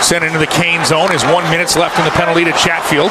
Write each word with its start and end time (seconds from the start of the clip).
Sent 0.00 0.24
into 0.24 0.38
the 0.38 0.48
Cane 0.48 0.84
zone. 0.84 1.12
Is 1.12 1.22
one 1.24 1.44
minutes 1.50 1.76
left 1.76 1.98
in 1.98 2.04
the 2.04 2.10
penalty 2.12 2.44
to 2.44 2.52
Chatfield. 2.52 3.10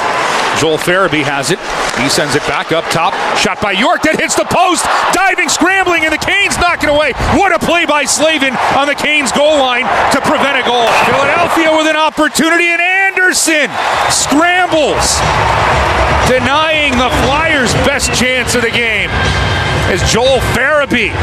Joel 0.60 0.78
Farabee 0.78 1.24
has 1.24 1.52
it. 1.52 1.60
He 2.02 2.10
sends 2.10 2.36
it 2.36 2.44
back 2.44 2.72
up 2.72 2.84
top. 2.92 3.14
Shot 3.38 3.62
by 3.62 3.72
York 3.72 4.04
that 4.04 4.20
hits 4.20 4.36
the 4.36 4.50
post. 4.50 4.84
Diving, 5.16 5.48
scrambling, 5.48 6.04
and 6.04 6.12
the 6.12 6.20
Canes 6.20 6.58
knock 6.60 6.84
it 6.84 6.90
away. 6.90 7.14
What 7.40 7.56
a 7.56 7.60
play 7.60 7.86
by 7.86 8.04
Slavin 8.04 8.58
on 8.76 8.90
the 8.90 8.98
Canes 8.98 9.32
goal 9.32 9.62
line 9.62 9.88
to 10.12 10.20
prevent 10.26 10.60
a 10.60 10.66
goal. 10.66 10.88
Philadelphia 11.08 11.72
with 11.72 11.88
an 11.88 11.96
opportunity, 11.96 12.68
and 12.68 12.82
Andersen 12.82 13.70
scrambles, 14.12 15.22
denying 16.28 16.98
the 16.98 17.12
Flyers' 17.24 17.74
best 17.88 18.12
chance 18.18 18.56
of 18.56 18.62
the 18.66 18.74
game 18.74 19.10
as 19.90 20.04
Joel 20.12 20.42
Farabee 20.54 21.14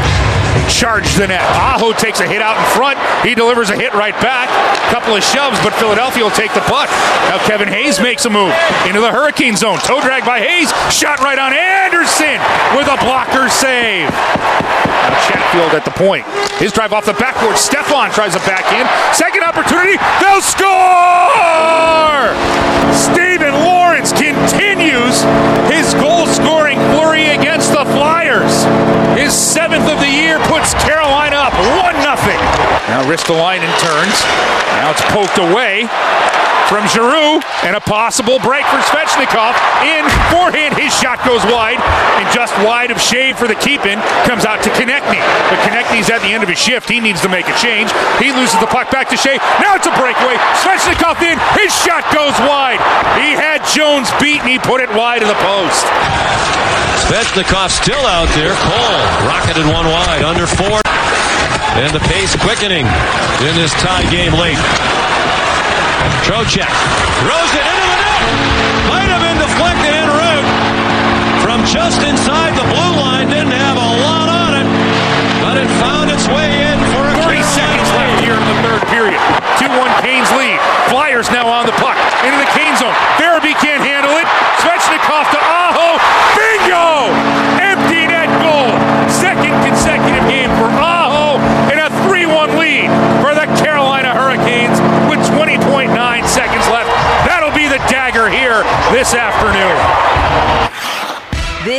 charged 0.67 1.17
the 1.17 1.27
net. 1.27 1.41
Aho 1.55 1.93
takes 1.93 2.19
a 2.19 2.27
hit 2.27 2.41
out 2.41 2.57
in 2.57 2.65
front. 2.75 2.99
He 3.23 3.35
delivers 3.35 3.69
a 3.69 3.75
hit 3.75 3.93
right 3.93 4.15
back. 4.19 4.49
Couple 4.89 5.15
of 5.15 5.23
shoves, 5.23 5.59
but 5.63 5.73
Philadelphia 5.75 6.23
will 6.23 6.31
take 6.31 6.53
the 6.53 6.61
puck. 6.61 6.89
Now 7.27 7.37
Kevin 7.45 7.67
Hayes 7.67 7.99
makes 7.99 8.25
a 8.25 8.29
move 8.29 8.53
into 8.87 9.01
the 9.01 9.11
Hurricane 9.11 9.55
zone. 9.55 9.79
Toe 9.79 9.99
drag 10.01 10.23
by 10.25 10.39
Hayes. 10.39 10.71
Shot 10.93 11.19
right 11.19 11.37
on 11.37 11.51
Andersen 11.53 12.39
with 12.75 12.87
a 12.87 12.97
blocker 13.03 13.49
save. 13.49 14.09
Now 14.09 15.11
Chatfield 15.27 15.75
at 15.75 15.83
the 15.83 15.91
point. 15.91 16.25
His 16.59 16.71
drive 16.71 16.93
off 16.93 17.05
the 17.05 17.13
backboard. 17.13 17.57
Stepan 17.57 18.11
tries 18.11 18.35
a 18.35 18.39
back 18.47 18.65
in. 18.71 18.87
Second 19.13 19.43
opportunity. 19.43 19.99
They'll 20.23 20.41
score! 20.41 22.31
Steven 22.95 23.53
Lorentz 23.63 24.11
continues 24.11 25.21
Now 33.07 33.15
Ristolainen 33.15 33.71
turns. 33.79 34.19
Now 34.83 34.91
it's 34.91 35.01
poked 35.15 35.39
away 35.39 35.87
from 36.67 36.83
Giroux 36.91 37.39
and 37.63 37.79
a 37.79 37.79
possible 37.79 38.35
break 38.43 38.67
for 38.67 38.83
Svechnikov. 38.91 39.55
In 39.87 40.03
forehand, 40.27 40.75
his 40.75 40.91
shot 40.91 41.23
goes 41.23 41.39
wide 41.47 41.79
and 42.19 42.27
just 42.35 42.51
wide 42.67 42.91
of 42.91 42.99
shade 42.99 43.37
for 43.37 43.47
the 43.47 43.55
keep 43.55 43.85
in 43.87 43.99
comes 44.27 44.43
out 44.43 44.61
to 44.63 44.69
Konecny. 44.75 45.23
But 45.47 45.59
Konecny's 45.63 46.11
at 46.11 46.19
the 46.19 46.35
end 46.35 46.43
of 46.43 46.49
his 46.49 46.59
shift. 46.59 46.89
He 46.89 46.99
needs 46.99 47.21
to 47.21 47.29
make 47.29 47.47
a 47.47 47.55
change. 47.55 47.87
He 48.19 48.35
loses 48.35 48.59
the 48.59 48.67
puck 48.67 48.91
back 48.91 49.07
to 49.09 49.15
Skjei. 49.15 49.39
Now 49.63 49.79
it's 49.79 49.87
a 49.87 49.95
breakaway. 49.95 50.35
Svechnikov 50.59 51.23
in. 51.23 51.39
His 51.55 51.71
shot 51.71 52.03
goes 52.11 52.35
wide. 52.43 52.83
He 53.15 53.31
had 53.31 53.63
Jones 53.71 54.11
beat 54.19 54.43
and 54.43 54.51
he 54.51 54.59
put 54.59 54.83
it 54.83 54.91
wide 54.91 55.23
of 55.23 55.31
the 55.31 55.39
post. 55.47 55.87
Svechnikov 57.07 57.71
still 57.71 58.03
out 58.03 58.27
there. 58.35 58.51
Cole 58.67 58.99
rocketed 59.31 59.63
one 59.71 59.87
wide 59.87 60.27
under 60.27 60.45
four. 60.45 60.83
And 61.77 61.93
the 61.93 62.03
pace 62.09 62.35
quickening 62.35 62.85
in 63.45 63.53
this 63.55 63.73
tie 63.77 64.05
game 64.09 64.33
late. 64.33 64.59
Trocheck 66.25 66.69
throws 67.23 67.51
it 67.53 67.63
into 67.63 67.87
the 67.87 67.99
net. 68.01 68.21
Might 68.89 69.09
have 69.13 69.21
been 69.23 69.39
deflected 69.39 69.93
en 69.93 70.09
route 70.09 70.49
from 71.39 71.63
just 71.63 72.03
inside 72.03 72.57
the 72.57 72.67
blue 72.67 72.93
line. 72.99 73.29
Didn't 73.29 73.55
have 73.55 73.77
a 73.77 73.89
lot 74.03 74.27
on 74.27 74.51
it, 74.59 74.67
but 75.39 75.55
it 75.55 75.69
found 75.79 76.11
its 76.11 76.27
way 76.27 76.49
in 76.67 76.77
for 76.91 77.03
a 77.07 77.15
30 77.23 77.43
seconds 77.45 77.89
left 77.95 78.19
here 78.19 78.35
in 78.35 78.45
the 78.49 78.57
third 78.65 78.81
period. 78.91 79.21
2-1 79.61 79.87
Canes 80.03 80.29
lead. 80.35 80.59
Flyers 80.89 81.29
now 81.31 81.47
on 81.47 81.65
the 81.65 81.75
puck. 81.79 81.95
Into 82.25 82.37
the 82.37 82.51
Cane 82.57 82.75
zone. 82.75 82.95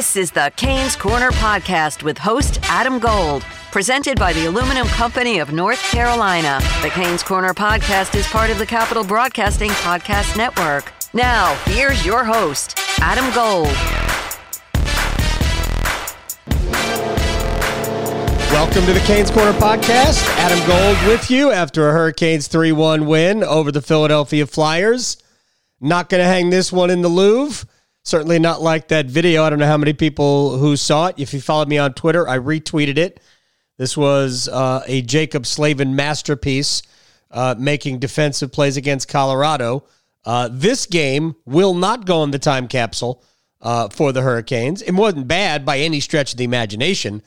This 0.09 0.17
is 0.17 0.31
the 0.31 0.51
Canes 0.57 0.97
Corner 0.97 1.31
podcast 1.33 2.03
with 2.03 2.17
host 2.17 2.61
Adam 2.63 2.99
Gold, 2.99 3.43
presented 3.71 4.19
by 4.19 4.33
the 4.33 4.47
Aluminum 4.47 4.87
Company 4.87 5.39
of 5.39 5.53
North 5.53 5.83
Carolina. 5.91 6.61
The 6.81 6.89
Canes 6.89 7.23
Corner 7.23 7.53
podcast 7.53 8.15
is 8.15 8.27
part 8.29 8.49
of 8.49 8.57
the 8.57 8.65
Capital 8.65 9.05
Broadcasting 9.05 9.69
Podcast 9.69 10.35
Network. 10.35 10.95
Now, 11.13 11.57
here's 11.67 12.07
your 12.07 12.25
host, 12.25 12.79
Adam 13.03 13.31
Gold. 13.35 13.67
Welcome 18.51 18.87
to 18.87 18.95
the 18.95 19.05
Canes 19.05 19.31
Corner 19.31 19.53
podcast. 19.59 20.27
Adam 20.39 20.67
Gold 20.67 21.07
with 21.07 21.31
you 21.31 21.51
after 21.51 21.87
a 21.87 21.93
Hurricanes 21.93 22.49
3 22.49 22.73
1 22.73 23.05
win 23.05 23.45
over 23.45 23.71
the 23.71 23.83
Philadelphia 23.83 24.47
Flyers. 24.47 25.19
Not 25.83 26.09
going 26.09 26.23
to 26.23 26.27
hang 26.27 26.49
this 26.49 26.73
one 26.73 26.89
in 26.89 27.03
the 27.03 27.11
Louvre. 27.11 27.69
Certainly 28.09 28.39
not 28.39 28.63
like 28.63 28.89
that 28.89 29.05
video. 29.05 29.45
I 29.45 29.51
don't 29.51 29.59
know 29.59 29.67
how 29.67 29.77
many 29.77 29.93
people 29.93 30.57
who 30.57 30.79
saw 30.79 31.09
it. 31.09 31.17
If 31.19 31.35
you 31.35 31.43
followed 31.43 31.69
me 31.69 31.77
on 31.77 31.93
Twitter, 31.93 32.27
I 32.27 32.39
retweeted 32.39 32.97
it. 32.97 33.21
This 33.77 33.99
was 33.99 34.49
uh, 34.49 34.83
a 34.87 35.03
Jaccob 35.03 35.45
Slavin 35.45 35.95
masterpiece 35.95 36.81
uh, 37.31 37.55
making 37.59 37.99
defensive 37.99 38.51
plays 38.51 38.79
against 38.79 39.09
Colorado. 39.09 39.85
Uh, 40.25 40.49
this 40.51 40.87
game 40.87 41.37
will 41.45 41.75
not 41.75 42.07
go 42.07 42.25
in 42.25 42.31
the 42.31 42.39
time 42.39 42.67
capsule 42.67 43.23
uh, 43.61 43.91
for 43.91 44.11
the 44.11 44.23
Hurricanes. 44.23 44.81
It 44.81 44.93
wasn't 44.93 45.29
bad 45.29 45.67
by 45.67 45.81
any 45.81 46.01
stretch 46.01 46.33
of 46.33 46.39
the 46.39 46.45
imagination, 46.45 47.23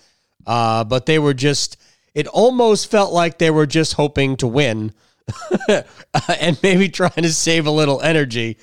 uh, 0.48 0.84
but 0.84 1.06
they 1.06 1.20
were 1.20 1.36
just, 1.36 1.78
it 2.16 2.26
almost 2.26 2.90
felt 2.90 3.14
like 3.14 3.38
they 3.38 3.52
were 3.52 3.68
just 3.68 3.94
hoping 3.94 4.36
to 4.38 4.48
win 4.48 4.94
and 6.40 6.60
maybe 6.64 6.90
trying 6.90 7.22
to 7.22 7.32
save 7.32 7.68
a 7.68 7.72
little 7.72 8.02
energy 8.02 8.58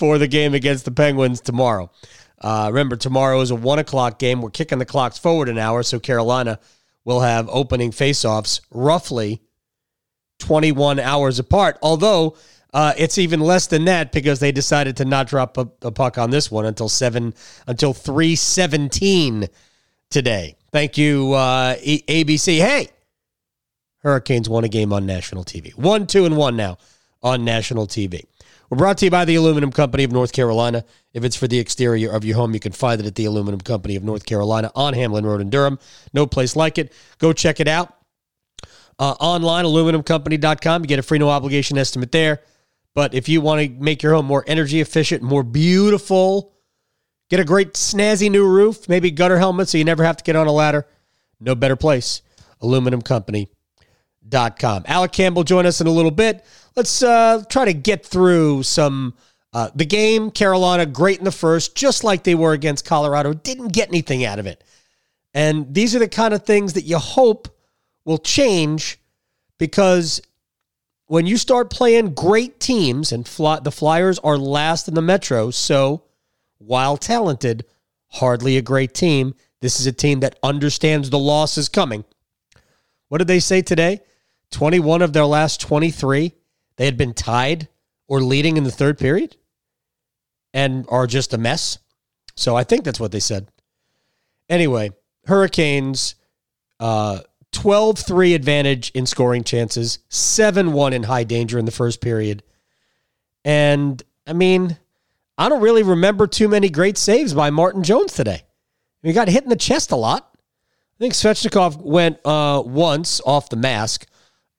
for 0.00 0.16
the 0.16 0.26
game 0.26 0.54
against 0.54 0.86
the 0.86 0.90
Penguins 0.90 1.42
tomorrow. 1.42 1.90
Uh, 2.40 2.70
remember, 2.72 2.96
tomorrow 2.96 3.38
is 3.42 3.50
a 3.50 3.54
one 3.54 3.78
o'clock 3.78 4.18
game. 4.18 4.40
We're 4.40 4.48
kicking 4.48 4.78
the 4.78 4.86
clocks 4.86 5.18
forward 5.18 5.50
an 5.50 5.58
hour, 5.58 5.82
so 5.82 6.00
Carolina 6.00 6.58
will 7.04 7.20
have 7.20 7.50
opening 7.50 7.90
faceoffs 7.90 8.62
roughly 8.70 9.42
21 10.38 10.98
hours 10.98 11.38
apart. 11.38 11.78
Although 11.82 12.38
uh, 12.72 12.94
it's 12.96 13.18
even 13.18 13.40
less 13.40 13.66
than 13.66 13.84
that 13.84 14.10
because 14.10 14.40
they 14.40 14.52
decided 14.52 14.96
to 14.96 15.04
not 15.04 15.26
drop 15.26 15.58
a, 15.58 15.68
a 15.82 15.92
puck 15.92 16.16
on 16.16 16.30
this 16.30 16.50
one 16.50 16.64
until 16.64 16.88
seven 16.88 17.34
until 17.66 17.92
317 17.92 19.48
today. 20.08 20.56
Thank 20.72 20.96
you, 20.96 21.34
uh, 21.34 21.74
ABC. 21.76 22.58
Hey, 22.58 22.88
Hurricanes 23.98 24.48
won 24.48 24.64
a 24.64 24.68
game 24.68 24.94
on 24.94 25.04
national 25.04 25.44
TV. 25.44 25.76
One, 25.76 26.06
two, 26.06 26.24
and 26.24 26.38
one 26.38 26.56
now 26.56 26.78
on 27.22 27.44
national 27.44 27.86
TV. 27.86 28.24
We're 28.70 28.76
brought 28.76 28.98
to 28.98 29.04
you 29.04 29.10
by 29.10 29.24
the 29.24 29.34
Aluminum 29.34 29.72
Company 29.72 30.04
of 30.04 30.12
North 30.12 30.32
Carolina. 30.32 30.84
If 31.12 31.24
it's 31.24 31.34
for 31.34 31.48
the 31.48 31.58
exterior 31.58 32.12
of 32.12 32.24
your 32.24 32.36
home, 32.36 32.54
you 32.54 32.60
can 32.60 32.70
find 32.70 33.00
it 33.00 33.06
at 33.06 33.16
the 33.16 33.24
Aluminum 33.24 33.60
Company 33.60 33.96
of 33.96 34.04
North 34.04 34.24
Carolina 34.24 34.70
on 34.76 34.94
Hamlin 34.94 35.26
Road 35.26 35.40
in 35.40 35.50
Durham. 35.50 35.80
No 36.12 36.24
place 36.24 36.54
like 36.54 36.78
it. 36.78 36.92
Go 37.18 37.32
check 37.32 37.58
it 37.58 37.66
out. 37.66 37.92
Uh, 38.96 39.16
online, 39.18 39.64
aluminumcompany.com. 39.64 40.82
You 40.82 40.86
get 40.86 41.00
a 41.00 41.02
free 41.02 41.18
no 41.18 41.30
obligation 41.30 41.78
estimate 41.78 42.12
there. 42.12 42.42
But 42.94 43.12
if 43.12 43.28
you 43.28 43.40
want 43.40 43.60
to 43.60 43.82
make 43.82 44.04
your 44.04 44.14
home 44.14 44.26
more 44.26 44.44
energy 44.46 44.80
efficient, 44.80 45.20
more 45.20 45.42
beautiful, 45.42 46.52
get 47.28 47.40
a 47.40 47.44
great 47.44 47.72
snazzy 47.72 48.30
new 48.30 48.46
roof, 48.46 48.88
maybe 48.88 49.10
gutter 49.10 49.38
helmet 49.38 49.68
so 49.68 49.78
you 49.78 49.84
never 49.84 50.04
have 50.04 50.16
to 50.18 50.22
get 50.22 50.36
on 50.36 50.46
a 50.46 50.52
ladder, 50.52 50.86
no 51.40 51.56
better 51.56 51.74
place. 51.74 52.22
Aluminumcompany.com. 54.28 54.84
Alec 54.86 55.12
Campbell 55.12 55.44
join 55.44 55.66
us 55.66 55.80
in 55.80 55.86
a 55.86 55.90
little 55.90 56.10
bit. 56.10 56.44
Let's 56.76 57.02
uh, 57.02 57.42
try 57.48 57.64
to 57.64 57.72
get 57.72 58.04
through 58.04 58.62
some. 58.62 59.14
Uh, 59.52 59.68
the 59.74 59.84
game, 59.84 60.30
Carolina, 60.30 60.86
great 60.86 61.18
in 61.18 61.24
the 61.24 61.32
first, 61.32 61.74
just 61.74 62.04
like 62.04 62.22
they 62.22 62.36
were 62.36 62.52
against 62.52 62.84
Colorado, 62.84 63.32
didn't 63.32 63.72
get 63.72 63.88
anything 63.88 64.24
out 64.24 64.38
of 64.38 64.46
it. 64.46 64.62
And 65.34 65.74
these 65.74 65.96
are 65.96 65.98
the 65.98 66.08
kind 66.08 66.32
of 66.32 66.44
things 66.44 66.74
that 66.74 66.82
you 66.82 66.98
hope 66.98 67.48
will 68.04 68.18
change 68.18 69.00
because 69.58 70.22
when 71.06 71.26
you 71.26 71.36
start 71.36 71.68
playing 71.68 72.14
great 72.14 72.60
teams, 72.60 73.10
and 73.10 73.26
fly, 73.26 73.58
the 73.58 73.72
Flyers 73.72 74.20
are 74.20 74.38
last 74.38 74.86
in 74.86 74.94
the 74.94 75.02
Metro, 75.02 75.50
so 75.50 76.04
while 76.58 76.96
talented, 76.96 77.64
hardly 78.06 78.56
a 78.56 78.62
great 78.62 78.94
team. 78.94 79.34
This 79.60 79.80
is 79.80 79.86
a 79.88 79.92
team 79.92 80.20
that 80.20 80.38
understands 80.44 81.10
the 81.10 81.18
loss 81.18 81.58
is 81.58 81.68
coming. 81.68 82.04
What 83.08 83.18
did 83.18 83.26
they 83.26 83.40
say 83.40 83.62
today? 83.62 84.00
21 84.50 85.02
of 85.02 85.12
their 85.12 85.26
last 85.26 85.60
23 85.60 86.32
they 86.80 86.86
had 86.86 86.96
been 86.96 87.12
tied 87.12 87.68
or 88.08 88.22
leading 88.22 88.56
in 88.56 88.64
the 88.64 88.70
third 88.70 88.96
period 88.96 89.36
and 90.54 90.86
are 90.88 91.06
just 91.06 91.34
a 91.34 91.38
mess. 91.38 91.78
So 92.36 92.56
I 92.56 92.64
think 92.64 92.84
that's 92.84 92.98
what 92.98 93.12
they 93.12 93.20
said. 93.20 93.48
Anyway, 94.48 94.92
Hurricanes, 95.26 96.14
uh, 96.80 97.20
12 97.52 97.98
3 97.98 98.32
advantage 98.32 98.90
in 98.94 99.04
scoring 99.04 99.44
chances, 99.44 99.98
7 100.08 100.72
1 100.72 100.92
in 100.94 101.02
high 101.02 101.24
danger 101.24 101.58
in 101.58 101.66
the 101.66 101.70
first 101.70 102.00
period. 102.00 102.42
And 103.44 104.02
I 104.26 104.32
mean, 104.32 104.78
I 105.36 105.50
don't 105.50 105.60
really 105.60 105.82
remember 105.82 106.26
too 106.26 106.48
many 106.48 106.70
great 106.70 106.96
saves 106.96 107.34
by 107.34 107.50
Martin 107.50 107.82
Jones 107.82 108.14
today. 108.14 108.42
He 109.02 109.12
got 109.12 109.28
hit 109.28 109.44
in 109.44 109.50
the 109.50 109.56
chest 109.56 109.92
a 109.92 109.96
lot. 109.96 110.30
I 110.34 110.98
think 110.98 111.12
Svechnikov 111.12 111.76
went 111.76 112.24
uh, 112.24 112.62
once 112.64 113.20
off 113.26 113.50
the 113.50 113.56
mask. 113.56 114.06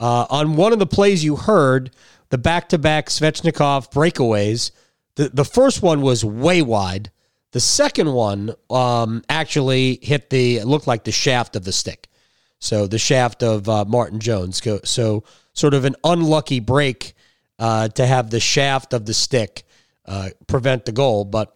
Uh, 0.01 0.25
on 0.31 0.55
one 0.55 0.73
of 0.73 0.79
the 0.79 0.87
plays 0.87 1.23
you 1.23 1.35
heard, 1.35 1.91
the 2.29 2.37
back 2.37 2.69
to 2.69 2.79
back 2.79 3.07
Svechnikov 3.07 3.91
breakaways, 3.91 4.71
the, 5.15 5.29
the 5.29 5.45
first 5.45 5.83
one 5.83 6.01
was 6.01 6.25
way 6.25 6.63
wide. 6.63 7.11
The 7.51 7.59
second 7.59 8.11
one 8.11 8.55
um, 8.69 9.23
actually 9.29 9.99
hit 10.01 10.31
the, 10.31 10.63
looked 10.63 10.87
like 10.87 11.03
the 11.03 11.11
shaft 11.11 11.55
of 11.55 11.65
the 11.65 11.71
stick. 11.71 12.09
So 12.59 12.87
the 12.87 12.97
shaft 12.97 13.43
of 13.43 13.69
uh, 13.69 13.85
Martin 13.85 14.19
Jones. 14.19 14.61
So 14.85 15.23
sort 15.53 15.73
of 15.73 15.85
an 15.85 15.95
unlucky 16.03 16.59
break 16.59 17.13
uh, 17.59 17.89
to 17.89 18.05
have 18.05 18.31
the 18.31 18.39
shaft 18.39 18.93
of 18.93 19.05
the 19.05 19.13
stick 19.13 19.63
uh, 20.05 20.29
prevent 20.47 20.85
the 20.85 20.91
goal. 20.91 21.25
But 21.25 21.55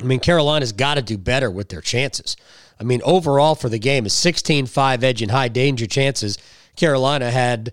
I 0.00 0.04
mean, 0.04 0.20
Carolina's 0.20 0.72
got 0.72 0.94
to 0.94 1.02
do 1.02 1.18
better 1.18 1.50
with 1.50 1.68
their 1.68 1.80
chances. 1.80 2.36
I 2.80 2.84
mean, 2.84 3.00
overall 3.04 3.54
for 3.54 3.68
the 3.68 3.78
game 3.78 4.06
is 4.06 4.12
16 4.12 4.66
5 4.66 5.04
edge 5.04 5.22
and 5.22 5.30
high 5.30 5.48
danger 5.48 5.86
chances. 5.86 6.38
Carolina 6.76 7.30
had 7.30 7.72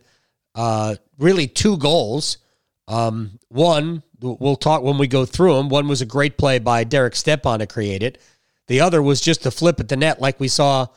uh, 0.56 0.96
really 1.18 1.48
two 1.48 1.78
goals. 1.78 2.38
Um, 2.88 3.40
one, 3.50 4.04
we'll 4.22 4.56
talk 4.56 4.82
when 4.82 4.98
we 4.98 5.08
go 5.08 5.26
through 5.26 5.56
them. 5.56 5.70
One 5.70 5.88
was 5.88 6.02
a 6.02 6.06
great 6.06 6.38
play 6.38 6.60
by 6.60 6.84
Derek 6.84 7.16
Stepan 7.16 7.60
to 7.60 7.68
create 7.68 8.04
it. 8.04 8.22
The 8.68 8.82
other 8.82 9.02
was 9.02 9.22
just 9.22 9.46
a 9.46 9.52
flip 9.52 9.80
at 9.80 9.90
the 9.90 9.98
net, 9.98 10.22
like 10.22 10.40
we 10.40 10.48
saw 10.48 10.88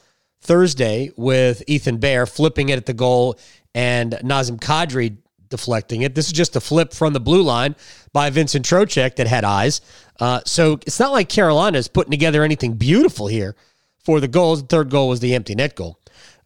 Thursday 0.40 1.10
with 1.16 1.62
Ethan 1.66 1.98
Bear 1.98 2.26
flipping 2.26 2.68
it 2.68 2.76
at 2.76 2.86
the 2.86 2.94
goal 2.94 3.38
and 3.74 4.12
Nazem 4.22 4.58
Kadri 4.58 5.16
deflecting 5.48 6.02
it. 6.02 6.14
This 6.14 6.26
is 6.26 6.32
just 6.32 6.56
a 6.56 6.60
flip 6.60 6.92
from 6.92 7.12
the 7.12 7.20
blue 7.20 7.42
line 7.42 7.76
by 8.12 8.30
Vincent 8.30 8.64
Trocheck 8.64 9.16
that 9.16 9.26
had 9.26 9.44
eyes. 9.44 9.80
Uh, 10.18 10.40
so 10.44 10.74
it's 10.86 11.00
not 11.00 11.12
like 11.12 11.28
Carolina 11.28 11.78
is 11.78 11.88
putting 11.88 12.10
together 12.10 12.42
anything 12.42 12.74
beautiful 12.74 13.26
here 13.26 13.56
for 14.04 14.20
the 14.20 14.28
goals. 14.28 14.62
The 14.62 14.68
third 14.68 14.90
goal 14.90 15.08
was 15.08 15.20
the 15.20 15.34
empty 15.34 15.54
net 15.54 15.74
goal. 15.74 15.98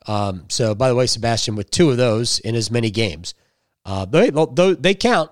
Um, 0.07 0.47
so, 0.49 0.75
by 0.75 0.89
the 0.89 0.95
way, 0.95 1.07
Sebastian 1.07 1.57
with 1.57 1.71
two 1.71 1.91
of 1.91 1.97
those 1.97 2.39
in 2.39 2.55
as 2.55 2.71
many 2.71 2.91
games, 2.91 3.35
uh, 3.85 4.05
they 4.07 4.31
they 4.31 4.95
count. 4.95 5.31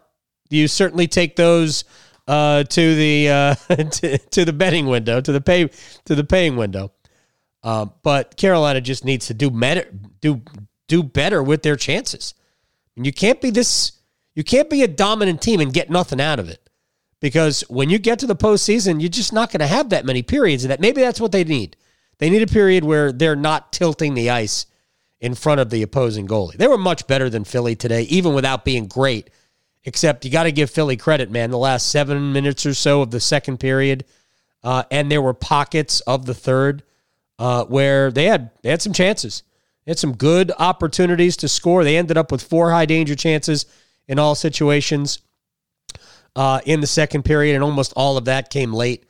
You 0.51 0.69
certainly 0.69 1.07
take 1.07 1.37
those 1.37 1.85
uh, 2.27 2.63
to 2.65 2.95
the 2.95 3.29
uh, 3.29 3.55
to, 3.69 4.19
to, 4.19 4.45
the 4.45 4.53
betting 4.53 4.87
window, 4.87 5.21
to 5.21 5.33
the 5.33 5.41
pay 5.41 5.69
to 6.05 6.15
the 6.15 6.25
paying 6.25 6.57
window. 6.57 6.93
Um, 7.63 7.93
but 8.03 8.37
Carolina 8.37 8.81
just 8.81 9.05
needs 9.05 9.27
to 9.27 9.35
do 9.35 9.51
better, 9.51 9.91
do 10.21 10.43
do 10.87 11.03
better 11.03 11.43
with 11.43 11.63
their 11.63 11.77
chances. 11.77 12.35
And 12.97 13.05
you 13.07 13.13
can't 13.13 13.41
be 13.41 13.51
this. 13.51 13.93
You 14.35 14.45
can't 14.45 14.71
be 14.71 14.83
a 14.83 14.89
dominant 14.89 15.43
team 15.43 15.61
and 15.61 15.73
get 15.73 15.91
nothing 15.91 16.21
out 16.21 16.39
of 16.39 16.49
it, 16.49 16.71
because 17.21 17.63
when 17.63 17.91
you 17.91 17.99
get 17.99 18.21
to 18.21 18.27
the 18.27 18.37
postseason, 18.37 19.01
you're 19.01 19.09
just 19.09 19.33
not 19.33 19.51
going 19.51 19.61
to 19.61 19.67
have 19.67 19.89
that 19.89 20.05
many 20.05 20.23
periods. 20.23 20.67
That 20.67 20.81
maybe 20.81 21.01
that's 21.01 21.21
what 21.21 21.33
they 21.33 21.45
need. 21.45 21.77
They 22.19 22.31
need 22.31 22.43
a 22.43 22.47
period 22.47 22.85
where 22.85 23.13
they're 23.13 23.37
not 23.37 23.73
tilting 23.73 24.15
the 24.15 24.31
ice 24.31 24.67
in 25.21 25.35
front 25.35 25.61
of 25.61 25.71
the 25.71 25.83
opposing 25.83 26.27
goalie. 26.27 26.57
They 26.57 26.69
were 26.69 26.79
much 26.79 27.07
better 27.07 27.29
than 27.31 27.45
Philly 27.45 27.77
today, 27.77 28.03
even 28.03 28.35
without 28.35 28.65
being 28.65 28.87
great. 28.87 29.31
Except 29.85 30.25
you 30.25 30.31
got 30.31 30.43
to 30.43 30.53
give 30.53 30.71
Philly 30.71 30.97
credit, 30.97 31.31
man. 31.31 31.51
The 31.51 31.59
last 31.59 31.89
seven 31.89 32.33
minutes 32.33 32.67
or 32.67 32.75
so 32.75 33.01
of 33.01 33.11
the 33.11 33.21
second 33.21 33.59
period, 33.59 34.05
uh, 34.63 34.83
and 34.91 35.11
there 35.11 35.23
were 35.23 35.35
pockets 35.35 36.01
of 36.01 36.27
the 36.27 36.35
third 36.35 36.83
uh, 37.39 37.65
where 37.65 38.11
they 38.11 38.25
had 38.25 38.51
they 38.63 38.71
had 38.71 38.83
some 38.83 38.93
chances. 38.93 39.45
They 39.85 39.93
had 39.93 39.99
some 39.99 40.15
good 40.15 40.53
opportunities 40.59 41.37
to 41.39 41.49
score. 41.49 41.85
They 41.85 41.97
ended 41.97 42.19
up 42.19 42.31
with 42.31 42.43
four 42.43 42.71
high 42.71 42.85
danger 42.85 43.15
chances 43.15 43.65
in 44.07 44.19
all 44.19 44.35
situations 44.35 45.21
uh, 46.37 46.61
in 46.67 46.81
the 46.81 46.87
second 46.87 47.25
period, 47.25 47.55
and 47.55 47.65
almost 47.65 47.93
all 47.97 48.17
of 48.17 48.27
that 48.27 48.51
came 48.51 48.73
late. 48.73 49.05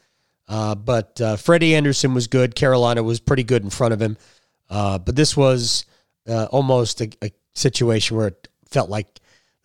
Uh, 0.48 0.74
but 0.74 1.20
uh, 1.20 1.36
Freddie 1.36 1.74
Andersen 1.74 2.14
was 2.14 2.26
good. 2.26 2.54
Carolina 2.54 3.02
was 3.02 3.20
pretty 3.20 3.44
good 3.44 3.62
in 3.62 3.70
front 3.70 3.92
of 3.92 4.00
him. 4.00 4.16
Uh, 4.70 4.98
but 4.98 5.14
this 5.14 5.36
was 5.36 5.84
uh, 6.28 6.46
almost 6.50 7.00
a, 7.00 7.10
a, 7.22 7.30
situation 7.54 8.16
where 8.16 8.28
it 8.28 8.48
felt 8.66 8.88
like 8.88 9.08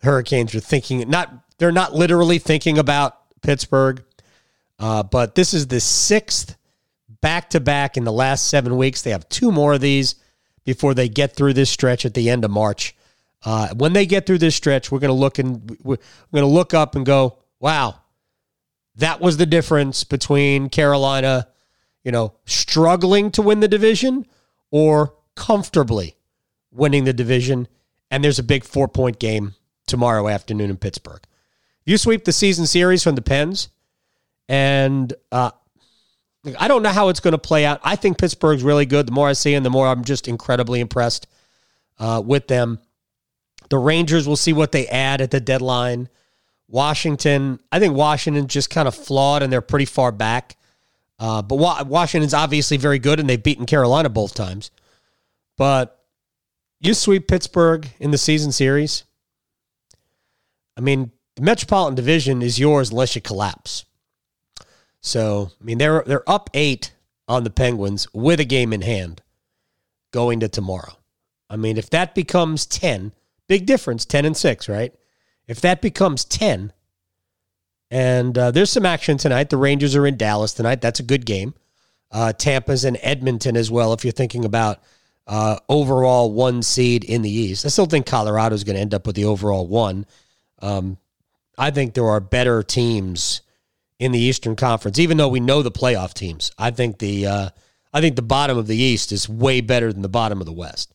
Hurricanes 0.02 0.52
were 0.52 0.58
thinking 0.58 1.08
not 1.08 1.32
they're 1.58 1.70
not 1.70 1.94
literally 1.94 2.38
thinking 2.40 2.76
about 2.76 3.16
Pittsburgh, 3.40 4.02
uh, 4.80 5.04
but 5.04 5.36
this 5.36 5.54
is 5.54 5.68
the 5.68 5.78
sixth 5.78 6.56
back 7.20 7.50
to 7.50 7.60
back 7.60 7.96
in 7.96 8.02
the 8.02 8.12
last 8.12 8.48
seven 8.48 8.76
weeks. 8.76 9.02
They 9.02 9.12
have 9.12 9.28
two 9.28 9.52
more 9.52 9.74
of 9.74 9.80
these 9.80 10.16
before 10.64 10.94
they 10.94 11.08
get 11.08 11.36
through 11.36 11.52
this 11.52 11.70
stretch 11.70 12.04
at 12.04 12.14
the 12.14 12.28
end 12.28 12.44
of 12.44 12.50
March. 12.50 12.96
Uh, 13.44 13.68
when 13.74 13.92
they 13.92 14.06
get 14.06 14.26
through 14.26 14.38
this 14.38 14.56
stretch, 14.56 14.90
we're 14.90 14.98
going 14.98 15.08
to 15.08 15.14
look 15.14 15.38
and 15.38 15.78
we're 15.84 15.98
going 16.32 16.42
to 16.42 16.46
look 16.46 16.74
up 16.74 16.96
and 16.96 17.06
go, 17.06 17.38
"Wow, 17.60 18.00
that 18.96 19.20
was 19.20 19.36
the 19.36 19.46
difference 19.46 20.04
between 20.04 20.68
Carolina, 20.68 21.48
you 22.02 22.12
know, 22.12 22.34
struggling 22.46 23.30
to 23.32 23.42
win 23.42 23.60
the 23.60 23.68
division 23.68 24.26
or 24.70 25.14
comfortably 25.34 26.16
winning 26.70 27.04
the 27.04 27.12
division. 27.12 27.68
And 28.10 28.22
there's 28.22 28.38
a 28.38 28.44
big 28.44 28.64
four 28.64 28.88
point 28.88 29.18
game 29.18 29.54
tomorrow 29.86 30.28
afternoon 30.28 30.70
in 30.70 30.76
Pittsburgh. 30.76 31.22
You 31.84 31.98
sweep 31.98 32.24
the 32.24 32.32
season 32.32 32.66
series 32.66 33.02
from 33.02 33.14
the 33.14 33.22
Pens, 33.22 33.68
and 34.48 35.12
uh, 35.30 35.50
I 36.58 36.68
don't 36.68 36.82
know 36.82 36.90
how 36.90 37.08
it's 37.08 37.20
going 37.20 37.32
to 37.32 37.38
play 37.38 37.66
out. 37.66 37.80
I 37.82 37.96
think 37.96 38.18
Pittsburgh's 38.18 38.62
really 38.62 38.86
good. 38.86 39.06
The 39.06 39.12
more 39.12 39.28
I 39.28 39.32
see 39.32 39.54
them, 39.54 39.64
the 39.64 39.70
more 39.70 39.86
I'm 39.86 40.04
just 40.04 40.28
incredibly 40.28 40.80
impressed 40.80 41.26
uh, 41.98 42.22
with 42.24 42.48
them. 42.48 42.78
The 43.70 43.78
Rangers, 43.78 44.28
will 44.28 44.36
see 44.36 44.52
what 44.52 44.72
they 44.72 44.86
add 44.88 45.20
at 45.20 45.30
the 45.30 45.40
deadline. 45.40 46.08
Washington, 46.68 47.60
I 47.70 47.78
think 47.78 47.94
Washington 47.94 48.46
just 48.46 48.70
kind 48.70 48.88
of 48.88 48.94
flawed 48.94 49.42
and 49.42 49.52
they're 49.52 49.60
pretty 49.60 49.84
far 49.84 50.12
back. 50.12 50.56
Uh, 51.18 51.42
but 51.42 51.86
Washington's 51.86 52.34
obviously 52.34 52.76
very 52.76 52.98
good 52.98 53.20
and 53.20 53.28
they've 53.28 53.42
beaten 53.42 53.66
Carolina 53.66 54.08
both 54.08 54.34
times. 54.34 54.70
But 55.56 56.04
you 56.80 56.94
sweep 56.94 57.28
Pittsburgh 57.28 57.88
in 58.00 58.10
the 58.10 58.18
season 58.18 58.52
series. 58.52 59.04
I 60.76 60.80
mean, 60.80 61.12
the 61.36 61.42
Metropolitan 61.42 61.94
Division 61.94 62.42
is 62.42 62.58
yours 62.58 62.90
unless 62.90 63.14
you 63.14 63.20
collapse. 63.20 63.84
So, 65.00 65.50
I 65.60 65.64
mean, 65.64 65.78
they're 65.78 66.02
they're 66.06 66.28
up 66.28 66.50
eight 66.54 66.92
on 67.28 67.44
the 67.44 67.50
Penguins 67.50 68.06
with 68.12 68.40
a 68.40 68.44
game 68.44 68.72
in 68.72 68.82
hand 68.82 69.22
going 70.12 70.40
to 70.40 70.48
tomorrow. 70.48 70.96
I 71.50 71.56
mean, 71.56 71.76
if 71.76 71.90
that 71.90 72.14
becomes 72.14 72.66
10, 72.66 73.12
big 73.46 73.66
difference, 73.66 74.04
10 74.04 74.24
and 74.24 74.36
6, 74.36 74.68
right? 74.68 74.94
If 75.46 75.60
that 75.60 75.82
becomes 75.82 76.24
10, 76.24 76.72
and 77.90 78.36
uh, 78.36 78.50
there's 78.50 78.70
some 78.70 78.86
action 78.86 79.18
tonight. 79.18 79.50
The 79.50 79.56
Rangers 79.56 79.94
are 79.94 80.06
in 80.06 80.16
Dallas 80.16 80.52
tonight. 80.52 80.80
That's 80.80 81.00
a 81.00 81.04
good 81.04 81.24
game. 81.26 81.54
Uh, 82.10 82.32
Tampa's 82.32 82.84
in 82.84 82.96
Edmonton 83.02 83.56
as 83.56 83.70
well, 83.70 83.92
if 83.92 84.04
you're 84.04 84.12
thinking 84.12 84.44
about 84.44 84.80
uh, 85.26 85.58
overall 85.68 86.32
one 86.32 86.62
seed 86.62 87.04
in 87.04 87.22
the 87.22 87.30
East. 87.30 87.64
I 87.64 87.68
still 87.68 87.86
think 87.86 88.06
Colorado's 88.06 88.64
going 88.64 88.76
to 88.76 88.80
end 88.80 88.94
up 88.94 89.06
with 89.06 89.16
the 89.16 89.24
overall 89.24 89.66
one. 89.66 90.06
Um, 90.60 90.98
I 91.56 91.70
think 91.70 91.94
there 91.94 92.08
are 92.08 92.20
better 92.20 92.62
teams 92.62 93.42
in 93.98 94.12
the 94.12 94.18
Eastern 94.18 94.56
Conference, 94.56 94.98
even 94.98 95.16
though 95.16 95.28
we 95.28 95.40
know 95.40 95.62
the 95.62 95.70
playoff 95.70 96.14
teams. 96.14 96.50
I 96.58 96.70
think 96.70 96.98
the 96.98 97.26
uh, 97.26 97.48
I 97.92 98.00
think 98.00 98.16
the 98.16 98.22
bottom 98.22 98.58
of 98.58 98.66
the 98.66 98.76
East 98.76 99.12
is 99.12 99.28
way 99.28 99.60
better 99.60 99.92
than 99.92 100.02
the 100.02 100.08
bottom 100.08 100.40
of 100.40 100.46
the 100.46 100.52
West. 100.52 100.92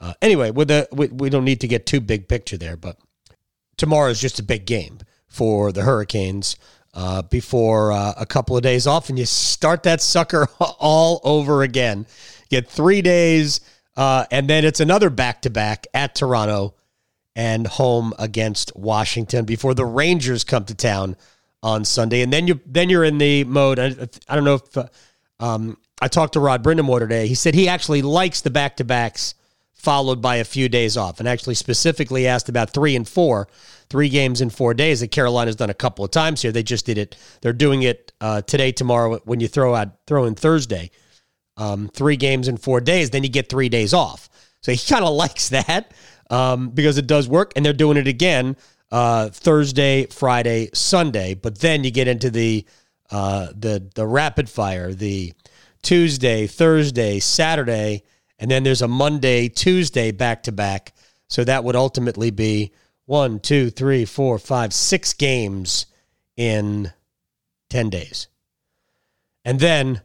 Uh, 0.00 0.14
anyway, 0.20 0.50
with 0.50 0.68
the 0.68 0.88
we, 0.92 1.08
we 1.08 1.30
don't 1.30 1.44
need 1.44 1.60
to 1.60 1.68
get 1.68 1.86
too 1.86 2.00
big 2.00 2.28
picture 2.28 2.56
there, 2.56 2.76
but 2.76 2.98
tomorrow 3.80 4.10
is 4.10 4.20
just 4.20 4.38
a 4.38 4.42
big 4.42 4.66
game 4.66 4.98
for 5.26 5.72
the 5.72 5.80
Hurricanes 5.82 6.56
uh, 6.92 7.22
before 7.22 7.92
uh, 7.92 8.12
a 8.16 8.26
couple 8.26 8.56
of 8.56 8.62
days 8.62 8.86
off, 8.86 9.08
and 9.08 9.18
you 9.18 9.24
start 9.24 9.84
that 9.84 10.02
sucker 10.02 10.48
all 10.60 11.20
over 11.24 11.62
again. 11.62 12.06
Get 12.50 12.68
three 12.68 13.00
days, 13.00 13.60
uh, 13.96 14.26
and 14.30 14.48
then 14.48 14.66
it's 14.66 14.80
another 14.80 15.08
back 15.08 15.42
to 15.42 15.50
back 15.50 15.86
at 15.94 16.14
Toronto 16.14 16.74
and 17.34 17.66
home 17.66 18.12
against 18.18 18.76
Washington 18.76 19.46
before 19.46 19.72
the 19.72 19.86
Rangers 19.86 20.44
come 20.44 20.66
to 20.66 20.74
town 20.74 21.16
on 21.62 21.84
Sunday, 21.84 22.20
and 22.20 22.30
then 22.32 22.46
you 22.46 22.60
then 22.66 22.90
you're 22.90 23.04
in 23.04 23.16
the 23.16 23.44
mode. 23.44 23.78
I, 23.78 23.86
I 24.28 24.34
don't 24.34 24.44
know 24.44 24.60
if 24.62 24.88
um, 25.38 25.78
I 26.02 26.08
talked 26.08 26.34
to 26.34 26.40
Rod 26.40 26.62
Brind'Amour 26.62 26.98
today. 26.98 27.28
He 27.28 27.34
said 27.34 27.54
he 27.54 27.66
actually 27.68 28.02
likes 28.02 28.42
the 28.42 28.50
back 28.50 28.76
to 28.76 28.84
backs 28.84 29.34
followed 29.80 30.20
by 30.20 30.36
a 30.36 30.44
few 30.44 30.68
days 30.68 30.96
off, 30.96 31.20
and 31.20 31.28
actually 31.28 31.54
specifically 31.54 32.26
asked 32.26 32.48
about 32.48 32.70
three 32.70 32.94
and 32.94 33.08
four, 33.08 33.48
three 33.88 34.10
games 34.10 34.40
in 34.40 34.50
four 34.50 34.74
days 34.74 35.00
that 35.00 35.10
Carolina's 35.10 35.56
done 35.56 35.70
a 35.70 35.74
couple 35.74 36.04
of 36.04 36.10
times 36.10 36.42
here. 36.42 36.52
They 36.52 36.62
just 36.62 36.84
did 36.84 36.98
it. 36.98 37.16
They're 37.40 37.54
doing 37.54 37.82
it 37.82 38.12
uh, 38.20 38.42
today, 38.42 38.72
tomorrow. 38.72 39.18
When 39.24 39.40
you 39.40 39.48
throw 39.48 39.74
out 39.74 39.88
throw 40.06 40.26
in 40.26 40.34
Thursday, 40.34 40.90
um, 41.56 41.88
three 41.88 42.16
games 42.16 42.46
in 42.46 42.58
four 42.58 42.80
days, 42.80 43.10
then 43.10 43.22
you 43.22 43.30
get 43.30 43.48
three 43.48 43.70
days 43.70 43.94
off. 43.94 44.28
So 44.60 44.72
he 44.72 44.78
kind 44.92 45.04
of 45.04 45.14
likes 45.14 45.48
that 45.48 45.92
um, 46.28 46.70
because 46.70 46.98
it 46.98 47.06
does 47.06 47.26
work, 47.26 47.52
and 47.56 47.64
they're 47.64 47.72
doing 47.72 47.96
it 47.96 48.06
again 48.06 48.56
uh, 48.92 49.30
Thursday, 49.30 50.06
Friday, 50.06 50.68
Sunday. 50.74 51.34
But 51.34 51.58
then 51.60 51.84
you 51.84 51.90
get 51.90 52.06
into 52.06 52.30
the 52.30 52.66
uh, 53.10 53.48
the 53.56 53.88
the 53.94 54.06
rapid 54.06 54.50
fire, 54.50 54.92
the 54.92 55.32
Tuesday, 55.82 56.46
Thursday, 56.46 57.18
Saturday, 57.18 58.02
and 58.40 58.50
then 58.50 58.64
there's 58.64 58.82
a 58.82 58.88
Monday, 58.88 59.48
Tuesday 59.48 60.10
back 60.10 60.42
to 60.44 60.52
back. 60.52 60.92
So 61.28 61.44
that 61.44 61.62
would 61.62 61.76
ultimately 61.76 62.30
be 62.30 62.72
one, 63.04 63.38
two, 63.38 63.70
three, 63.70 64.04
four, 64.06 64.38
five, 64.38 64.72
six 64.72 65.12
games 65.12 65.86
in 66.36 66.92
10 67.68 67.90
days. 67.90 68.28
And 69.44 69.60
then, 69.60 70.00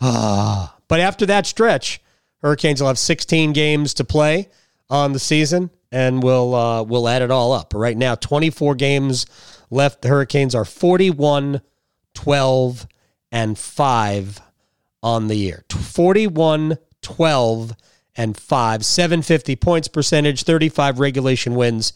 ah, 0.00 0.76
but 0.88 1.00
after 1.00 1.26
that 1.26 1.46
stretch, 1.46 2.00
Hurricanes 2.42 2.80
will 2.80 2.88
have 2.88 2.98
16 2.98 3.52
games 3.52 3.94
to 3.94 4.04
play 4.04 4.48
on 4.88 5.12
the 5.12 5.18
season, 5.18 5.70
and 5.92 6.22
we'll 6.22 6.54
uh, 6.54 6.82
we'll 6.82 7.08
add 7.08 7.22
it 7.22 7.30
all 7.30 7.52
up. 7.52 7.74
Right 7.74 7.96
now, 7.96 8.14
24 8.14 8.74
games 8.76 9.26
left. 9.70 10.02
The 10.02 10.08
Hurricanes 10.08 10.54
are 10.54 10.64
41, 10.64 11.60
12, 12.14 12.86
and 13.30 13.58
5 13.58 14.40
on 15.02 15.28
the 15.28 15.36
year. 15.36 15.64
41, 15.70 16.78
12, 17.14 17.74
and 18.16 18.36
5. 18.36 18.84
750 18.84 19.56
points 19.56 19.88
percentage, 19.88 20.42
35 20.42 20.98
regulation 20.98 21.54
wins, 21.54 21.92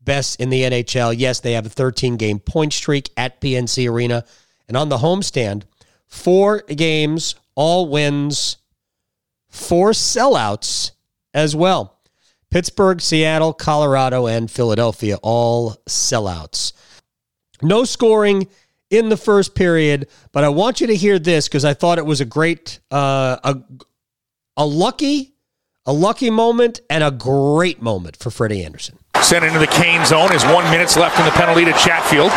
best 0.00 0.40
in 0.40 0.50
the 0.50 0.62
NHL. 0.62 1.14
Yes, 1.16 1.40
they 1.40 1.52
have 1.52 1.66
a 1.66 1.70
13 1.70 2.16
game 2.16 2.38
point 2.38 2.72
streak 2.72 3.10
at 3.16 3.40
PNC 3.40 3.90
Arena. 3.90 4.24
And 4.68 4.76
on 4.76 4.88
the 4.88 4.98
homestand, 4.98 5.64
four 6.06 6.62
games, 6.62 7.34
all 7.54 7.88
wins, 7.88 8.56
four 9.48 9.90
sellouts 9.90 10.92
as 11.34 11.54
well. 11.54 11.98
Pittsburgh, 12.50 13.00
Seattle, 13.00 13.52
Colorado, 13.52 14.26
and 14.26 14.50
Philadelphia, 14.50 15.18
all 15.22 15.76
sellouts. 15.88 16.72
No 17.60 17.84
scoring 17.84 18.48
in 18.88 19.08
the 19.08 19.16
first 19.16 19.54
period, 19.54 20.08
but 20.32 20.44
I 20.44 20.48
want 20.48 20.80
you 20.80 20.86
to 20.86 20.96
hear 20.96 21.18
this 21.18 21.48
because 21.48 21.64
I 21.64 21.74
thought 21.74 21.98
it 21.98 22.06
was 22.06 22.20
a 22.20 22.24
great, 22.24 22.78
uh, 22.90 23.36
a, 23.42 23.60
a 24.56 24.66
lucky, 24.66 25.34
a 25.84 25.92
lucky 25.92 26.30
moment 26.30 26.80
and 26.88 27.04
a 27.04 27.10
great 27.10 27.82
moment 27.82 28.16
for 28.16 28.30
Freddie 28.30 28.64
Andersen. 28.64 28.98
Sent 29.22 29.44
into 29.44 29.58
the 29.58 29.66
Cane 29.66 30.04
zone. 30.04 30.32
Is 30.32 30.44
one 30.44 30.64
minutes 30.70 30.96
left 30.96 31.18
in 31.18 31.24
the 31.24 31.32
penalty 31.32 31.64
to 31.64 31.72
Chatfield. 31.72 32.30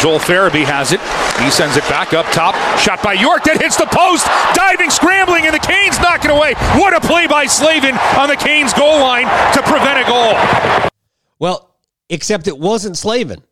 Joel 0.00 0.18
Farabee 0.18 0.64
has 0.64 0.92
it. 0.92 1.00
He 1.42 1.50
sends 1.50 1.76
it 1.76 1.84
back 1.88 2.12
up 2.12 2.26
top. 2.26 2.54
Shot 2.78 3.02
by 3.02 3.14
York 3.14 3.44
that 3.44 3.60
hits 3.60 3.76
the 3.76 3.86
post. 3.86 4.26
Diving, 4.54 4.90
scrambling, 4.90 5.46
and 5.46 5.54
the 5.54 5.60
Canes 5.60 5.98
knock 5.98 6.24
it 6.24 6.30
away. 6.30 6.54
What 6.78 6.94
a 6.94 7.00
play 7.00 7.26
by 7.26 7.46
Slavin 7.46 7.96
on 8.18 8.28
the 8.28 8.36
Canes 8.36 8.74
goal 8.74 9.00
line 9.00 9.26
to 9.54 9.62
prevent 9.62 10.00
a 10.00 10.06
goal. 10.06 10.90
Well, 11.38 11.76
except 12.10 12.48
it 12.48 12.58
wasn't 12.58 12.98
Slavin. 12.98 13.42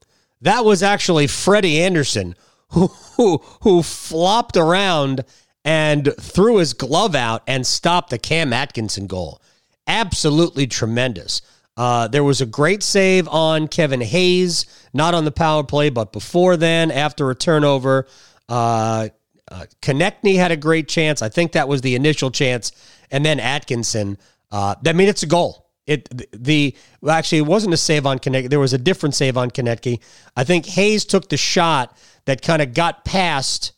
That 0.42 0.64
was 0.64 0.82
actually 0.82 1.26
Freddie 1.26 1.80
Andersen 1.80 2.34
who, 2.70 2.88
who, 3.16 3.38
who 3.62 3.82
flopped 3.82 4.56
around 4.56 5.24
and 5.64 6.12
threw 6.20 6.58
his 6.58 6.74
glove 6.74 7.14
out 7.14 7.42
and 7.46 7.66
stopped 7.66 8.10
the 8.10 8.18
Cam 8.18 8.52
Atkinson 8.52 9.06
goal. 9.06 9.40
Absolutely 9.86 10.66
tremendous. 10.66 11.42
Uh, 11.76 12.06
there 12.06 12.22
was 12.22 12.40
a 12.40 12.46
great 12.46 12.82
save 12.82 13.26
on 13.28 13.66
Kevin 13.66 14.00
Hayes, 14.00 14.66
not 14.92 15.14
on 15.14 15.24
the 15.24 15.32
power 15.32 15.64
play, 15.64 15.90
but 15.90 16.12
before 16.12 16.56
then, 16.56 16.90
after 16.90 17.30
a 17.30 17.34
turnover. 17.34 18.06
Uh, 18.48 19.08
uh, 19.50 19.66
Konecny 19.82 20.36
had 20.36 20.52
a 20.52 20.56
great 20.56 20.88
chance. 20.88 21.20
I 21.20 21.28
think 21.28 21.52
that 21.52 21.68
was 21.68 21.80
the 21.80 21.94
initial 21.94 22.30
chance. 22.30 22.72
And 23.10 23.24
then 23.24 23.40
Atkinson. 23.40 24.18
Uh, 24.50 24.76
I 24.86 24.92
mean, 24.92 25.08
it's 25.08 25.22
a 25.22 25.26
goal. 25.26 25.64
It 25.86 26.08
the 26.32 26.74
well, 27.02 27.14
actually 27.14 27.38
it 27.38 27.46
wasn't 27.46 27.74
a 27.74 27.76
save 27.76 28.06
on 28.06 28.18
Konecny. 28.18 28.48
There 28.48 28.60
was 28.60 28.72
a 28.72 28.78
different 28.78 29.14
save 29.14 29.36
on 29.36 29.50
Konecny. 29.50 30.00
I 30.34 30.44
think 30.44 30.64
Hayes 30.66 31.04
took 31.04 31.28
the 31.28 31.36
shot 31.36 31.94
that 32.24 32.40
kind 32.40 32.62
of 32.62 32.72
got 32.72 33.04
past 33.04 33.73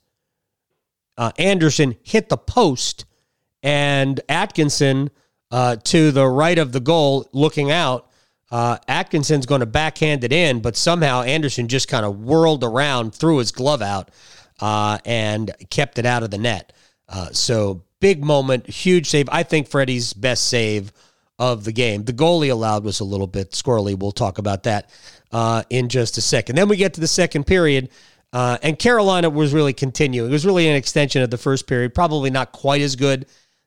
uh, 1.17 1.33
Andersen, 1.39 1.97
hit 2.03 2.29
the 2.29 2.37
post, 2.37 3.05
and 3.63 4.21
Atkinson 4.29 5.11
uh, 5.51 5.77
to 5.77 6.11
the 6.11 6.27
right 6.27 6.59
of 6.59 6.73
the 6.73 6.81
goal, 6.81 7.29
looking 7.33 7.71
out. 7.71 8.11
Uh, 8.51 8.79
Atkinson's 8.87 9.47
going 9.47 9.61
to 9.61 9.67
backhand 9.67 10.23
it 10.23 10.33
in, 10.33 10.61
but 10.61 10.77
somehow 10.77 11.23
Andersen 11.23 11.67
just 11.69 11.89
kind 11.89 12.07
of 12.07 12.21
whirled 12.21 12.63
around, 12.63 13.15
threw 13.15 13.39
his 13.39 13.51
glove 13.51 13.83
out, 13.83 14.11
uh, 14.61 14.99
and 15.05 15.51
kept 15.71 15.99
it 15.99 16.07
out 16.07 16.23
of 16.23 16.31
the 16.31 16.39
net. 16.39 16.73
Uh, 17.09 17.31
so 17.33 17.83
big 18.01 18.25
moment, 18.25 18.69
huge 18.69 19.09
save. 19.09 19.29
I 19.31 19.43
think 19.43 19.69
Freddie's 19.69 20.13
best 20.13 20.47
save 20.47 20.93
of 21.39 21.65
the 21.65 21.73
game. 21.73 22.05
The 22.05 22.13
goal 22.13 22.41
he 22.41 22.49
allowed 22.49 22.85
was 22.85 23.01
a 23.01 23.05
little 23.05 23.27
bit 23.27 23.51
squirrely. 23.51 23.99
We'll 23.99 24.13
talk 24.13 24.39
about 24.39 24.63
that 24.65 24.91
uh, 25.33 25.65
in 25.71 25.89
just 25.89 26.17
a 26.17 26.21
second. 26.21 26.57
Then 26.57 26.69
we 26.69 26.77
get 26.77 26.95
to 26.95 27.01
the 27.01 27.09
second 27.09 27.47
period. 27.47 27.91
Uh, 28.33 28.59
and 28.63 28.79
Carolina 28.79 29.31
was 29.31 29.55
really 29.55 29.73
continuing. 29.73 30.29
It 30.29 30.33
was 30.33 30.45
really 30.45 30.69
an 30.69 30.77
extension 30.77 31.23
of 31.23 31.31
the 31.31 31.39
first 31.39 31.67
period, 31.67 31.95
probably 31.95 32.31
not 32.31 32.53
quite 32.53 32.83
as 32.83 32.97
good 32.97 33.27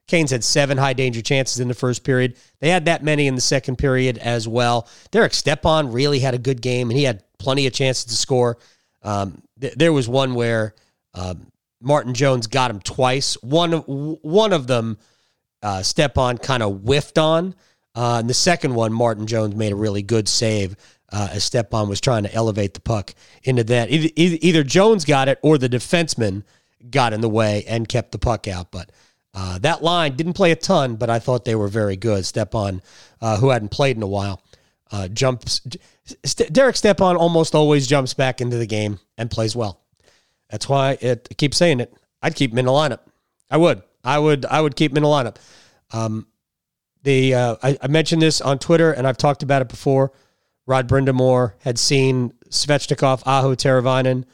Canes 0.10 0.32
had 0.32 0.44
seven 0.44 0.78
high 0.78 0.94
danger 0.94 1.22
chances 1.22 1.60
in 1.60 1.68
the 1.68 1.74
first 1.74 2.04
period. 2.04 2.36
They 2.60 2.70
had 2.70 2.86
that 2.86 3.04
many 3.04 3.28
in 3.28 3.36
the 3.36 3.42
second 3.42 3.78
period 3.78 4.18
as 4.18 4.48
well. 4.48 4.90
Derek 5.12 5.34
Stepan 5.34 5.92
really 5.92 6.20
had 6.20 6.34
a 6.34 6.40
good 6.40 6.62
game, 6.62 6.90
and 6.90 6.98
he 6.98 7.06
had 7.06 7.24
plenty 7.38 7.68
of 7.68 7.74
chances 7.74 8.06
to 8.06 8.16
score. 8.16 8.58
Um, 9.04 9.44
th- 9.62 9.76
there 9.76 9.94
was 9.94 10.10
one 10.10 10.34
where 10.34 10.74
um, 11.14 11.52
Martin 11.80 12.16
Jones 12.16 12.48
got 12.48 12.72
him 12.72 12.80
twice. 12.80 13.36
One 13.44 13.74
one 13.74 14.52
of 14.52 14.66
them, 14.66 14.98
uh, 15.62 15.84
Stepan 15.84 16.40
kind 16.40 16.64
of 16.64 16.82
whiffed 16.82 17.20
on. 17.20 17.54
Uh, 17.96 18.18
and 18.20 18.30
the 18.30 18.34
second 18.34 18.74
one, 18.74 18.92
Martin 18.92 19.28
Jones 19.28 19.56
made 19.56 19.72
a 19.72 19.76
really 19.76 20.02
good 20.02 20.28
save 20.28 20.76
uh, 21.12 21.30
as 21.32 21.44
Stepan 21.44 21.90
was 21.90 22.02
trying 22.02 22.24
to 22.24 22.34
elevate 22.34 22.74
the 22.74 22.80
puck 22.80 23.14
into 23.44 23.64
that. 23.66 23.90
Either, 23.90 24.10
either 24.16 24.64
Jones 24.64 25.06
got 25.06 25.28
it 25.28 25.40
or 25.42 25.58
the 25.58 25.70
defenseman 25.70 26.44
got 26.90 27.14
in 27.14 27.22
the 27.22 27.30
way 27.30 27.64
and 27.68 27.88
kept 27.88 28.12
the 28.12 28.20
puck 28.20 28.48
out. 28.48 28.72
But 28.72 28.92
uh, 29.34 29.60
that 29.60 29.84
line 29.84 30.16
didn't 30.16 30.34
play 30.34 30.52
a 30.52 30.56
ton, 30.56 30.96
but 30.96 31.10
I 31.10 31.20
thought 31.20 31.46
they 31.46 31.56
were 31.56 31.68
very 31.68 31.96
good. 31.96 32.26
Stepan, 32.26 32.82
uh, 33.22 33.38
who 33.38 33.50
hadn't 33.50 33.70
played 33.70 33.98
in 33.98 34.04
a 34.04 34.08
while, 34.08 34.42
uh, 34.92 35.08
jumps. 35.08 35.62
St- 36.24 36.52
Derek 36.52 36.76
Stepan 36.76 37.16
almost 37.16 37.54
always 37.54 37.88
jumps 37.88 38.14
back 38.14 38.42
into 38.42 38.58
the 38.58 38.66
game 38.66 39.00
and 39.18 39.30
plays 39.30 39.56
well. 39.56 39.82
That's 40.50 40.68
why 40.68 40.98
it 41.02 41.28
I 41.30 41.34
keep 41.36 41.54
saying 41.54 41.80
it. 41.80 41.94
I'd 42.22 42.36
keep 42.36 42.52
him 42.52 42.58
in 42.58 42.66
the 42.66 42.72
lineup. 42.72 43.00
I 43.50 43.58
would. 43.58 43.84
I 44.04 44.18
would. 44.18 44.46
I 44.46 44.62
would 44.62 44.76
keep 44.76 44.92
him 44.92 44.98
in 44.98 45.04
the 45.04 45.10
lineup. 45.10 45.36
Um, 45.92 46.28
the 47.04 47.34
uh, 47.34 47.56
I, 47.64 47.78
I, 47.82 47.88
mentioned 47.88 48.22
this 48.22 48.42
on 48.42 48.60
Twitter 48.60 48.92
and 48.92 49.08
I've 49.08 49.18
talked 49.18 49.42
about 49.42 49.62
it 49.62 49.70
before. 49.70 50.12
Rod 50.70 50.88
Brind'Amour 50.88 51.54
had 51.62 51.80
seen 51.80 52.32
Svechnikov, 52.50 53.24
Aho 53.26 53.56
Teravainen, 53.56 54.26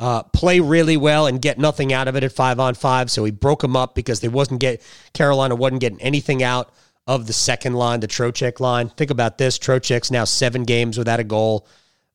uh, 0.00 0.24
play 0.24 0.58
really 0.58 0.96
well 0.96 1.28
and 1.28 1.40
get 1.40 1.60
nothing 1.60 1.92
out 1.92 2.08
of 2.08 2.16
it 2.16 2.24
at 2.24 2.32
five 2.32 2.58
on 2.58 2.74
five. 2.74 3.08
So 3.08 3.24
he 3.24 3.30
broke 3.30 3.62
them 3.62 3.76
up 3.76 3.94
because 3.94 4.18
they 4.18 4.26
wasn't 4.28 4.60
get 4.60 4.82
Carolina 5.14 5.54
wasn't 5.54 5.80
getting 5.80 6.02
anything 6.02 6.42
out 6.42 6.72
of 7.06 7.28
the 7.28 7.32
second 7.32 7.74
line, 7.74 8.00
the 8.00 8.08
Trocheck 8.08 8.58
line. 8.58 8.88
Think 8.88 9.12
about 9.12 9.38
this: 9.38 9.60
Trocheck's 9.60 10.10
now 10.10 10.24
seven 10.24 10.64
games 10.64 10.98
without 10.98 11.20
a 11.20 11.24
goal. 11.24 11.68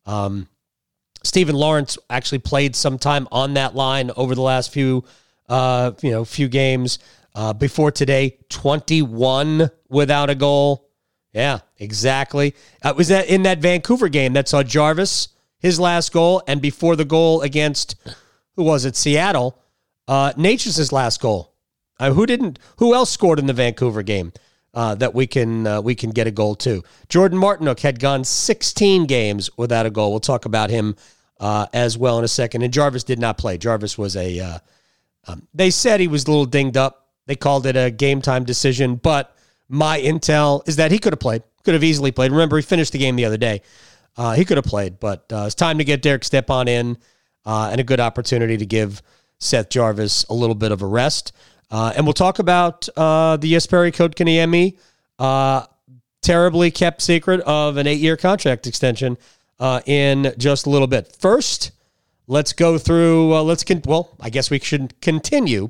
Um, 0.06 0.50
Steven 1.24 1.56
Lorentz 1.56 1.98
actually 2.10 2.40
played 2.40 2.76
some 2.76 3.00
time 3.00 3.26
on 3.32 3.54
that 3.54 3.74
line 3.74 4.12
over 4.18 4.36
the 4.36 4.42
last 4.42 4.74
few, 4.74 5.06
uh, 5.48 5.94
you 6.02 6.12
know, 6.12 6.26
few 6.26 6.50
games. 6.50 7.00
Uh, 7.34 7.54
before 7.54 7.90
today, 7.92 8.38
21 8.50 9.72
without 9.88 10.30
a 10.30 10.36
goal. 10.36 10.91
Yeah, 11.34 11.60
exactly. 11.78 12.56
Uh, 12.84 12.94
was 12.96 13.08
that 13.08 13.28
in 13.28 13.44
that 13.44 13.60
Vancouver 13.60 14.10
game 14.10 14.34
that 14.34 14.48
saw 14.48 14.64
Jarvis 14.64 15.30
his 15.60 15.80
last 15.80 16.12
goal, 16.12 16.42
and 16.48 16.62
before 16.62 16.96
the 16.96 17.06
goal 17.06 17.42
against 17.42 17.96
who 18.56 18.64
was 18.64 18.86
it? 18.86 18.96
Seattle. 18.96 19.58
Uh, 20.08 20.34
Necas's 20.36 20.92
last 20.92 21.22
goal. 21.22 21.54
Uh, 22.00 22.12
who 22.12 22.26
didn't? 22.26 22.60
Who 22.78 22.94
else 22.94 23.12
scored 23.12 23.40
in 23.40 23.46
the 23.46 23.54
Vancouver 23.54 24.04
game 24.04 24.34
uh, 24.74 24.96
that 24.96 25.14
we 25.14 25.28
can 25.28 25.68
uh, 25.68 25.82
we 25.82 25.96
can 25.96 26.10
get 26.10 26.28
a 26.28 26.32
goal 26.32 26.56
to? 26.56 26.84
Jordan 27.10 27.40
Martinook 27.40 27.80
had 27.80 28.00
gone 28.00 28.24
16 28.24 29.06
games 29.06 29.50
without 29.58 29.86
a 29.86 29.90
goal. 29.90 30.12
We'll 30.12 30.20
talk 30.20 30.46
about 30.46 30.70
him 30.70 30.96
uh, 31.40 31.68
as 31.74 31.98
well 31.98 32.18
in 32.18 32.26
a 32.26 32.30
second. 32.30 32.64
And 32.64 32.74
Jarvis 32.74 33.04
did 33.04 33.20
not 33.20 33.38
play. 33.38 33.58
Jarvis 33.58 33.98
was 33.98 34.16
a. 34.16 34.40
Uh, 34.40 34.60
um, 35.28 35.48
they 35.54 35.70
said 35.70 36.00
he 36.00 36.08
was 36.08 36.26
a 36.26 36.32
little 36.32 36.46
dinged 36.46 36.76
up. 36.76 37.10
They 37.28 37.36
called 37.36 37.68
it 37.68 37.76
a 37.78 37.92
game 37.92 38.22
time 38.22 38.44
decision, 38.44 38.96
but 38.96 39.31
my 39.72 40.00
intel 40.00 40.68
is 40.68 40.76
that 40.76 40.92
he 40.92 41.00
could 41.00 41.14
have 41.14 41.20
played. 41.20 41.44
Could 41.64 41.74
have 41.74 41.84
easily 41.84 42.12
played. 42.12 42.32
Remember, 42.32 42.58
he 42.58 42.62
finished 42.62 42.92
the 42.92 42.98
game 42.98 43.16
the 43.16 43.26
other 43.26 43.38
day. 43.38 43.62
Uh, 44.18 44.34
he 44.34 44.44
could 44.44 44.58
have 44.58 44.66
played, 44.66 45.00
but 45.00 45.26
uh, 45.32 45.44
it's 45.46 45.56
time 45.56 45.78
to 45.78 45.84
get 45.84 46.02
Derek 46.02 46.24
Stepan 46.24 46.68
in 46.68 46.98
uh, 47.46 47.70
and 47.72 47.80
a 47.80 47.84
good 47.84 48.00
opportunity 48.00 48.58
to 48.58 48.66
give 48.66 49.02
Seth 49.40 49.70
Jarvis 49.70 50.26
a 50.26 50.34
little 50.34 50.56
bit 50.56 50.72
of 50.72 50.82
a 50.82 50.86
rest. 50.86 51.32
Uh, 51.70 51.94
and 51.96 52.06
we'll 52.06 52.14
talk 52.14 52.40
about 52.40 52.90
uh, 52.98 53.38
the 53.38 53.54
Jesperi 53.54 53.94
Kotkaniemi, 53.94 54.78
uh, 55.20 55.66
terribly 56.22 56.70
kept 56.70 57.02
secret 57.02 57.40
of 57.42 57.78
an 57.78 57.88
eight-year 57.88 58.18
contract 58.18 58.68
extension 58.68 59.18
in 59.86 60.34
just 60.38 60.66
a 60.66 60.70
little 60.70 60.88
bit. 60.88 61.16
First, 61.20 61.72
let's 62.28 62.52
go 62.52 62.78
through. 62.78 63.40
let's 63.42 63.64
con- 63.64 63.84
well, 63.86 64.10
I 64.20 64.30
guess 64.30 64.50
we 64.50 64.60
should 64.60 65.00
continue 65.00 65.70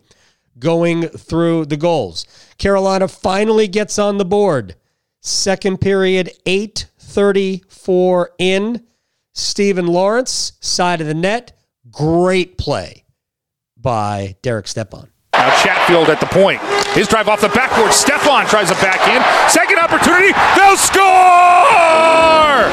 going 0.60 1.08
through 1.08 1.66
the 1.66 1.78
goals. 1.78 2.26
Carolina 2.58 3.08
finally 3.08 3.68
gets 3.68 3.98
on 3.98 4.18
the 4.18 4.26
board. 4.26 4.76
Second 5.22 5.82
period, 5.82 6.32
eight 6.46 6.88
34 7.00 8.32
in. 8.38 8.86
Steven 9.34 9.88
Lorentz, 9.88 10.54
side 10.60 11.02
of 11.02 11.08
the 11.08 11.14
net. 11.14 11.58
Great 11.90 12.58
play 12.58 13.06
by 13.78 14.36
Derek 14.42 14.68
Stepan. 14.68 15.10
Now 15.34 15.50
Chatfield 15.64 16.10
at 16.10 16.20
the 16.20 16.26
point. 16.28 16.62
His 16.94 17.08
drive 17.08 17.28
off 17.30 17.42
the 17.42 17.50
backboard. 17.50 17.94
Stepan 17.94 18.46
tries 18.48 18.70
a 18.70 18.76
back 18.76 19.02
in. 19.08 19.22
Second 19.50 19.80
opportunity. 19.80 20.34
They'll 20.56 20.78
score! 20.78 22.68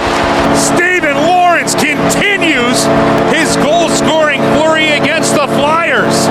Steven 0.59 1.17
Lorentz 1.25 1.75
continues 1.75 2.85
his 3.33 3.57
goal 3.57 3.89
scoring 3.89 4.38
flurry 4.79 4.99
against 4.99 5.35
the 5.35 5.47
Flyers. 5.47 6.27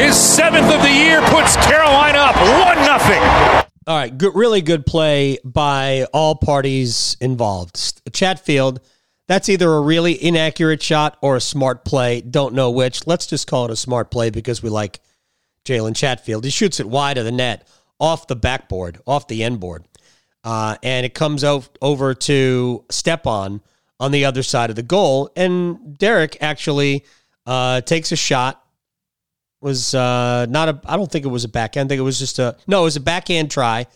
His 0.00 0.16
seventh 0.16 0.72
of 0.72 0.82
the 0.82 0.90
year 0.90 1.20
puts 1.22 1.56
Carolina 1.56 2.18
up 2.18 2.36
1 2.36 2.84
0. 2.84 3.64
All 3.86 3.96
right, 3.96 4.16
good, 4.16 4.34
really 4.34 4.60
good 4.60 4.86
play 4.86 5.38
by 5.44 6.06
all 6.12 6.34
parties 6.34 7.16
involved. 7.20 8.02
Chatfield, 8.12 8.80
that's 9.26 9.48
either 9.48 9.72
a 9.72 9.80
really 9.80 10.22
inaccurate 10.22 10.82
shot 10.82 11.16
or 11.22 11.36
a 11.36 11.40
smart 11.40 11.84
play. 11.84 12.20
Don't 12.20 12.54
know 12.54 12.70
which. 12.70 13.06
Let's 13.06 13.26
just 13.26 13.46
call 13.46 13.64
it 13.64 13.70
a 13.70 13.76
smart 13.76 14.10
play 14.10 14.30
because 14.30 14.62
we 14.62 14.68
like 14.68 15.00
Jalen 15.64 15.96
Chatfield. 15.96 16.44
He 16.44 16.50
shoots 16.50 16.80
it 16.80 16.88
wide 16.88 17.18
of 17.18 17.24
the 17.24 17.32
net, 17.32 17.66
off 17.98 18.26
the 18.26 18.36
backboard, 18.36 19.00
off 19.06 19.26
the 19.26 19.42
end 19.42 19.58
board, 19.58 19.84
uh, 20.44 20.76
and 20.82 21.04
it 21.04 21.14
comes 21.14 21.42
out 21.42 21.76
over 21.80 22.14
to 22.14 22.84
Stepan 22.90 23.60
on 23.98 24.12
the 24.12 24.24
other 24.26 24.42
side 24.42 24.70
of 24.70 24.76
the 24.76 24.82
goal. 24.82 25.30
And 25.34 25.98
Derek 25.98 26.36
actually 26.40 27.04
uh, 27.48 27.80
takes 27.80 28.12
a 28.12 28.16
shot 28.16 28.62
was 29.60 29.94
uh, 29.94 30.46
not 30.50 30.68
a. 30.68 30.80
I 30.84 30.96
don't 30.96 31.10
think 31.10 31.24
it 31.24 31.28
was 31.28 31.44
a 31.44 31.48
backhand. 31.48 31.88
I 31.88 31.88
think 31.88 31.98
it 31.98 32.02
was 32.02 32.18
just 32.18 32.38
a. 32.38 32.56
No, 32.66 32.82
it 32.82 32.84
was 32.84 32.96
a 32.96 33.00
backhand 33.00 33.50
try, 33.50 33.86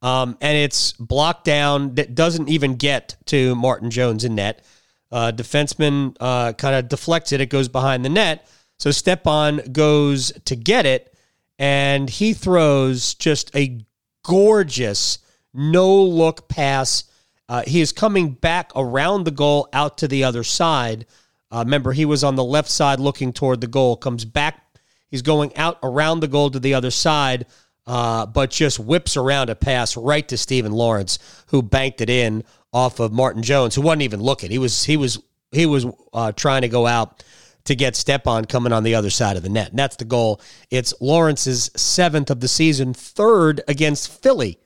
um, 0.00 0.38
and 0.40 0.56
it's 0.56 0.92
blocked 0.92 1.44
down. 1.44 1.96
That 1.96 2.14
doesn't 2.14 2.48
even 2.48 2.76
get 2.76 3.16
to 3.26 3.56
Martin 3.56 3.90
Jones 3.90 4.24
in 4.24 4.36
net. 4.36 4.64
Uh, 5.10 5.32
defenseman 5.32 6.16
uh, 6.20 6.52
kind 6.54 6.76
of 6.76 6.88
deflects 6.88 7.32
it. 7.32 7.40
It 7.40 7.50
goes 7.50 7.68
behind 7.68 8.04
the 8.04 8.08
net. 8.08 8.48
So 8.78 8.90
Stepan 8.92 9.72
goes 9.72 10.32
to 10.44 10.56
get 10.56 10.86
it, 10.86 11.12
and 11.58 12.08
he 12.08 12.32
throws 12.32 13.14
just 13.14 13.54
a 13.54 13.84
gorgeous 14.24 15.18
no 15.52 16.02
look 16.02 16.48
pass. 16.48 17.04
Uh, 17.48 17.62
he 17.66 17.80
is 17.80 17.92
coming 17.92 18.30
back 18.30 18.70
around 18.76 19.24
the 19.24 19.30
goal 19.32 19.68
out 19.72 19.98
to 19.98 20.08
the 20.08 20.22
other 20.24 20.44
side. 20.44 21.04
Uh, 21.52 21.62
remember, 21.64 21.92
he 21.92 22.04
was 22.06 22.24
on 22.24 22.34
the 22.34 22.42
left 22.42 22.70
side 22.70 22.98
looking 22.98 23.32
toward 23.32 23.60
the 23.60 23.66
goal, 23.66 23.96
comes 23.96 24.24
back 24.24 24.62
He's 25.12 25.22
going 25.22 25.54
out 25.58 25.78
around 25.82 26.20
the 26.20 26.26
goal 26.26 26.50
to 26.50 26.58
the 26.58 26.72
other 26.72 26.90
side, 26.90 27.44
uh, 27.86 28.24
but 28.24 28.50
just 28.50 28.80
whips 28.80 29.14
around 29.14 29.50
a 29.50 29.54
pass 29.54 29.94
right 29.94 30.26
to 30.28 30.38
Steven 30.38 30.72
Lorentz, 30.72 31.18
who 31.48 31.62
banked 31.62 32.00
it 32.00 32.08
in 32.08 32.44
off 32.72 32.98
of 32.98 33.12
Martin 33.12 33.42
Jones, 33.42 33.74
who 33.74 33.82
wasn't 33.82 34.02
even 34.02 34.22
looking. 34.22 34.50
He 34.50 34.56
was 34.56 34.84
he 34.84 34.96
was 34.96 35.22
he 35.50 35.66
was 35.66 35.84
uh, 36.14 36.32
trying 36.32 36.62
to 36.62 36.68
go 36.68 36.86
out 36.86 37.22
to 37.64 37.74
get 37.76 37.94
Stepan 37.94 38.46
coming 38.46 38.72
on 38.72 38.84
the 38.84 38.94
other 38.94 39.10
side 39.10 39.36
of 39.36 39.42
the 39.42 39.50
net. 39.50 39.68
And 39.68 39.78
that's 39.78 39.96
the 39.96 40.06
goal. 40.06 40.40
It's 40.70 40.94
Lorentz's 40.98 41.70
seventh 41.76 42.30
of 42.30 42.40
the 42.40 42.48
season, 42.48 42.94
third 42.94 43.60
against 43.68 44.22
Philly 44.22 44.58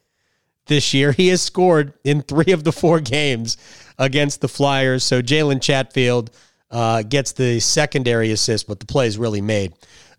this 0.66 0.94
year. 0.94 1.10
He 1.10 1.26
has 1.28 1.42
scored 1.42 1.92
in 2.04 2.22
three 2.22 2.52
of 2.52 2.62
the 2.62 2.72
four 2.72 3.00
games 3.00 3.56
against 3.98 4.42
the 4.42 4.48
Flyers. 4.48 5.02
So 5.02 5.22
Jalen 5.22 5.60
Chatfield 5.60 6.30
uh, 6.70 7.02
gets 7.02 7.32
the 7.32 7.60
secondary 7.60 8.32
assist, 8.32 8.66
but 8.66 8.80
the 8.80 8.86
play 8.86 9.06
is 9.06 9.18
really 9.18 9.40
made 9.40 9.74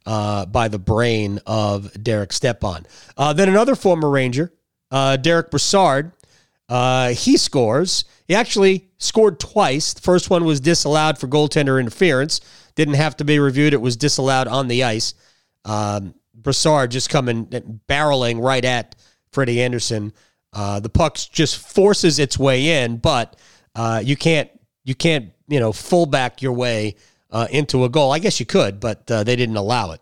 uh, 0.06 0.46
by 0.46 0.68
the 0.68 0.80
brain 0.80 1.40
of 1.46 1.92
Derek 2.02 2.32
Stepan. 2.32 2.86
Uh, 3.18 3.34
then 3.34 3.50
another 3.50 3.76
former 3.76 4.10
Ranger, 4.10 4.54
uh, 4.90 5.18
Derek 5.18 5.52
Brassard, 5.52 6.14
uh, 6.70 7.10
he 7.10 7.38
scores. 7.38 8.06
He 8.28 8.36
actually 8.36 8.90
scored 8.98 9.40
twice. 9.40 9.94
The 9.94 10.02
first 10.02 10.30
one 10.30 10.46
was 10.46 10.60
disallowed 10.60 11.18
for 11.18 11.28
goaltender 11.28 11.80
interference. 11.80 12.42
Didn't 12.76 12.96
have 12.96 13.18
to 13.18 13.26
be 13.26 13.40
reviewed. 13.40 13.74
It 13.74 13.82
was 13.82 13.96
disallowed 13.98 14.48
on 14.48 14.68
the 14.68 14.84
ice. 14.84 15.14
Um, 15.66 16.14
Brassard 16.34 16.92
just 16.92 17.10
coming 17.10 17.46
barreling 17.90 18.42
right 18.42 18.64
at 18.64 18.96
Freddie 19.32 19.62
Andersen. 19.62 20.14
Uh, 20.54 20.80
the 20.80 20.90
puck 20.90 21.16
just 21.16 21.58
forces 21.58 22.20
its 22.20 22.40
way 22.40 22.84
in, 22.84 22.98
but 22.98 23.38
you 24.04 24.16
can't 24.16 24.50
you 24.84 24.96
can't 24.96 25.32
you 25.48 25.60
know 25.60 25.72
fullback 25.72 26.42
your 26.42 26.54
way 26.54 26.96
uh, 27.32 27.48
into 27.50 27.84
a 27.84 27.90
goal. 27.90 28.12
I 28.12 28.20
guess 28.20 28.40
you 28.40 28.46
could, 28.46 28.80
but 28.80 29.10
uh, 29.10 29.24
they 29.24 29.36
didn't 29.36 29.58
allow 29.58 29.92
it, 29.92 30.02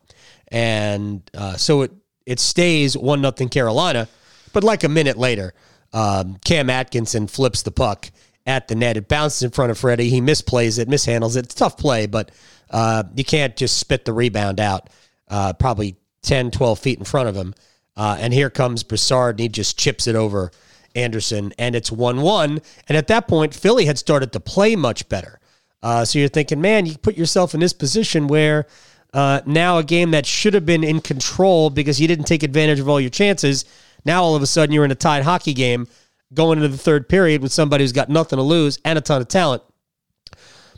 and 0.49 1.21
uh, 1.33 1.57
so 1.57 1.83
it 1.83 1.91
it 2.25 2.39
stays 2.39 2.97
one 2.97 3.21
nothing 3.21 3.49
Carolina. 3.49 4.07
But 4.53 4.63
like 4.63 4.83
a 4.83 4.89
minute 4.89 5.17
later, 5.17 5.53
um, 5.93 6.37
Cam 6.45 6.69
Atkinson 6.69 7.27
flips 7.27 7.61
the 7.61 7.71
puck 7.71 8.09
at 8.45 8.67
the 8.67 8.75
net. 8.75 8.97
It 8.97 9.07
bounces 9.07 9.43
in 9.43 9.51
front 9.51 9.71
of 9.71 9.77
Freddie. 9.77 10.09
He 10.09 10.21
misplays 10.21 10.79
it, 10.79 10.87
mishandles 10.87 11.35
it. 11.35 11.45
It's 11.45 11.55
tough 11.55 11.77
play, 11.77 12.05
but 12.05 12.31
uh, 12.69 13.03
you 13.15 13.23
can't 13.23 13.55
just 13.55 13.77
spit 13.77 14.05
the 14.05 14.13
rebound 14.13 14.59
out. 14.59 14.89
Uh, 15.27 15.53
probably 15.53 15.95
10, 16.21 16.51
12 16.51 16.79
feet 16.79 16.99
in 16.99 17.05
front 17.05 17.29
of 17.29 17.35
him. 17.35 17.53
Uh, 17.97 18.17
and 18.19 18.33
here 18.33 18.49
comes 18.49 18.83
Brassard, 18.83 19.35
and 19.35 19.39
he 19.39 19.47
just 19.49 19.77
chips 19.77 20.07
it 20.07 20.15
over 20.15 20.51
Andersen, 20.95 21.53
and 21.59 21.75
it's 21.75 21.91
1 21.91 22.21
1. 22.21 22.61
And 22.87 22.97
at 22.97 23.07
that 23.07 23.27
point, 23.27 23.53
Philly 23.53 23.85
had 23.85 23.97
started 23.97 24.31
to 24.33 24.39
play 24.39 24.75
much 24.75 25.07
better. 25.09 25.39
Uh, 25.83 26.03
so 26.03 26.17
you're 26.17 26.29
thinking, 26.29 26.61
man, 26.61 26.85
you 26.85 26.97
put 26.97 27.17
yourself 27.17 27.53
in 27.53 27.59
this 27.59 27.73
position 27.73 28.27
where 28.27 28.65
uh, 29.13 29.41
now 29.45 29.77
a 29.77 29.83
game 29.83 30.11
that 30.11 30.25
should 30.25 30.53
have 30.53 30.65
been 30.65 30.83
in 30.83 30.99
control 30.99 31.69
because 31.69 32.01
you 32.01 32.07
didn't 32.07 32.25
take 32.25 32.43
advantage 32.43 32.79
of 32.79 32.89
all 32.89 32.99
your 32.99 33.09
chances. 33.09 33.65
Now 34.03 34.23
all 34.23 34.35
of 34.35 34.41
a 34.41 34.47
sudden 34.47 34.73
you're 34.73 34.85
in 34.85 34.91
a 34.91 34.95
tied 34.95 35.23
hockey 35.23 35.53
game 35.53 35.87
going 36.33 36.57
into 36.57 36.69
the 36.69 36.77
third 36.77 37.07
period 37.07 37.41
with 37.41 37.53
somebody 37.53 37.83
who's 37.83 37.91
got 37.91 38.09
nothing 38.09 38.37
to 38.37 38.43
lose 38.43 38.79
and 38.83 38.97
a 38.97 39.01
ton 39.01 39.21
of 39.21 39.27
talent. 39.27 39.63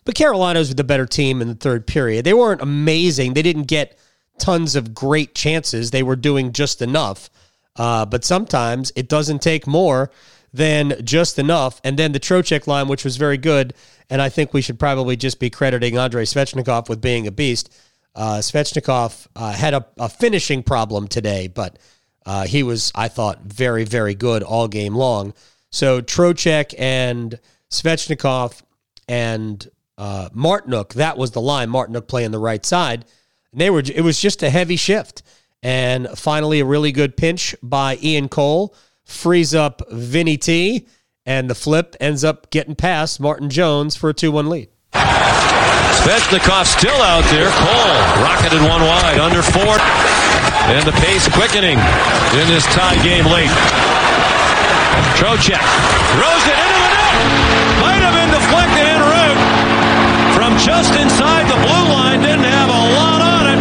But 0.05 0.15
Carolina's 0.15 0.69
with 0.69 0.77
the 0.77 0.83
better 0.83 1.05
team 1.05 1.41
in 1.41 1.47
the 1.47 1.55
third 1.55 1.87
period. 1.87 2.25
They 2.25 2.33
weren't 2.33 2.61
amazing. 2.61 3.33
They 3.33 3.41
didn't 3.41 3.63
get 3.63 3.97
tons 4.37 4.75
of 4.75 4.93
great 4.93 5.35
chances. 5.35 5.91
They 5.91 6.03
were 6.03 6.15
doing 6.15 6.53
just 6.53 6.81
enough. 6.81 7.29
Uh, 7.77 8.05
but 8.05 8.25
sometimes 8.25 8.91
it 8.95 9.07
doesn't 9.07 9.41
take 9.41 9.67
more 9.67 10.11
than 10.53 10.95
just 11.03 11.37
enough. 11.37 11.79
And 11.83 11.97
then 11.97 12.11
the 12.11 12.19
Trocheck 12.19 12.67
line, 12.67 12.87
which 12.87 13.03
was 13.03 13.17
very 13.17 13.37
good, 13.37 13.73
and 14.09 14.21
I 14.21 14.29
think 14.29 14.53
we 14.53 14.61
should 14.61 14.79
probably 14.79 15.15
just 15.15 15.39
be 15.39 15.49
crediting 15.49 15.97
Andrei 15.97 16.23
Svechnikov 16.23 16.89
with 16.89 17.01
being 17.01 17.27
a 17.27 17.31
beast. 17.31 17.73
Uh, 18.15 18.37
Svechnikov 18.37 19.27
uh, 19.35 19.51
had 19.51 19.75
a, 19.75 19.85
a, 19.99 20.09
finishing 20.09 20.63
problem 20.63 21.07
today, 21.07 21.47
but 21.47 21.77
uh, 22.25 22.45
he 22.45 22.63
was, 22.63 22.91
I 22.95 23.09
thought, 23.09 23.41
very, 23.43 23.83
very 23.83 24.15
good 24.15 24.41
all 24.41 24.67
game 24.67 24.95
long. 24.95 25.35
So 25.69 26.01
Trocheck 26.01 26.73
and 26.79 27.39
Svechnikov 27.69 28.63
and 29.07 29.67
uh, 29.99 30.29
Martinook, 30.35 30.93
that 30.93 31.17
was 31.17 31.31
the 31.31 31.41
line. 31.41 31.69
Martinook 31.69 32.07
playing 32.07 32.31
the 32.31 32.39
right 32.39 32.65
side. 32.65 33.05
And 33.51 33.61
they 33.61 33.69
were, 33.69 33.83
it 33.85 34.01
was 34.01 34.19
just 34.19 34.41
a 34.41 34.49
heavy 34.49 34.77
shift. 34.77 35.21
And 35.63 36.07
finally, 36.15 36.59
a 36.59 36.65
really 36.65 36.91
good 36.91 37.17
pinch 37.17 37.55
by 37.61 37.97
Ian 38.01 38.29
Cole 38.29 38.75
frees 39.05 39.55
up 39.55 39.81
Vinny 39.91 40.37
T 40.37 40.87
and 41.27 41.49
the 41.49 41.55
flip 41.55 41.95
ends 41.99 42.23
up 42.23 42.49
getting 42.49 42.73
past 42.73 43.19
Martin 43.19 43.49
Jones 43.49 43.95
for 43.97 44.09
a 44.09 44.13
2 44.13 44.31
1 44.31 44.49
lead. 44.49 44.69
Svechnikov 44.95 46.63
still 46.63 46.95
out 47.03 47.27
there. 47.35 47.51
Cole 47.51 47.99
rocketed 48.23 48.63
one 48.63 48.79
wide, 48.79 49.19
under 49.19 49.43
four. 49.43 49.75
And 50.71 50.87
the 50.87 50.95
pace 51.03 51.27
quickening 51.27 51.75
in 52.31 52.45
this 52.47 52.63
tie 52.71 52.95
game 53.03 53.27
late. 53.27 53.51
Trocheck 55.19 55.59
throws 56.15 56.43
it 56.47 56.55
into 56.55 56.79
the 56.79 56.91
net. 56.95 57.15
Might 57.83 58.01
have 58.07 58.15
been 58.15 58.31
deflected 58.31 58.87
en 58.87 59.03
route 59.03 59.41
from 60.31 60.55
just 60.63 60.95
inside 60.95 61.43
the 61.51 61.59
blue 61.59 61.85
line. 61.91 62.23
Didn't 62.23 62.47
have 62.47 62.71
a 62.71 62.83
lot 62.95 63.19
on 63.19 63.43
it, 63.51 63.59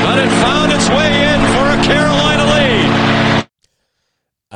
but 0.00 0.16
it 0.16 0.32
found 0.40 0.72
its 0.72 0.88
way 0.88 1.12
in 1.12 1.40
for 1.52 1.66
a 1.76 1.78
Carolina 1.84 2.44
lead. 2.56 2.88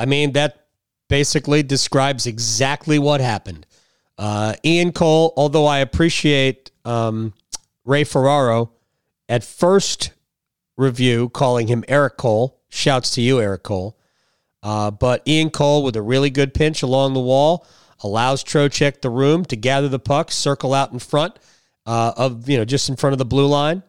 I 0.01 0.05
mean, 0.05 0.31
that 0.31 0.65
basically 1.09 1.61
describes 1.61 2.25
exactly 2.25 2.97
what 2.97 3.21
happened. 3.21 3.67
Uh, 4.17 4.55
Ian 4.65 4.93
Cole, 4.93 5.31
although 5.37 5.67
I 5.67 5.77
appreciate 5.77 6.71
um, 6.83 7.35
Ray 7.85 8.03
Ferraro 8.03 8.71
at 9.29 9.43
first 9.43 10.11
review 10.75 11.29
calling 11.29 11.67
him 11.67 11.83
Eric 11.87 12.17
Cole, 12.17 12.59
shouts 12.69 13.11
to 13.11 13.21
you, 13.21 13.39
Eric 13.39 13.61
Cole. 13.61 13.95
Uh, 14.63 14.89
but 14.89 15.21
Ian 15.27 15.51
Cole 15.51 15.83
with 15.83 15.95
a 15.95 16.01
really 16.01 16.31
good 16.31 16.55
pinch 16.55 16.81
along 16.81 17.13
the 17.13 17.19
wall 17.19 17.67
allows 18.03 18.43
Trocheck 18.43 19.01
the 19.01 19.09
room 19.11 19.45
to 19.45 19.55
gather 19.55 19.87
the 19.87 19.99
puck, 19.99 20.31
circle 20.31 20.73
out 20.73 20.91
in 20.91 20.97
front 20.97 21.37
uh, 21.85 22.13
of, 22.17 22.49
you 22.49 22.57
know, 22.57 22.65
just 22.65 22.89
in 22.89 22.95
front 22.95 23.13
of 23.13 23.19
the 23.19 23.25
blue 23.25 23.45
line. 23.45 23.83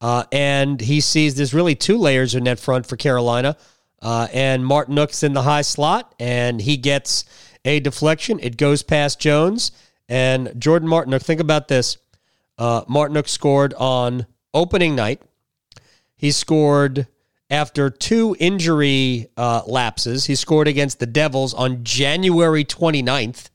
Uh, 0.00 0.24
and 0.32 0.80
he 0.80 1.02
sees 1.02 1.34
there's 1.34 1.52
really 1.52 1.74
two 1.74 1.98
layers 1.98 2.34
of 2.34 2.42
net 2.42 2.58
front 2.58 2.86
for 2.86 2.96
Carolina. 2.96 3.58
Uh, 4.02 4.28
and 4.32 4.64
Martinook's 4.64 5.22
in 5.22 5.34
the 5.34 5.42
high 5.42 5.62
slot, 5.62 6.14
and 6.18 6.60
he 6.60 6.76
gets 6.76 7.24
a 7.64 7.80
deflection. 7.80 8.38
It 8.40 8.56
goes 8.56 8.82
past 8.82 9.20
Jones. 9.20 9.72
And 10.08 10.52
Jordan 10.58 10.88
Martinook, 10.88 11.22
think 11.22 11.40
about 11.40 11.68
this. 11.68 11.98
Uh, 12.58 12.84
Martinook 12.84 13.28
scored 13.28 13.74
on 13.74 14.26
opening 14.52 14.94
night. 14.94 15.22
He 16.16 16.30
scored 16.32 17.06
after 17.48 17.90
two 17.90 18.36
injury 18.38 19.28
uh, 19.36 19.62
lapses. 19.66 20.26
He 20.26 20.34
scored 20.34 20.68
against 20.68 20.98
the 20.98 21.06
Devils 21.06 21.54
on 21.54 21.84
January 21.84 22.64
29th. 22.64 23.50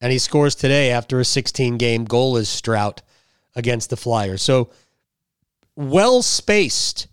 And 0.00 0.12
he 0.12 0.18
scores 0.18 0.54
today 0.54 0.90
after 0.90 1.18
a 1.20 1.24
16 1.24 1.78
game 1.78 2.06
goalless 2.06 2.60
drought 2.60 3.02
against 3.54 3.90
the 3.90 3.96
Flyers. 3.96 4.42
So 4.42 4.70
well 5.76 6.22
spaced 6.22 7.06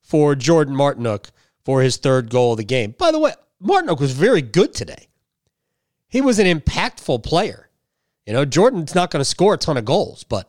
for 0.00 0.34
Jordan 0.34 0.74
Martinook 0.74 1.30
for 1.68 1.82
his 1.82 1.98
third 1.98 2.30
goal 2.30 2.52
of 2.52 2.56
the 2.56 2.64
game. 2.64 2.94
By 2.96 3.12
the 3.12 3.18
way, 3.18 3.34
Martinook 3.62 4.00
was 4.00 4.12
very 4.12 4.40
good 4.40 4.72
today. 4.72 5.08
He 6.08 6.22
was 6.22 6.38
an 6.38 6.46
impactful 6.46 7.22
player. 7.22 7.68
You 8.24 8.32
know, 8.32 8.46
Jordan's 8.46 8.94
not 8.94 9.10
going 9.10 9.20
to 9.20 9.24
score 9.26 9.52
a 9.52 9.58
ton 9.58 9.76
of 9.76 9.84
goals, 9.84 10.24
but 10.24 10.48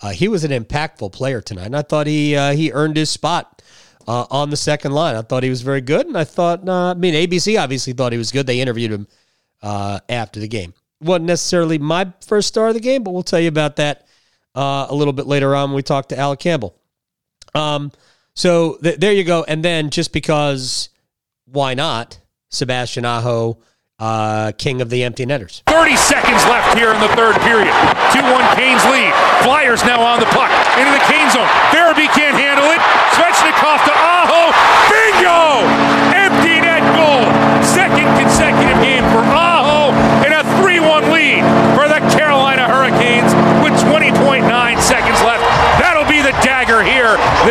uh, 0.00 0.10
he 0.10 0.28
was 0.28 0.44
an 0.44 0.52
impactful 0.52 1.10
player 1.10 1.40
tonight. 1.40 1.66
And 1.66 1.76
I 1.76 1.82
thought 1.82 2.06
he 2.06 2.36
uh, 2.36 2.52
he 2.52 2.70
earned 2.70 2.96
his 2.96 3.10
spot 3.10 3.62
uh, 4.06 4.26
on 4.30 4.50
the 4.50 4.56
second 4.56 4.92
line. 4.92 5.16
I 5.16 5.22
thought 5.22 5.42
he 5.42 5.50
was 5.50 5.62
very 5.62 5.80
good, 5.80 6.06
and 6.06 6.16
I 6.16 6.22
thought, 6.22 6.68
uh, 6.68 6.92
I 6.92 6.94
mean, 6.94 7.14
ABC 7.14 7.60
obviously 7.60 7.92
thought 7.92 8.12
he 8.12 8.18
was 8.18 8.30
good. 8.30 8.46
They 8.46 8.60
interviewed 8.60 8.92
him 8.92 9.08
uh, 9.62 9.98
after 10.08 10.38
the 10.38 10.46
game. 10.46 10.72
wasn't 11.00 11.24
necessarily 11.24 11.78
my 11.78 12.12
first 12.24 12.46
star 12.46 12.68
of 12.68 12.74
the 12.74 12.80
game, 12.80 13.02
but 13.02 13.10
we'll 13.10 13.24
tell 13.24 13.40
you 13.40 13.48
about 13.48 13.74
that 13.74 14.06
uh, 14.54 14.86
a 14.88 14.94
little 14.94 15.14
bit 15.14 15.26
later 15.26 15.56
on 15.56 15.70
when 15.70 15.74
we 15.74 15.82
talk 15.82 16.10
to 16.10 16.16
Alec 16.16 16.38
Campbell. 16.38 16.76
Um, 17.56 17.90
so 18.34 18.78
th- 18.82 18.98
there 18.98 19.12
you 19.12 19.24
go. 19.24 19.44
And 19.44 19.64
then 19.64 19.90
just 19.90 20.12
because, 20.12 20.88
why 21.46 21.74
not? 21.74 22.20
Sebastian 22.50 23.04
Aho 23.04 23.58
uh, 24.00 24.52
king 24.56 24.80
of 24.80 24.88
the 24.88 25.04
empty 25.04 25.26
netters. 25.26 25.62
30 25.66 25.94
seconds 25.96 26.42
left 26.48 26.76
here 26.76 26.90
in 26.90 27.00
the 27.00 27.12
third 27.12 27.36
period. 27.44 27.70
2 28.16 28.24
1 28.24 28.56
Canes 28.56 28.84
lead. 28.88 29.12
Flyers 29.44 29.84
now 29.84 30.00
on 30.00 30.18
the 30.18 30.30
puck. 30.32 30.50
Into 30.80 30.90
the 30.90 31.04
Cane 31.04 31.28
zone. 31.30 31.46
Farabee 31.68 32.08
can't 32.16 32.34
handle 32.34 32.64
it. 32.72 32.80
Svechnikov 33.12 33.78
to 33.84 33.92
Aho. 33.92 34.56
Bingo! 34.88 35.49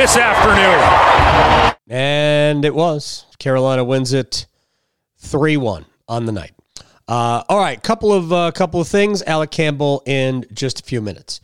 This 0.09 0.17
afternoon. 0.17 1.75
And 1.87 2.65
it 2.65 2.73
was. 2.73 3.27
Carolina 3.37 3.83
wins 3.83 4.11
it 4.11 4.47
3 5.19 5.57
1 5.57 5.85
on 6.07 6.25
the 6.25 6.31
night. 6.31 6.53
Uh, 7.07 7.43
all 7.47 7.59
right, 7.59 7.81
couple 7.83 8.11
of 8.11 8.33
uh, 8.33 8.51
couple 8.51 8.81
of 8.81 8.87
things. 8.87 9.21
Alec 9.23 9.51
Campbell 9.51 10.01
in 10.07 10.45
just 10.51 10.79
a 10.79 10.83
few 10.83 10.99
minutes. 10.99 11.41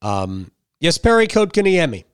Um, 0.00 0.50
Jesperi 0.82 1.28
Kotkaniemi. 1.28 2.04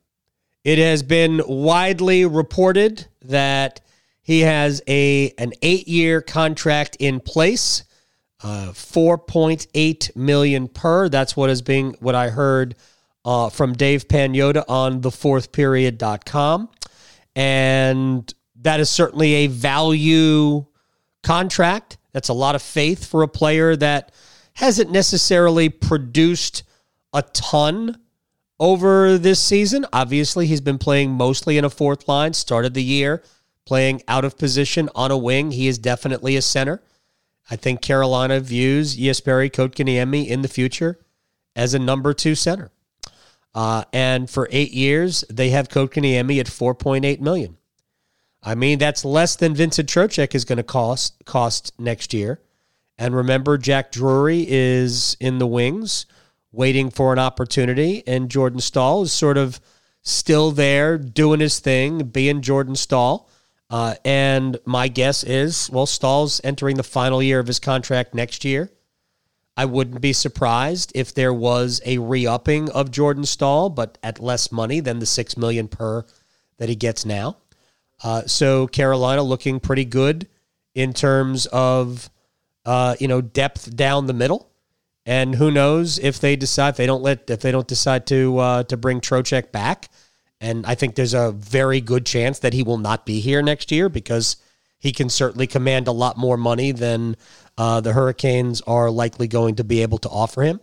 It 0.65 0.79
has 0.79 1.01
been 1.01 1.41
widely 1.47 2.25
reported 2.25 3.07
that 3.21 3.79
he 4.21 4.41
has 4.41 4.81
a 4.87 5.33
an 5.37 5.53
eight 5.61 5.87
year 5.87 6.21
contract 6.21 6.97
in 6.99 7.21
place, 7.21 7.85
uh, 8.43 8.73
four 8.73 9.17
point 9.17 9.67
eight 9.73 10.11
million 10.13 10.67
per. 10.67 11.07
That's 11.07 11.37
what 11.37 11.49
is 11.49 11.61
being 11.61 11.95
what 12.01 12.15
I 12.15 12.31
heard 12.31 12.75
uh, 13.25 13.49
from 13.49 13.73
Dave 13.73 14.07
Pagnotta 14.07 14.63
on 14.69 15.01
thefourthperiod.com. 15.01 16.69
and 17.35 18.33
that 18.61 18.79
is 18.79 18.89
certainly 18.89 19.33
a 19.33 19.47
value 19.47 20.65
contract. 21.21 21.97
That's 22.13 22.29
a 22.29 22.33
lot 22.33 22.55
of 22.55 22.61
faith 22.61 23.05
for 23.05 23.23
a 23.23 23.27
player 23.27 23.75
that 23.75 24.13
hasn't 24.53 24.91
necessarily 24.91 25.69
produced 25.69 26.63
a 27.13 27.21
ton 27.21 27.99
over 28.59 29.17
this 29.17 29.41
season. 29.41 29.85
Obviously, 29.91 30.47
he's 30.47 30.61
been 30.61 30.77
playing 30.77 31.11
mostly 31.11 31.57
in 31.57 31.65
a 31.65 31.69
fourth 31.69 32.07
line, 32.07 32.33
started 32.33 32.73
the 32.73 32.83
year 32.83 33.21
playing 33.65 34.01
out 34.07 34.23
of 34.23 34.37
position 34.37 34.89
on 34.95 35.11
a 35.11 35.17
wing. 35.17 35.51
He 35.51 35.67
is 35.67 35.77
definitely 35.77 36.35
a 36.35 36.41
center. 36.41 36.81
I 37.49 37.55
think 37.55 37.81
Carolina 37.81 38.39
views 38.39 38.95
Jesperi 38.95 39.51
Kotkaniemi 39.51 40.27
in 40.27 40.41
the 40.41 40.47
future 40.47 40.99
as 41.55 41.73
a 41.73 41.79
number 41.79 42.13
two 42.13 42.35
center. 42.35 42.71
Uh, 43.55 43.85
and 43.93 44.29
for 44.29 44.49
eight 44.51 44.73
years, 44.73 45.23
they 45.29 45.49
have 45.49 45.69
Kotkaniemi 45.69 46.39
at 46.41 46.47
4.8 46.47 47.21
million. 47.21 47.57
I 48.43 48.53
mean, 48.53 48.77
that's 48.77 49.05
less 49.05 49.37
than 49.37 49.55
Vincent 49.55 49.89
Trocheck 49.89 50.35
is 50.35 50.45
going 50.45 50.57
to 50.57 50.63
cost 50.63 51.23
cost 51.25 51.73
next 51.79 52.13
year. 52.13 52.41
And 52.97 53.15
remember, 53.15 53.57
Jack 53.57 53.91
Drury 53.91 54.45
is 54.47 55.17
in 55.19 55.39
the 55.39 55.47
wings, 55.47 56.05
waiting 56.51 56.91
for 56.91 57.11
an 57.11 57.19
opportunity, 57.19 58.03
and 58.05 58.29
Jordan 58.29 58.59
Staal 58.59 59.03
is 59.03 59.11
sort 59.13 59.37
of 59.37 59.59
still 60.01 60.51
there, 60.51 60.97
doing 60.97 61.39
his 61.39 61.59
thing, 61.59 62.03
being 62.09 62.41
Jordan 62.41 62.75
Staal. 62.75 63.29
Uh, 63.69 63.95
and 64.05 64.57
my 64.65 64.87
guess 64.89 65.23
is, 65.23 65.69
well, 65.71 65.87
Staal's 65.87 66.39
entering 66.43 66.77
the 66.77 66.83
final 66.83 67.23
year 67.23 67.39
of 67.39 67.47
his 67.47 67.59
contract 67.59 68.13
next 68.13 68.45
year. 68.45 68.69
I 69.57 69.65
wouldn't 69.65 70.01
be 70.01 70.13
surprised 70.13 70.91
if 70.95 71.13
there 71.13 71.33
was 71.33 71.81
a 71.85 71.97
re-upping 71.97 72.69
of 72.71 72.91
Jordan 72.91 73.25
Staal, 73.25 73.69
but 73.69 73.97
at 74.03 74.19
less 74.19 74.51
money 74.51 74.81
than 74.81 74.99
the 74.99 75.05
six 75.05 75.37
million 75.37 75.67
per 75.67 76.05
that 76.57 76.69
he 76.69 76.75
gets 76.75 77.05
now. 77.05 77.37
Uh, 78.03 78.23
so 78.25 78.67
Carolina 78.67 79.23
looking 79.23 79.59
pretty 79.59 79.85
good 79.85 80.27
in 80.73 80.93
terms 80.93 81.45
of 81.47 82.09
uh, 82.65 82.95
you 82.99 83.07
know 83.07 83.21
depth 83.21 83.75
down 83.75 84.07
the 84.07 84.13
middle, 84.13 84.49
and 85.05 85.35
who 85.35 85.49
knows 85.51 85.99
if 85.99 86.19
they 86.19 86.35
decide 86.35 86.69
if 86.69 86.77
they 86.77 86.85
don't 86.85 87.01
let 87.01 87.29
if 87.29 87.39
they 87.39 87.51
don't 87.51 87.67
decide 87.67 88.05
to 88.07 88.37
uh, 88.37 88.63
to 88.63 88.75
bring 88.75 88.99
Trocheck 88.99 89.51
back, 89.53 89.89
and 90.41 90.65
I 90.65 90.75
think 90.75 90.95
there's 90.95 91.13
a 91.13 91.31
very 91.31 91.79
good 91.79 92.05
chance 92.05 92.39
that 92.39 92.53
he 92.53 92.63
will 92.63 92.77
not 92.77 93.05
be 93.05 93.21
here 93.21 93.41
next 93.41 93.71
year 93.71 93.87
because 93.87 94.35
he 94.77 94.91
can 94.91 95.09
certainly 95.09 95.47
command 95.47 95.87
a 95.87 95.91
lot 95.91 96.17
more 96.17 96.37
money 96.37 96.71
than 96.71 97.15
uh, 97.57 97.81
the 97.81 97.93
Hurricanes 97.93 98.61
are 98.61 98.89
likely 98.89 99.27
going 99.27 99.55
to 99.55 99.63
be 99.63 99.81
able 99.81 99.97
to 99.99 100.09
offer 100.09 100.43
him. 100.43 100.59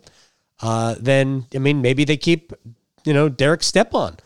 Uh, 0.61 0.95
then 0.99 1.47
I 1.55 1.59
mean 1.59 1.83
maybe 1.83 2.05
they 2.05 2.17
keep 2.17 2.53
you 3.05 3.13
know 3.13 3.29
Derek 3.29 3.63
Stepan 3.63 4.17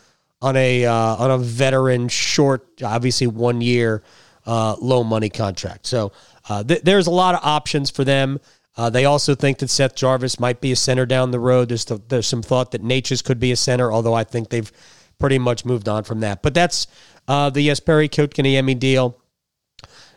on 0.43 0.57
a 0.57 0.85
uh, 0.85 1.17
on 1.17 1.31
a 1.31 1.39
veteran 1.39 2.09
short, 2.09 2.83
obviously 2.83 3.27
one 3.27 3.61
year 3.61 4.03
uh, 4.45 4.77
low 4.81 5.03
money 5.03 5.31
contract. 5.31 5.87
So 5.87 6.13
uh, 6.49 6.63
th- 6.63 6.83
there's 6.83 7.07
a 7.07 7.13
lot 7.13 7.35
of 7.35 7.41
options 7.43 7.91
for 7.91 8.05
them. 8.05 8.41
Uh, 8.77 8.91
they 8.91 9.07
also 9.07 9.35
think 9.35 9.59
that 9.59 9.71
Seth 9.71 9.95
Jarvis 9.95 10.39
might 10.39 10.61
be 10.61 10.71
a 10.71 10.77
center 10.77 11.07
down 11.07 11.31
the 11.31 11.41
road. 11.41 11.71
There's 11.71 11.87
the, 11.87 12.01
there's 12.09 12.27
some 12.27 12.43
thought 12.43 12.73
that 12.73 12.83
Necas 12.83 13.25
could 13.25 13.41
be 13.41 13.51
a 13.51 13.57
center, 13.57 13.91
although 13.91 14.13
I 14.13 14.25
think 14.25 14.51
they've 14.51 14.71
pretty 15.19 15.39
much 15.39 15.65
moved 15.65 15.89
on 15.89 16.05
from 16.05 16.21
that. 16.21 16.43
But 16.43 16.53
that's 16.53 16.87
the 17.27 17.51
Jesperi 17.55 18.11
Kotkaniemi 18.11 18.79
deal. 18.79 19.19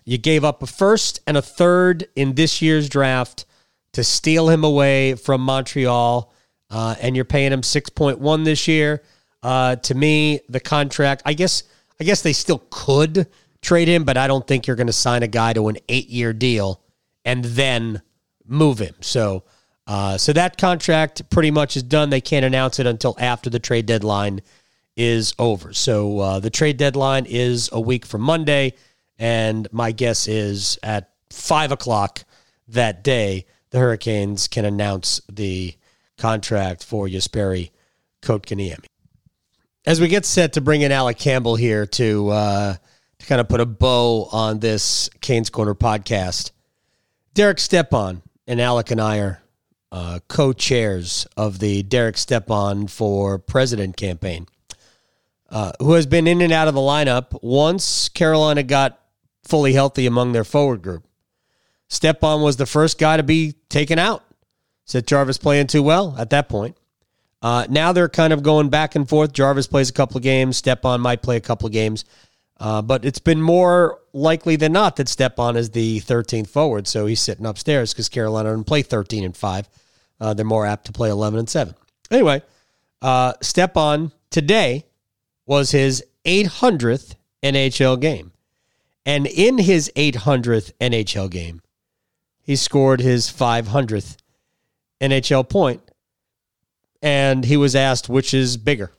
You 0.10 0.18
gave 0.18 0.44
up 0.44 0.64
a 0.64 0.66
first 0.66 1.20
and 1.28 1.38
a 1.38 1.42
third 1.44 2.08
in 2.16 2.34
this 2.34 2.64
year's 2.64 2.90
draft 2.90 3.46
to 3.94 4.04
steal 4.04 4.50
him 4.50 4.64
away 4.64 5.14
from 5.14 5.40
Montreal, 5.42 6.34
uh, 6.72 6.96
and 7.00 7.16
you're 7.16 7.26
paying 7.26 7.54
him 7.54 7.62
6.1 7.62 8.44
this 8.44 8.68
year. 8.68 9.04
Uh, 9.44 9.76
to 9.76 9.94
me, 9.94 10.40
the 10.50 10.60
contract, 10.60 11.22
I 11.28 11.34
guess, 11.34 11.62
I 12.02 12.06
guess 12.06 12.24
they 12.24 12.34
still 12.34 12.64
could 12.72 13.28
trade 13.62 13.88
him, 13.88 14.04
but 14.04 14.18
I 14.18 14.26
don't 14.26 14.48
think 14.48 14.66
you're 14.66 14.76
going 14.76 14.88
to 14.88 14.94
sign 14.94 15.22
a 15.22 15.28
guy 15.28 15.54
to 15.54 15.68
an 15.68 15.78
eight-year 15.90 16.34
deal 16.34 16.82
and 17.24 17.46
then 17.46 18.02
move 18.48 18.80
him. 18.80 18.96
So, 19.02 19.44
uh, 19.86 20.18
so 20.18 20.34
that 20.34 20.58
contract 20.58 21.30
pretty 21.30 21.52
much 21.52 21.78
is 21.78 21.84
done. 21.84 22.10
They 22.10 22.20
can't 22.20 22.46
announce 22.46 22.80
it 22.80 22.88
until 22.88 23.16
after 23.20 23.52
the 23.52 23.60
trade 23.60 23.86
deadline 23.86 24.42
is 24.98 25.36
over. 25.38 25.72
So 25.72 26.18
uh, 26.18 26.40
the 26.40 26.50
trade 26.50 26.78
deadline 26.78 27.28
is 27.28 27.70
a 27.72 27.80
week 27.80 28.08
from 28.08 28.22
Monday, 28.22 28.74
and 29.20 29.68
my 29.72 29.92
guess 29.92 30.28
is 30.28 30.80
at 30.82 31.12
five 31.30 31.72
o'clock 31.72 32.24
that 32.70 33.04
day, 33.04 33.46
the 33.72 33.80
Hurricanes 33.80 34.48
can 34.48 34.66
announce 34.66 35.22
the 35.32 35.76
contract 36.18 36.84
for 36.84 37.08
Jesperi 37.08 37.72
Kotkaniemi. 38.22 38.86
As 39.86 40.02
we 40.02 40.08
get 40.08 40.26
set 40.26 40.54
to 40.54 40.62
bring 40.62 40.82
in 40.82 40.92
Alec 40.92 41.18
Campbell 41.18 41.56
here 41.56 41.86
to 41.86 42.30
uh, 42.30 42.76
to 43.20 43.26
kind 43.26 43.42
of 43.42 43.50
put 43.50 43.60
a 43.60 43.66
bow 43.66 44.30
on 44.32 44.60
this 44.60 45.10
Canes 45.22 45.50
Corner 45.50 45.76
podcast, 45.76 46.52
Derek 47.34 47.60
Stepan 47.60 48.22
and 48.48 48.62
Alec 48.62 48.92
and 48.92 49.02
I 49.02 49.20
are 49.20 49.42
uh, 49.92 50.20
co-chairs 50.28 51.28
of 51.36 51.60
the 51.60 51.84
Derek 51.84 52.18
Stepan 52.18 52.88
for 52.88 53.40
President 53.40 53.98
campaign, 53.98 54.46
uh, 55.50 55.72
who 55.80 55.94
has 55.94 56.06
been 56.06 56.28
in 56.28 56.42
and 56.42 56.54
out 56.54 56.68
of 56.68 56.74
the 56.74 56.80
lineup. 56.80 57.42
Once 57.42 58.10
Carolina 58.10 58.64
got 58.64 59.00
fully 59.50 59.74
healthy 59.74 60.06
among 60.06 60.32
their 60.32 60.44
forward 60.44 60.82
group. 60.82 61.06
Stepan 61.88 62.42
was 62.42 62.58
the 62.58 62.66
first 62.66 63.00
guy 63.00 63.18
to 63.18 63.24
be 63.24 63.54
taken 63.70 63.98
out. 63.98 64.24
Seth 64.86 65.06
Jarvis 65.06 65.38
playing 65.38 65.68
too 65.68 65.84
well 65.84 66.16
at 66.18 66.30
that 66.30 66.50
point. 66.50 66.78
Uh, 67.42 67.66
now 67.70 67.92
they're 67.92 68.10
kind 68.10 68.34
of 68.34 68.44
going 68.44 68.70
back 68.70 68.96
and 68.96 69.08
forth. 69.08 69.34
Jarvis 69.34 69.68
plays 69.68 69.90
a 69.90 69.94
couple 69.94 70.18
of 70.18 70.24
games. 70.24 70.58
Stepan 70.58 71.02
might 71.02 71.22
play 71.22 71.38
a 71.38 71.42
couple 71.42 71.68
of 71.68 71.74
games. 71.74 72.06
Uh, 72.60 72.82
but 72.82 73.06
it's 73.06 73.20
been 73.20 73.42
more 73.42 74.00
likely 74.12 74.56
than 74.58 74.74
not 74.74 74.98
that 74.98 75.08
Stepan 75.08 75.56
is 75.56 75.70
the 75.70 76.02
13th 76.02 76.48
forward. 76.48 76.88
So 76.88 77.06
he's 77.06 77.22
sitting 77.22 77.46
upstairs 77.46 77.94
because 77.94 78.10
Carolina 78.10 78.50
doesn't 78.50 78.66
play 78.66 78.82
13 78.82 79.24
and 79.24 79.36
5. 79.36 79.70
Uh, 80.20 80.34
they're 80.34 80.46
more 80.46 80.66
apt 80.66 80.86
to 80.86 80.92
play 80.92 81.10
11 81.10 81.40
and 81.40 81.50
7. 81.50 81.74
Anyway, 82.12 82.42
uh, 83.02 83.34
Stepan 83.42 84.12
today 84.30 84.86
was 85.46 85.72
his 85.72 86.04
800th 86.26 87.16
NHL 87.42 88.00
game. 88.00 88.34
And 89.10 89.26
in 89.26 89.58
his 89.58 89.92
800th 89.96 90.72
NHL 90.80 91.32
game, 91.32 91.64
he 92.44 92.56
scored 92.56 93.02
his 93.02 93.26
500th 93.26 94.18
NHL 95.02 95.50
point. 95.50 95.82
And 97.02 97.44
he 97.44 97.58
was 97.58 97.76
asked 97.76 98.08
which 98.08 98.36
is 98.36 98.56
bigger. 98.56 98.92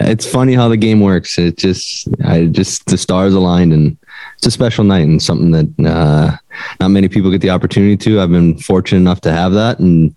It's 0.00 0.26
funny 0.26 0.54
how 0.54 0.70
the 0.70 0.78
game 0.78 1.02
works. 1.02 1.38
It 1.38 1.58
just, 1.58 2.08
I 2.24 2.46
just 2.46 2.86
the 2.86 2.96
stars 2.96 3.34
aligned, 3.34 3.74
and 3.74 3.98
it's 4.38 4.46
a 4.46 4.50
special 4.50 4.84
night 4.84 5.06
and 5.06 5.22
something 5.22 5.50
that 5.50 5.86
uh, 5.86 6.36
not 6.80 6.88
many 6.88 7.08
people 7.08 7.30
get 7.30 7.42
the 7.42 7.50
opportunity 7.50 7.96
to. 7.98 8.22
I've 8.22 8.30
been 8.30 8.56
fortunate 8.56 9.00
enough 9.00 9.20
to 9.22 9.32
have 9.32 9.52
that, 9.52 9.80
and 9.80 10.14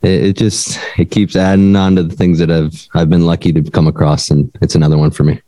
it, 0.00 0.24
it 0.24 0.36
just 0.36 0.78
it 0.98 1.10
keeps 1.10 1.36
adding 1.36 1.76
on 1.76 1.96
to 1.96 2.04
the 2.04 2.16
things 2.16 2.38
that 2.38 2.50
I've 2.50 2.88
I've 2.94 3.10
been 3.10 3.26
lucky 3.26 3.52
to 3.52 3.62
come 3.70 3.88
across, 3.88 4.30
and 4.30 4.50
it's 4.62 4.74
another 4.74 4.96
one 4.96 5.10
for 5.10 5.24
me. 5.24 5.40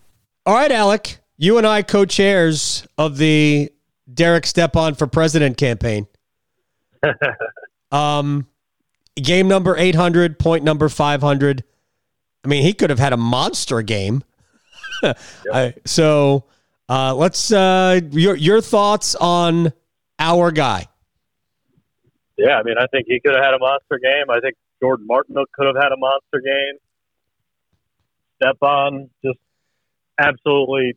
All 0.46 0.55
right, 0.55 0.72
Alec, 0.72 1.18
you 1.37 1.59
and 1.59 1.66
I 1.66 1.83
co-chairs 1.83 2.87
of 2.97 3.18
the 3.18 3.70
Derek 4.12 4.47
Stepan 4.47 4.94
for 4.94 5.07
President 5.07 5.57
campaign. 5.57 6.07
um, 7.92 8.47
game 9.16 9.49
number 9.49 9.77
eight 9.77 9.94
hundred, 9.94 10.38
point 10.38 10.64
number 10.64 10.88
five 10.88 11.20
hundred. 11.20 11.64
I 12.44 12.49
mean, 12.49 12.62
he 12.62 12.75
could 12.75 12.90
have 12.90 12.99
had 12.99 13.12
a 13.12 13.16
monster 13.16 13.83
game. 13.83 14.23
yep. 15.03 15.18
I, 15.53 15.75
so 15.85 16.44
uh, 16.88 17.14
let's 17.14 17.53
uh, 17.53 18.01
your 18.11 18.37
your 18.37 18.61
thoughts 18.61 19.14
on 19.14 19.73
our 20.18 20.51
guy. 20.51 20.87
Yeah, 22.37 22.57
I 22.59 22.62
mean, 22.62 22.77
I 22.79 22.87
think 22.88 23.07
he 23.09 23.20
could 23.20 23.35
have 23.35 23.44
had 23.44 23.55
a 23.55 23.59
monster 23.59 23.99
game. 24.03 24.29
I 24.29 24.40
think 24.40 24.55
Jordan 24.83 25.07
Martin 25.07 25.37
could 25.53 25.66
have 25.66 25.77
had 25.77 25.92
a 25.92 25.97
monster 25.97 26.40
game. 26.44 26.79
Stepan, 28.37 29.11
just 29.25 29.38
absolutely 30.18 30.97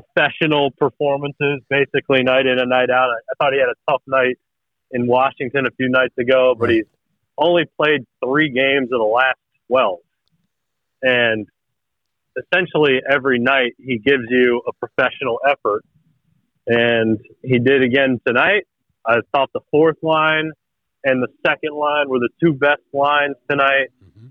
professional 0.00 0.70
performances, 0.72 1.60
basically 1.68 2.22
night 2.22 2.46
in 2.46 2.58
and 2.58 2.70
night 2.70 2.90
out. 2.90 3.10
I 3.10 3.34
thought 3.38 3.52
he 3.52 3.58
had 3.58 3.68
a 3.68 3.90
tough 3.90 4.02
night 4.06 4.36
in 4.90 5.06
Washington 5.06 5.66
a 5.66 5.70
few 5.72 5.88
nights 5.88 6.16
ago, 6.18 6.54
but 6.58 6.70
he's 6.70 6.86
only 7.36 7.64
played 7.80 8.04
three 8.24 8.50
games 8.50 8.88
in 8.90 8.98
the 8.98 9.04
last 9.04 9.38
12. 9.68 9.98
And 11.02 11.46
essentially 12.36 13.00
every 13.08 13.38
night 13.38 13.74
he 13.78 13.98
gives 13.98 14.24
you 14.28 14.62
a 14.66 14.72
professional 14.72 15.40
effort. 15.48 15.84
And 16.66 17.18
he 17.42 17.58
did 17.58 17.82
again 17.82 18.20
tonight. 18.26 18.66
I 19.06 19.18
thought 19.32 19.50
the 19.54 19.60
fourth 19.70 19.96
line 20.02 20.52
and 21.04 21.22
the 21.22 21.28
second 21.46 21.74
line 21.74 22.08
were 22.08 22.18
the 22.18 22.30
two 22.42 22.52
best 22.52 22.82
lines 22.92 23.36
tonight. 23.48 23.88
Mm-hmm. 24.04 24.26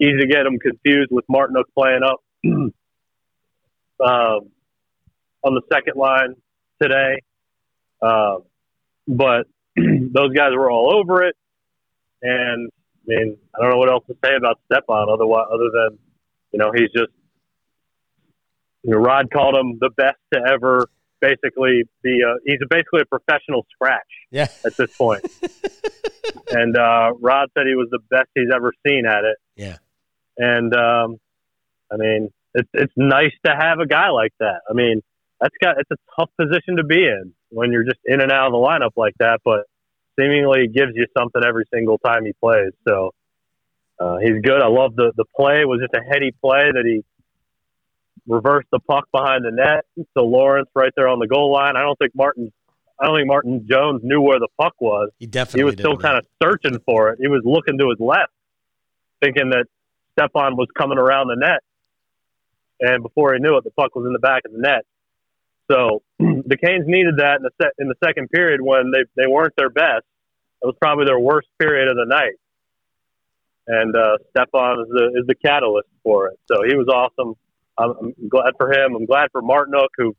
Easy 0.00 0.18
to 0.18 0.26
get 0.26 0.44
them 0.44 0.58
confused 0.58 1.10
with 1.10 1.24
Martinook 1.28 1.64
playing 1.76 2.02
up 2.04 2.20
um, 4.00 4.50
on 5.42 5.54
the 5.54 5.62
second 5.72 5.96
line 5.96 6.34
today. 6.80 7.20
Uh, 8.00 8.38
but 9.06 9.46
those 9.76 10.32
guys 10.34 10.50
were 10.54 10.70
all 10.70 10.94
over 10.94 11.22
it. 11.22 11.36
And 12.22 12.70
I 12.72 13.04
mean, 13.06 13.36
I 13.54 13.60
don't 13.60 13.70
know 13.70 13.78
what 13.78 13.90
else 13.90 14.04
to 14.06 14.16
say 14.24 14.34
about 14.36 14.58
Stepan 14.66 15.06
otherwise, 15.12 15.46
other 15.52 15.70
than, 15.72 15.98
you 16.52 16.58
know, 16.58 16.72
he's 16.74 16.90
just, 16.90 17.12
you 18.82 18.92
know, 18.92 18.98
Rod 18.98 19.30
called 19.30 19.56
him 19.56 19.78
the 19.80 19.90
best 19.90 20.16
to 20.32 20.40
ever 20.46 20.88
basically 21.20 21.82
be 22.02 22.20
a, 22.20 22.36
he's 22.44 22.58
basically 22.68 23.00
a 23.00 23.06
professional 23.06 23.66
scratch 23.72 24.00
yeah. 24.30 24.48
at 24.64 24.76
this 24.76 24.94
point. 24.96 25.24
and 26.50 26.76
uh, 26.76 27.12
Rod 27.20 27.48
said 27.56 27.66
he 27.66 27.74
was 27.74 27.88
the 27.90 28.00
best 28.10 28.28
he's 28.34 28.50
ever 28.54 28.72
seen 28.86 29.04
at 29.06 29.24
it. 29.24 29.36
Yeah. 29.56 29.78
And 30.36 30.74
um, 30.74 31.18
I 31.92 31.96
mean, 31.96 32.30
it's 32.54 32.68
it's 32.72 32.92
nice 32.96 33.32
to 33.44 33.52
have 33.52 33.80
a 33.80 33.86
guy 33.86 34.10
like 34.10 34.32
that. 34.40 34.60
I 34.68 34.72
mean, 34.72 35.02
that's 35.40 35.54
got 35.60 35.76
it's 35.78 35.90
a 35.90 35.96
tough 36.18 36.30
position 36.38 36.76
to 36.76 36.84
be 36.84 37.04
in 37.04 37.32
when 37.50 37.72
you're 37.72 37.84
just 37.84 38.00
in 38.04 38.20
and 38.20 38.32
out 38.32 38.46
of 38.46 38.52
the 38.52 38.58
lineup 38.58 38.92
like 38.96 39.14
that, 39.18 39.40
but 39.44 39.66
seemingly 40.18 40.68
gives 40.68 40.92
you 40.94 41.06
something 41.16 41.42
every 41.44 41.64
single 41.72 41.98
time 41.98 42.24
he 42.24 42.32
plays. 42.32 42.72
So 42.86 43.12
uh, 43.98 44.18
he's 44.18 44.40
good. 44.42 44.62
I 44.62 44.68
love 44.68 44.94
the 44.96 45.12
the 45.16 45.24
play. 45.36 45.60
It 45.60 45.68
was 45.68 45.80
just 45.80 45.94
a 45.94 46.04
heady 46.08 46.32
play 46.40 46.70
that 46.72 46.84
he 46.84 47.04
reversed 48.26 48.68
the 48.72 48.80
puck 48.80 49.08
behind 49.12 49.44
the 49.44 49.50
net 49.50 49.84
to 50.16 50.22
Lorentz 50.22 50.70
right 50.74 50.92
there 50.96 51.08
on 51.08 51.18
the 51.18 51.26
goal 51.26 51.52
line. 51.52 51.76
I 51.76 51.82
don't 51.82 51.98
think 51.98 52.12
Martin. 52.14 52.52
I 53.00 53.06
don't 53.06 53.16
think 53.16 53.26
Martin 53.26 53.66
Jones 53.68 54.02
knew 54.04 54.20
where 54.20 54.38
the 54.38 54.48
puck 54.60 54.74
was. 54.78 55.10
He 55.18 55.26
definitely. 55.26 55.60
He 55.60 55.64
was 55.64 55.74
still 55.74 55.96
kind 55.96 56.16
of 56.16 56.24
searching 56.42 56.78
for 56.86 57.10
it. 57.10 57.18
He 57.20 57.26
was 57.26 57.42
looking 57.44 57.76
to 57.78 57.88
his 57.88 57.98
left, 57.98 58.32
thinking 59.20 59.50
that 59.50 59.66
Stepan 60.12 60.56
was 60.56 60.68
coming 60.78 60.96
around 60.96 61.26
the 61.26 61.36
net, 61.36 61.60
and 62.80 63.02
before 63.02 63.34
he 63.34 63.40
knew 63.40 63.56
it, 63.56 63.64
the 63.64 63.70
puck 63.70 63.94
was 63.94 64.06
in 64.06 64.12
the 64.12 64.18
back 64.18 64.42
of 64.44 64.52
the 64.52 64.58
net. 64.58 64.84
So 65.70 66.02
the 66.18 66.56
Canes 66.56 66.84
needed 66.86 67.16
that 67.18 67.36
in 67.36 67.42
the 67.42 67.50
se- 67.60 67.76
in 67.78 67.88
the 67.88 67.94
second 68.04 68.30
period 68.30 68.60
when 68.60 68.90
they 68.90 69.04
they 69.16 69.26
weren't 69.26 69.54
their 69.56 69.70
best. 69.70 70.04
It 70.62 70.66
was 70.66 70.76
probably 70.80 71.04
their 71.04 71.18
worst 71.18 71.48
period 71.58 71.88
of 71.88 71.96
the 71.96 72.06
night, 72.06 72.34
and 73.66 73.94
uh, 73.94 74.16
Stepan 74.30 74.80
is 74.80 74.88
the 74.88 75.20
is 75.20 75.26
the 75.26 75.34
catalyst 75.34 75.88
for 76.02 76.28
it. 76.28 76.38
So 76.50 76.62
he 76.66 76.74
was 76.74 76.88
awesome. 76.88 77.34
I'm, 77.76 77.90
I'm 78.00 78.28
glad 78.28 78.54
for 78.56 78.72
him. 78.72 78.94
I'm 78.94 79.06
glad 79.06 79.28
for 79.32 79.42
Martinook, 79.42 79.88
who 79.96 80.16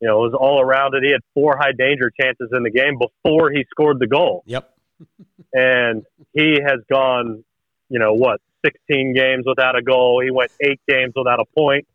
you 0.00 0.08
know 0.08 0.18
was 0.18 0.34
all 0.38 0.60
around 0.60 0.94
it. 0.94 1.02
He 1.02 1.10
had 1.10 1.22
four 1.34 1.56
high 1.56 1.72
danger 1.72 2.10
chances 2.20 2.50
in 2.52 2.62
the 2.62 2.70
game 2.70 2.98
before 2.98 3.50
he 3.50 3.64
scored 3.70 3.98
the 3.98 4.06
goal. 4.06 4.42
Yep. 4.46 4.70
and 5.52 6.04
he 6.32 6.58
has 6.64 6.80
gone, 6.90 7.44
you 7.88 7.98
know, 7.98 8.14
what 8.14 8.40
16 8.64 9.14
games 9.14 9.44
without 9.46 9.76
a 9.76 9.82
goal. 9.82 10.20
He 10.22 10.30
went 10.30 10.50
eight 10.60 10.80
games 10.88 11.12
without 11.16 11.40
a 11.40 11.44
point. 11.56 11.86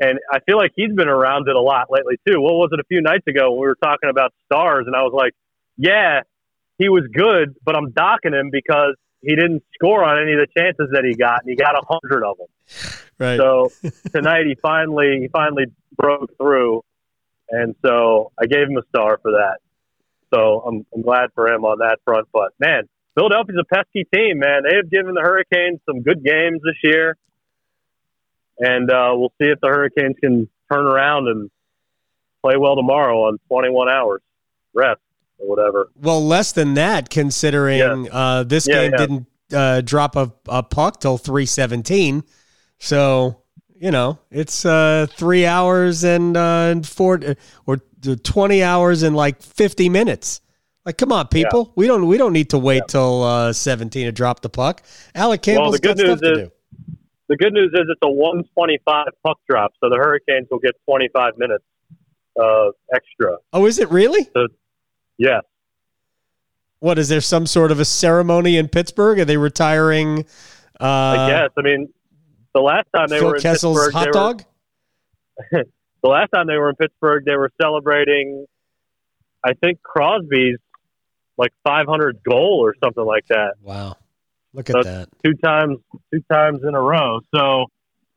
And 0.00 0.18
I 0.32 0.40
feel 0.40 0.56
like 0.56 0.72
he's 0.74 0.92
been 0.94 1.08
around 1.08 1.46
it 1.48 1.54
a 1.54 1.60
lot 1.60 1.88
lately 1.90 2.18
too. 2.26 2.40
What 2.40 2.54
was 2.54 2.70
it 2.72 2.80
a 2.80 2.84
few 2.84 3.02
nights 3.02 3.26
ago 3.26 3.50
when 3.50 3.60
we 3.60 3.66
were 3.66 3.78
talking 3.82 4.08
about 4.08 4.32
stars 4.46 4.84
and 4.86 4.96
I 4.96 5.02
was 5.02 5.12
like, 5.14 5.34
yeah, 5.76 6.22
he 6.78 6.88
was 6.88 7.04
good, 7.12 7.54
but 7.64 7.76
I'm 7.76 7.90
docking 7.90 8.32
him 8.32 8.48
because 8.50 8.94
he 9.20 9.36
didn't 9.36 9.62
score 9.74 10.02
on 10.02 10.20
any 10.20 10.32
of 10.32 10.38
the 10.38 10.46
chances 10.56 10.88
that 10.92 11.04
he 11.04 11.14
got, 11.14 11.42
and 11.42 11.50
he 11.50 11.56
got 11.56 11.74
a 11.74 11.82
hundred 11.86 12.24
of 12.24 12.38
them. 12.38 12.46
Right. 13.18 13.36
So 13.36 13.70
tonight 14.12 14.46
he 14.46 14.56
finally 14.60 15.18
he 15.20 15.28
finally 15.28 15.66
broke 15.96 16.36
through, 16.38 16.82
and 17.50 17.74
so 17.84 18.32
I 18.40 18.46
gave 18.46 18.68
him 18.68 18.78
a 18.78 18.82
star 18.88 19.18
for 19.20 19.32
that. 19.32 19.58
So 20.32 20.62
I'm 20.66 20.86
I'm 20.94 21.02
glad 21.02 21.30
for 21.34 21.48
him 21.48 21.64
on 21.64 21.78
that 21.80 21.98
front. 22.04 22.28
But 22.32 22.52
man, 22.58 22.88
Philadelphia's 23.14 23.58
a 23.60 23.74
pesky 23.74 24.06
team, 24.14 24.38
man. 24.38 24.62
They 24.68 24.76
have 24.76 24.90
given 24.90 25.14
the 25.14 25.20
Hurricanes 25.20 25.80
some 25.86 26.02
good 26.02 26.24
games 26.24 26.60
this 26.62 26.76
year, 26.82 27.16
and 28.58 28.90
uh, 28.90 29.12
we'll 29.14 29.32
see 29.40 29.48
if 29.48 29.60
the 29.60 29.68
Hurricanes 29.68 30.16
can 30.20 30.48
turn 30.70 30.86
around 30.86 31.28
and 31.28 31.50
play 32.42 32.56
well 32.56 32.76
tomorrow 32.76 33.24
on 33.24 33.38
21 33.48 33.88
hours 33.88 34.22
rest 34.74 35.00
or 35.38 35.48
whatever. 35.48 35.90
Well, 36.00 36.24
less 36.24 36.52
than 36.52 36.74
that, 36.74 37.10
considering 37.10 38.04
yeah. 38.04 38.12
uh, 38.12 38.42
this 38.44 38.68
yeah, 38.68 38.74
game 38.74 38.92
yeah. 38.92 38.98
didn't 38.98 39.26
uh, 39.52 39.80
drop 39.80 40.16
a, 40.16 40.32
a 40.48 40.62
puck 40.62 41.00
till 41.00 41.18
317. 41.18 42.22
So, 42.78 43.42
you 43.74 43.90
know, 43.90 44.18
it's 44.30 44.64
uh, 44.64 45.06
three 45.10 45.46
hours 45.46 46.04
and, 46.04 46.36
uh, 46.36 46.68
and 46.70 46.86
four 46.86 47.20
or 47.66 47.78
20 48.02 48.62
hours 48.62 49.02
and 49.02 49.16
like 49.16 49.42
50 49.42 49.88
minutes. 49.88 50.40
Like, 50.86 50.96
come 50.96 51.12
on, 51.12 51.28
people. 51.28 51.72
We 51.76 51.86
don't 51.86 52.06
we 52.06 52.16
don't 52.16 52.32
need 52.32 52.50
to 52.50 52.58
wait 52.58 52.84
till 52.88 53.22
uh, 53.22 53.52
17 53.52 54.06
to 54.06 54.12
drop 54.12 54.40
the 54.40 54.48
puck. 54.48 54.82
Alec 55.14 55.42
Campbell's 55.42 55.64
well, 55.64 55.72
the 55.72 55.78
good 55.78 55.96
got 55.98 56.06
news 56.06 56.18
stuff 56.18 56.20
to 56.20 56.32
is, 56.32 56.48
do. 56.48 56.96
The 57.28 57.36
good 57.36 57.52
news 57.52 57.70
is 57.74 57.82
it's 57.88 58.00
a 58.02 58.10
125 58.10 59.06
puck 59.24 59.38
drop, 59.48 59.72
so 59.80 59.88
the 59.88 59.96
Hurricanes 59.96 60.48
will 60.50 60.58
get 60.58 60.72
25 60.86 61.38
minutes 61.38 61.64
uh, 62.40 62.70
extra. 62.92 63.36
Oh, 63.52 63.66
is 63.66 63.78
it 63.78 63.90
really? 63.90 64.24
So, 64.34 64.48
yeah. 65.18 65.40
What 66.80 66.98
is 66.98 67.08
there 67.08 67.20
some 67.20 67.46
sort 67.46 67.70
of 67.70 67.78
a 67.78 67.84
ceremony 67.84 68.56
in 68.56 68.68
Pittsburgh? 68.68 69.20
Are 69.20 69.24
they 69.24 69.36
retiring? 69.36 70.24
Uh, 70.80 70.84
I 70.84 71.30
guess. 71.30 71.50
I 71.58 71.62
mean, 71.62 71.92
the 72.54 72.60
last 72.60 72.88
time 72.96 73.08
they 73.08 73.18
Phil 73.18 73.28
were 73.28 73.36
in 73.36 73.42
Kessel's 73.42 73.78
Pittsburgh, 73.78 73.92
hot 73.92 74.12
dog. 74.12 74.44
Were, 75.52 75.64
the 76.02 76.08
last 76.08 76.30
time 76.34 76.46
they 76.46 76.56
were 76.56 76.70
in 76.70 76.76
Pittsburgh, 76.76 77.24
they 77.26 77.36
were 77.36 77.50
celebrating. 77.60 78.46
I 79.44 79.52
think 79.52 79.82
Crosby's 79.82 80.58
like 81.40 81.52
500 81.64 82.22
goal 82.22 82.60
or 82.62 82.74
something 82.84 83.04
like 83.04 83.26
that. 83.28 83.54
Wow, 83.62 83.96
look 84.52 84.68
at 84.70 84.76
So 84.76 84.82
that. 84.82 85.08
two 85.24 85.34
times, 85.34 85.78
two 86.12 86.22
times 86.30 86.60
in 86.62 86.74
a 86.74 86.80
row. 86.80 87.20
So 87.34 87.64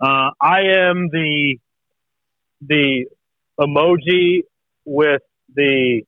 uh, 0.01 0.29
I 0.41 0.61
am 0.77 1.07
the 1.09 1.57
the 2.61 3.05
emoji 3.59 4.41
with 4.85 5.21
the 5.55 6.03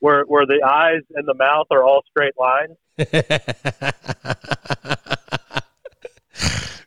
where 0.00 0.24
where 0.24 0.46
the 0.46 0.62
eyes 0.66 1.02
and 1.14 1.26
the 1.28 1.34
mouth 1.34 1.66
are 1.70 1.84
all 1.84 2.02
straight 2.10 2.34
lines. 2.38 2.76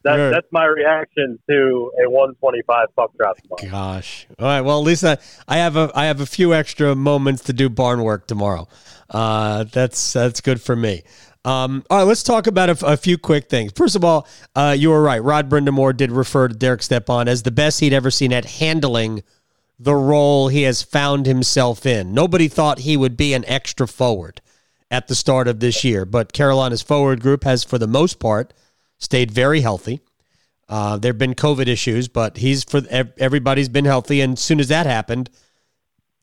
That's 0.04 0.18
Right. 0.20 0.30
that's 0.32 0.48
my 0.52 0.66
reaction 0.66 1.40
to 1.50 1.92
a 2.06 2.10
125 2.10 2.88
puck 2.96 3.12
drop 3.18 3.38
tomorrow. 3.38 3.72
Gosh. 3.72 4.28
All 4.38 4.46
right. 4.46 4.62
Well, 4.62 4.82
Lisa, 4.84 5.18
I, 5.48 5.56
I 5.56 5.58
have 5.60 5.76
a 5.78 5.92
I 5.96 6.06
have 6.06 6.20
a 6.22 6.26
few 6.26 6.54
extra 6.54 6.96
moments 6.96 7.44
to 7.44 7.54
do 7.54 7.70
barn 7.70 8.04
work 8.04 8.28
tomorrow. 8.28 8.68
Uh, 9.10 9.64
that's 9.66 10.14
that's 10.14 10.42
good 10.42 10.62
for 10.62 10.76
me. 10.76 11.04
Um, 11.46 11.84
all 11.90 11.98
right, 11.98 12.04
let's 12.04 12.24
talk 12.24 12.48
about 12.48 12.70
a, 12.70 12.86
a 12.88 12.96
few 12.98 13.18
quick 13.18 13.50
things. 13.50 13.74
First 13.76 13.98
of 13.98 14.04
all, 14.06 14.28
uh, 14.56 14.76
you 14.78 14.90
were 14.90 15.02
right. 15.02 15.22
Rod 15.22 15.50
Brind'Amour 15.50 15.96
did 15.96 16.10
refer 16.10 16.48
to 16.48 16.56
Derek 16.56 16.82
Stepan 16.82 17.28
as 17.28 17.44
the 17.44 17.52
best 17.52 17.82
he'd 17.82 17.92
ever 17.92 18.10
seen 18.10 18.32
at 18.32 18.46
handling 18.46 19.24
the 19.78 19.94
role 19.94 20.48
he 20.48 20.62
has 20.64 20.82
found 20.84 21.26
himself 21.26 21.86
in. 21.86 22.14
Nobody 22.14 22.48
thought 22.48 22.80
he 22.80 22.96
would 22.96 23.18
be 23.18 23.34
an 23.34 23.44
extra 23.46 23.90
forward 23.90 24.40
at 24.90 25.08
the 25.10 25.16
start 25.16 25.50
of 25.50 25.60
this 25.60 25.84
year, 25.84 26.06
but 26.06 26.32
Carolina's 26.32 26.82
forward 26.82 27.20
group 27.20 27.44
has, 27.44 27.66
for 27.66 27.78
the 27.78 27.88
most 27.88 28.20
part, 28.20 28.54
stayed 29.04 29.32
very 29.32 29.62
healthy. 29.62 30.02
Uh, 30.70 30.98
there 30.98 31.10
have 31.10 31.18
been 31.18 31.36
COVID 31.36 31.68
issues, 31.68 32.08
but 32.08 32.38
he's 32.38 32.64
for 32.64 32.82
everybody's 32.90 33.70
been 33.70 33.86
healthy. 33.86 34.22
And 34.22 34.34
as 34.34 34.40
soon 34.40 34.60
as 34.60 34.70
that 34.70 34.86
happened, 34.86 35.30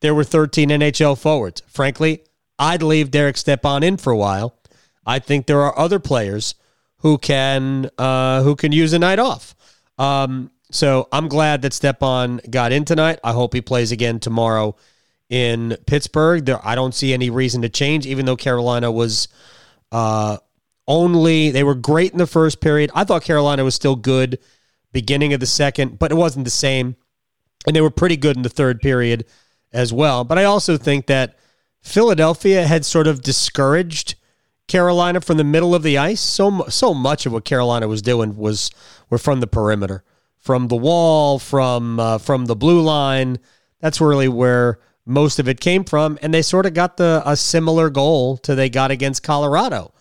there 0.01 0.15
were 0.15 0.25
13 0.25 0.71
NHL 0.71 1.19
forwards. 1.19 1.63
Frankly, 1.69 2.25
I'd 2.59 2.83
leave 2.83 3.11
Derek 3.11 3.37
Stepan 3.37 3.83
in 3.83 3.97
for 3.97 4.13
a 4.13 4.17
while. 4.17 4.57
I 5.07 5.19
think 5.19 5.47
there 5.47 5.61
are 5.61 5.79
other 5.79 5.99
players 5.99 6.55
who 6.99 7.19
can 7.19 7.91
uh, 7.99 8.43
who 8.43 8.57
can 8.57 8.73
use 8.73 8.93
a 8.93 8.99
night 8.99 9.19
off. 9.19 9.55
Um, 9.99 10.51
so 10.71 11.09
I'm 11.13 11.29
glad 11.29 11.63
that 11.63 11.73
Stepan 11.73 12.41
got 12.49 12.73
in 12.73 12.85
tonight. 12.85 13.19
I 13.23 13.33
hope 13.33 13.53
he 13.55 13.61
plays 13.61 13.93
again 13.93 14.21
tomorrow 14.21 14.77
in 15.29 15.77
Pittsburgh. 15.87 16.45
There, 16.45 16.61
I 16.67 16.75
don't 16.75 16.95
see 16.95 17.13
any 17.13 17.29
reason 17.29 17.63
to 17.63 17.69
change, 17.69 18.07
even 18.07 18.25
though 18.25 18.37
Carolina 18.37 18.91
was 18.91 19.29
uh, 19.93 20.39
only 20.91 21.51
they 21.51 21.63
were 21.63 21.77
great 21.77 22.11
in 22.11 22.19
the 22.19 22.27
first 22.27 22.61
period. 22.61 22.91
I 22.93 23.05
thought 23.05 23.23
Carolina 23.23 23.63
was 23.63 23.77
still 23.77 23.95
good 23.95 24.41
beginning 24.93 25.33
of 25.33 25.39
the 25.39 25.47
second, 25.47 26.01
but 26.01 26.11
it 26.11 26.17
wasn't 26.17 26.45
the 26.45 26.51
same, 26.51 26.97
and 27.65 27.77
they 27.77 27.81
were 27.81 27.91
pretty 27.91 28.17
good 28.17 28.37
in 28.37 28.43
the 28.43 28.49
third 28.49 28.81
period 28.81 29.25
as 29.73 29.93
well. 29.93 30.25
But 30.25 30.37
I 30.37 30.45
also 30.45 30.77
think 30.77 31.07
that 31.07 31.39
Philadelphia 31.81 32.67
had 32.67 32.85
sort 32.85 33.07
of 33.07 33.23
discouraged 33.23 34.17
Carolina 34.67 35.21
from 35.21 35.37
the 35.37 35.45
middle 35.45 35.77
of 35.77 35.85
the 35.85 35.97
ice. 35.97 36.21
So 36.21 36.65
so 36.69 36.93
much 36.93 37.25
of 37.25 37.33
what 37.33 37.45
Carolina 37.45 37.87
was 37.87 38.03
doing 38.03 38.37
was 38.37 38.73
were 39.09 39.19
from 39.19 39.39
the 39.39 39.47
perimeter, 39.47 40.03
from 40.39 40.67
the 40.67 40.77
wall, 40.77 41.39
from 41.39 42.01
uh, 42.01 42.19
from 42.19 42.47
the 42.47 42.57
blue 42.57 42.81
line. 42.81 43.39
That's 43.79 44.01
really 44.01 44.29
where 44.29 44.81
most 45.07 45.39
of 45.39 45.49
it 45.49 45.61
came 45.61 45.85
from, 45.85 46.19
and 46.21 46.35
they 46.35 46.43
sort 46.43 46.67
of 46.67 46.75
got 46.75 46.97
the 46.97 47.23
a 47.25 47.37
similar 47.37 47.91
goal 47.91 48.37
to 48.39 48.57
they 48.57 48.69
got 48.69 48.91
against 48.91 49.23
Colorado 49.23 49.95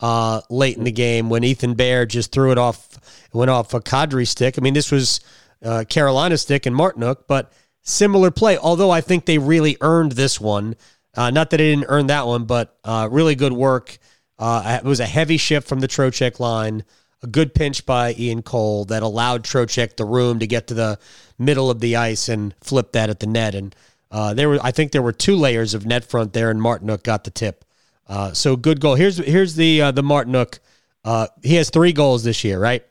uh, 0.00 0.40
late 0.50 0.76
in 0.76 0.84
the 0.84 0.92
game 0.92 1.28
when 1.30 1.44
Ethan 1.44 1.74
Bear 1.74 2.06
just 2.06 2.32
threw 2.32 2.52
it 2.52 2.58
off, 2.58 3.28
went 3.32 3.50
off 3.50 3.74
a 3.74 3.80
Kadri 3.80 4.26
stick. 4.26 4.56
I 4.58 4.60
mean, 4.60 4.74
this 4.74 4.90
was 4.90 5.20
uh, 5.62 5.84
Carolina 5.88 6.36
stick 6.38 6.66
and 6.66 6.74
Martinook, 6.74 7.24
but 7.28 7.52
similar 7.82 8.30
play. 8.30 8.58
Although 8.58 8.90
I 8.90 9.00
think 9.00 9.26
they 9.26 9.38
really 9.38 9.76
earned 9.80 10.12
this 10.12 10.40
one. 10.40 10.76
Uh, 11.16 11.30
not 11.30 11.50
that 11.50 11.56
they 11.56 11.70
didn't 11.70 11.86
earn 11.88 12.06
that 12.06 12.26
one, 12.26 12.44
but 12.44 12.78
uh, 12.84 13.08
really 13.10 13.34
good 13.34 13.52
work 13.52 13.98
uh, 14.40 14.80
it 14.82 14.88
was 14.88 15.00
a 15.00 15.06
heavy 15.06 15.36
shift 15.36 15.68
from 15.68 15.80
the 15.80 15.86
Trocheck 15.86 16.40
line, 16.40 16.82
a 17.22 17.26
good 17.26 17.54
pinch 17.54 17.84
by 17.84 18.14
Ian 18.14 18.42
Cole 18.42 18.86
that 18.86 19.02
allowed 19.02 19.44
Trocheck 19.44 19.96
the 19.96 20.06
room 20.06 20.38
to 20.38 20.46
get 20.46 20.66
to 20.68 20.74
the 20.74 20.98
middle 21.38 21.70
of 21.70 21.80
the 21.80 21.96
ice 21.96 22.30
and 22.30 22.54
flip 22.62 22.92
that 22.92 23.10
at 23.10 23.20
the 23.20 23.26
net. 23.26 23.54
And 23.54 23.76
uh, 24.10 24.32
there 24.32 24.48
were, 24.48 24.58
I 24.62 24.70
think, 24.70 24.92
there 24.92 25.02
were 25.02 25.12
two 25.12 25.36
layers 25.36 25.74
of 25.74 25.84
net 25.84 26.06
front 26.06 26.32
there, 26.32 26.50
and 26.50 26.58
Martinook 26.58 27.02
got 27.02 27.24
the 27.24 27.30
tip. 27.30 27.66
Uh, 28.10 28.32
so 28.34 28.56
good 28.56 28.80
goal. 28.80 28.96
Here's 28.96 29.16
here's 29.16 29.54
the 29.54 29.80
uh, 29.80 29.90
the 29.92 30.02
Martinook. 30.02 30.58
Uh, 31.04 31.28
he 31.42 31.54
has 31.54 31.70
three 31.70 31.94
goals 31.94 32.24
this 32.24 32.44
year, 32.44 32.58
right? 32.58 32.84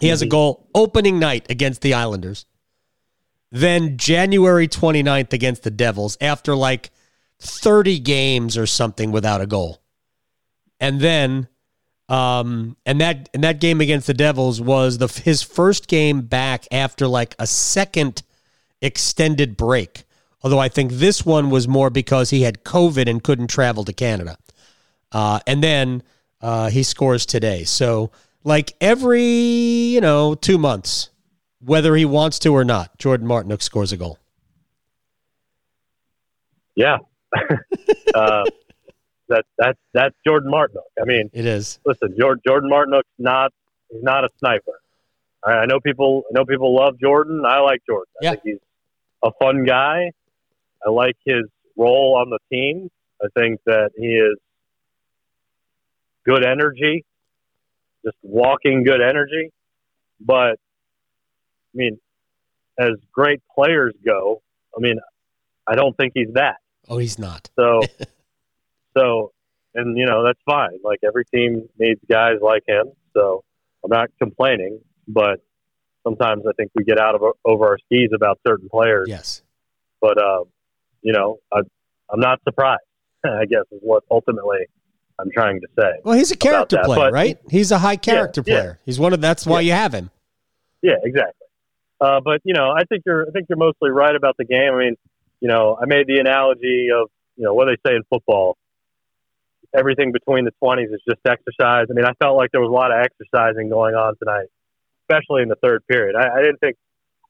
He 0.00 0.08
has 0.08 0.22
a 0.22 0.26
goal 0.26 0.68
opening 0.74 1.18
night 1.18 1.46
against 1.50 1.82
the 1.82 1.94
Islanders. 1.94 2.46
Then 3.50 3.98
January 3.98 4.68
29th 4.68 5.32
against 5.32 5.62
the 5.62 5.70
Devils 5.70 6.16
after 6.20 6.54
like 6.54 6.90
30 7.40 7.98
games 8.00 8.56
or 8.56 8.66
something 8.66 9.10
without 9.10 9.40
a 9.40 9.46
goal 9.46 9.80
and 10.80 11.00
then 11.00 11.48
um, 12.08 12.76
and 12.86 13.00
that 13.00 13.28
and 13.34 13.42
that 13.42 13.60
game 13.60 13.80
against 13.80 14.06
the 14.06 14.14
Devils 14.14 14.60
was 14.60 14.98
the 14.98 15.08
his 15.08 15.42
first 15.42 15.88
game 15.88 16.22
back 16.22 16.66
after 16.70 17.08
like 17.08 17.34
a 17.38 17.46
second 17.46 18.22
extended 18.80 19.56
break. 19.56 20.04
Although 20.42 20.58
I 20.58 20.68
think 20.68 20.92
this 20.92 21.24
one 21.24 21.50
was 21.50 21.66
more 21.66 21.90
because 21.90 22.30
he 22.30 22.42
had 22.42 22.62
COVID 22.62 23.08
and 23.08 23.22
couldn't 23.22 23.48
travel 23.48 23.84
to 23.84 23.92
Canada. 23.92 24.36
Uh, 25.12 25.40
and 25.46 25.62
then 25.62 26.02
uh, 26.40 26.70
he 26.70 26.82
scores 26.82 27.26
today. 27.26 27.64
So 27.64 28.10
like 28.44 28.74
every 28.80 29.22
you 29.22 30.00
know 30.00 30.34
two 30.34 30.58
months, 30.58 31.10
whether 31.60 31.96
he 31.96 32.04
wants 32.04 32.38
to 32.40 32.50
or 32.50 32.64
not, 32.64 32.98
Jordan 32.98 33.26
Martinook 33.26 33.62
scores 33.62 33.92
a 33.92 33.96
goal. 33.96 34.18
Yeah. 36.74 36.98
uh, 38.14 38.44
that 39.28 39.44
that's 39.58 39.78
that's 39.92 40.14
Jordan 40.24 40.50
Martinook. 40.50 40.86
I 41.00 41.04
mean, 41.04 41.30
it 41.32 41.46
is. 41.46 41.80
Listen, 41.84 42.14
Jordan 42.18 42.42
Jordan 42.46 42.70
Martinook's 42.70 43.08
not 43.18 43.52
he's 43.90 44.02
not 44.02 44.24
a 44.24 44.28
sniper. 44.38 44.80
I, 45.44 45.52
I 45.52 45.66
know 45.66 45.80
people 45.80 46.22
I 46.30 46.38
know 46.38 46.44
people 46.44 46.74
love 46.74 46.98
Jordan. 47.00 47.42
I 47.46 47.58
like 47.60 47.82
Jordan. 47.86 48.12
I 48.22 48.24
yeah. 48.24 48.30
think 48.32 48.42
he's 48.44 48.58
a 49.24 49.30
fun 49.40 49.64
guy. 49.64 50.12
I 50.84 50.90
like 50.90 51.16
his 51.24 51.44
role 51.76 52.16
on 52.20 52.30
the 52.30 52.38
team. 52.50 52.90
I 53.22 53.28
think 53.38 53.60
that 53.66 53.90
he 53.96 54.06
is 54.06 54.36
good 56.24 56.44
energy, 56.44 57.04
just 58.04 58.16
walking 58.22 58.82
good 58.84 59.00
energy. 59.00 59.50
But 60.20 60.58
I 61.72 61.74
mean, 61.74 61.98
as 62.78 62.92
great 63.12 63.40
players 63.54 63.94
go, 64.04 64.42
I 64.76 64.80
mean, 64.80 64.98
I 65.66 65.74
don't 65.74 65.96
think 65.96 66.12
he's 66.14 66.32
that. 66.34 66.56
Oh, 66.88 66.98
he's 66.98 67.18
not. 67.18 67.48
So 67.58 67.80
So, 68.96 69.32
and 69.74 69.96
you 69.96 70.06
know 70.06 70.24
that's 70.24 70.40
fine. 70.46 70.78
Like 70.82 71.00
every 71.04 71.24
team 71.26 71.68
needs 71.78 72.00
guys 72.10 72.36
like 72.40 72.62
him. 72.66 72.86
So 73.14 73.44
I'm 73.84 73.90
not 73.90 74.08
complaining, 74.18 74.80
but 75.06 75.40
sometimes 76.02 76.44
I 76.48 76.52
think 76.56 76.70
we 76.74 76.84
get 76.84 76.98
out 76.98 77.14
of 77.14 77.22
over 77.44 77.66
our 77.66 77.78
skis 77.78 78.10
about 78.14 78.40
certain 78.46 78.68
players. 78.68 79.08
Yes. 79.08 79.42
But 80.00 80.18
uh, 80.18 80.44
you 81.06 81.12
know, 81.12 81.38
I, 81.52 81.60
I'm 82.10 82.20
not 82.20 82.40
surprised. 82.44 82.82
I 83.24 83.44
guess 83.46 83.62
is 83.70 83.80
what 83.80 84.02
ultimately 84.10 84.66
I'm 85.18 85.30
trying 85.30 85.60
to 85.60 85.68
say. 85.78 86.00
Well, 86.04 86.16
he's 86.16 86.30
a 86.30 86.36
character 86.36 86.80
player, 86.84 86.98
but, 86.98 87.12
right? 87.12 87.38
He's 87.48 87.70
a 87.70 87.78
high 87.78 87.96
character 87.96 88.42
yeah, 88.44 88.54
player. 88.54 88.78
Yeah. 88.80 88.84
He's 88.84 88.98
one 88.98 89.12
of 89.12 89.20
that's 89.20 89.46
why 89.46 89.60
yeah. 89.60 89.66
you 89.66 89.72
have 89.80 89.94
him. 89.94 90.10
Yeah, 90.82 90.96
exactly. 91.02 91.46
Uh, 92.00 92.20
but 92.22 92.40
you 92.44 92.54
know, 92.54 92.70
I 92.70 92.84
think 92.84 93.04
you're 93.06 93.26
I 93.26 93.30
think 93.30 93.46
you're 93.48 93.58
mostly 93.58 93.90
right 93.90 94.14
about 94.14 94.36
the 94.36 94.44
game. 94.44 94.74
I 94.74 94.78
mean, 94.78 94.96
you 95.40 95.48
know, 95.48 95.78
I 95.80 95.86
made 95.86 96.06
the 96.06 96.18
analogy 96.18 96.88
of 96.94 97.08
you 97.36 97.44
know 97.44 97.54
what 97.54 97.66
they 97.66 97.76
say 97.88 97.94
in 97.94 98.02
football 98.10 98.56
everything 99.76 100.12
between 100.12 100.44
the 100.44 100.52
20s 100.62 100.92
is 100.92 101.00
just 101.08 101.20
exercise. 101.26 101.86
I 101.90 101.92
mean, 101.92 102.04
I 102.04 102.12
felt 102.22 102.36
like 102.36 102.50
there 102.52 102.60
was 102.60 102.70
a 102.70 102.72
lot 102.72 102.90
of 102.90 103.04
exercising 103.04 103.68
going 103.68 103.94
on 103.94 104.14
tonight, 104.18 104.46
especially 105.04 105.42
in 105.42 105.48
the 105.48 105.56
third 105.62 105.86
period. 105.86 106.16
I, 106.16 106.38
I 106.38 106.40
didn't 106.40 106.58
think, 106.58 106.76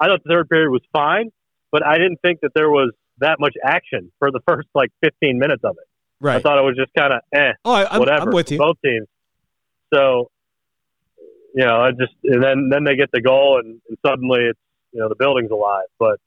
I 0.01 0.07
thought 0.07 0.23
the 0.25 0.31
third 0.31 0.49
period 0.49 0.71
was 0.71 0.83
fine, 0.93 1.31
but 1.73 1.85
I 1.85 1.95
didn't 1.99 2.19
think 2.23 2.41
that 2.41 2.53
there 2.55 2.71
was 2.71 2.93
that 3.19 3.39
much 3.41 3.55
action 3.65 4.13
for 4.19 4.31
the 4.31 4.41
first 4.47 4.69
like 4.75 4.91
15 5.03 5.39
minutes 5.39 5.63
of 5.65 5.77
it. 5.79 5.89
Right. 6.21 6.37
I 6.37 6.41
thought 6.41 6.59
it 6.59 6.63
was 6.63 6.77
just 6.77 6.93
kind 6.97 7.13
of 7.13 7.21
eh, 7.35 7.53
oh, 7.65 7.75
I'm, 7.75 7.99
whatever. 7.99 8.29
I'm 8.29 8.35
with 8.35 8.51
you. 8.51 8.59
Both 8.59 8.77
teams. 8.85 9.07
So, 9.93 10.31
you 11.55 11.65
know, 11.65 11.81
I 11.81 11.91
just 11.91 12.15
and 12.25 12.43
then 12.43 12.69
then 12.71 12.85
they 12.85 12.97
get 12.97 13.11
the 13.13 13.21
goal 13.21 13.61
and, 13.63 13.81
and 13.89 13.99
suddenly 14.05 14.41
it's 14.51 14.59
you 14.93 15.01
know 15.01 15.09
the 15.09 15.15
building's 15.15 15.51
alive. 15.51 15.87
But 15.99 16.19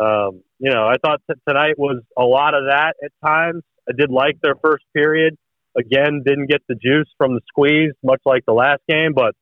um, 0.00 0.42
you 0.58 0.70
know, 0.70 0.86
I 0.86 0.96
thought 1.02 1.20
t- 1.28 1.40
tonight 1.48 1.78
was 1.78 2.02
a 2.16 2.24
lot 2.24 2.54
of 2.54 2.64
that 2.68 2.94
at 3.02 3.12
times. 3.24 3.62
I 3.88 3.92
did 3.96 4.10
like 4.10 4.40
their 4.42 4.54
first 4.62 4.84
period. 4.94 5.36
Again, 5.76 6.22
didn't 6.24 6.48
get 6.48 6.62
the 6.68 6.74
juice 6.74 7.08
from 7.16 7.34
the 7.34 7.40
squeeze, 7.48 7.92
much 8.02 8.20
like 8.24 8.44
the 8.44 8.52
last 8.52 8.82
game, 8.88 9.12
but 9.14 9.34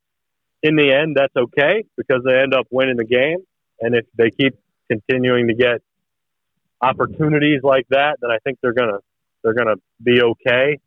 in 0.63 0.77
the 0.77 0.93
end, 0.93 1.17
that's 1.17 1.35
okay 1.37 1.85
because 1.97 2.23
they 2.25 2.39
end 2.39 2.55
up 2.55 2.67
winning 2.71 2.97
the 2.97 3.05
game. 3.05 3.39
And 3.81 3.95
if 3.95 4.05
they 4.17 4.31
keep 4.31 4.55
continuing 4.91 5.49
to 5.49 5.55
get 5.55 5.81
opportunities 6.81 7.61
like 7.63 7.87
that, 7.91 8.19
then 8.21 8.31
I 8.31 8.39
think 8.45 8.59
they're 8.63 8.73
gonna 8.73 8.99
they're 9.43 9.55
gonna 9.55 9.77
be 10.03 10.23
okay 10.23 10.79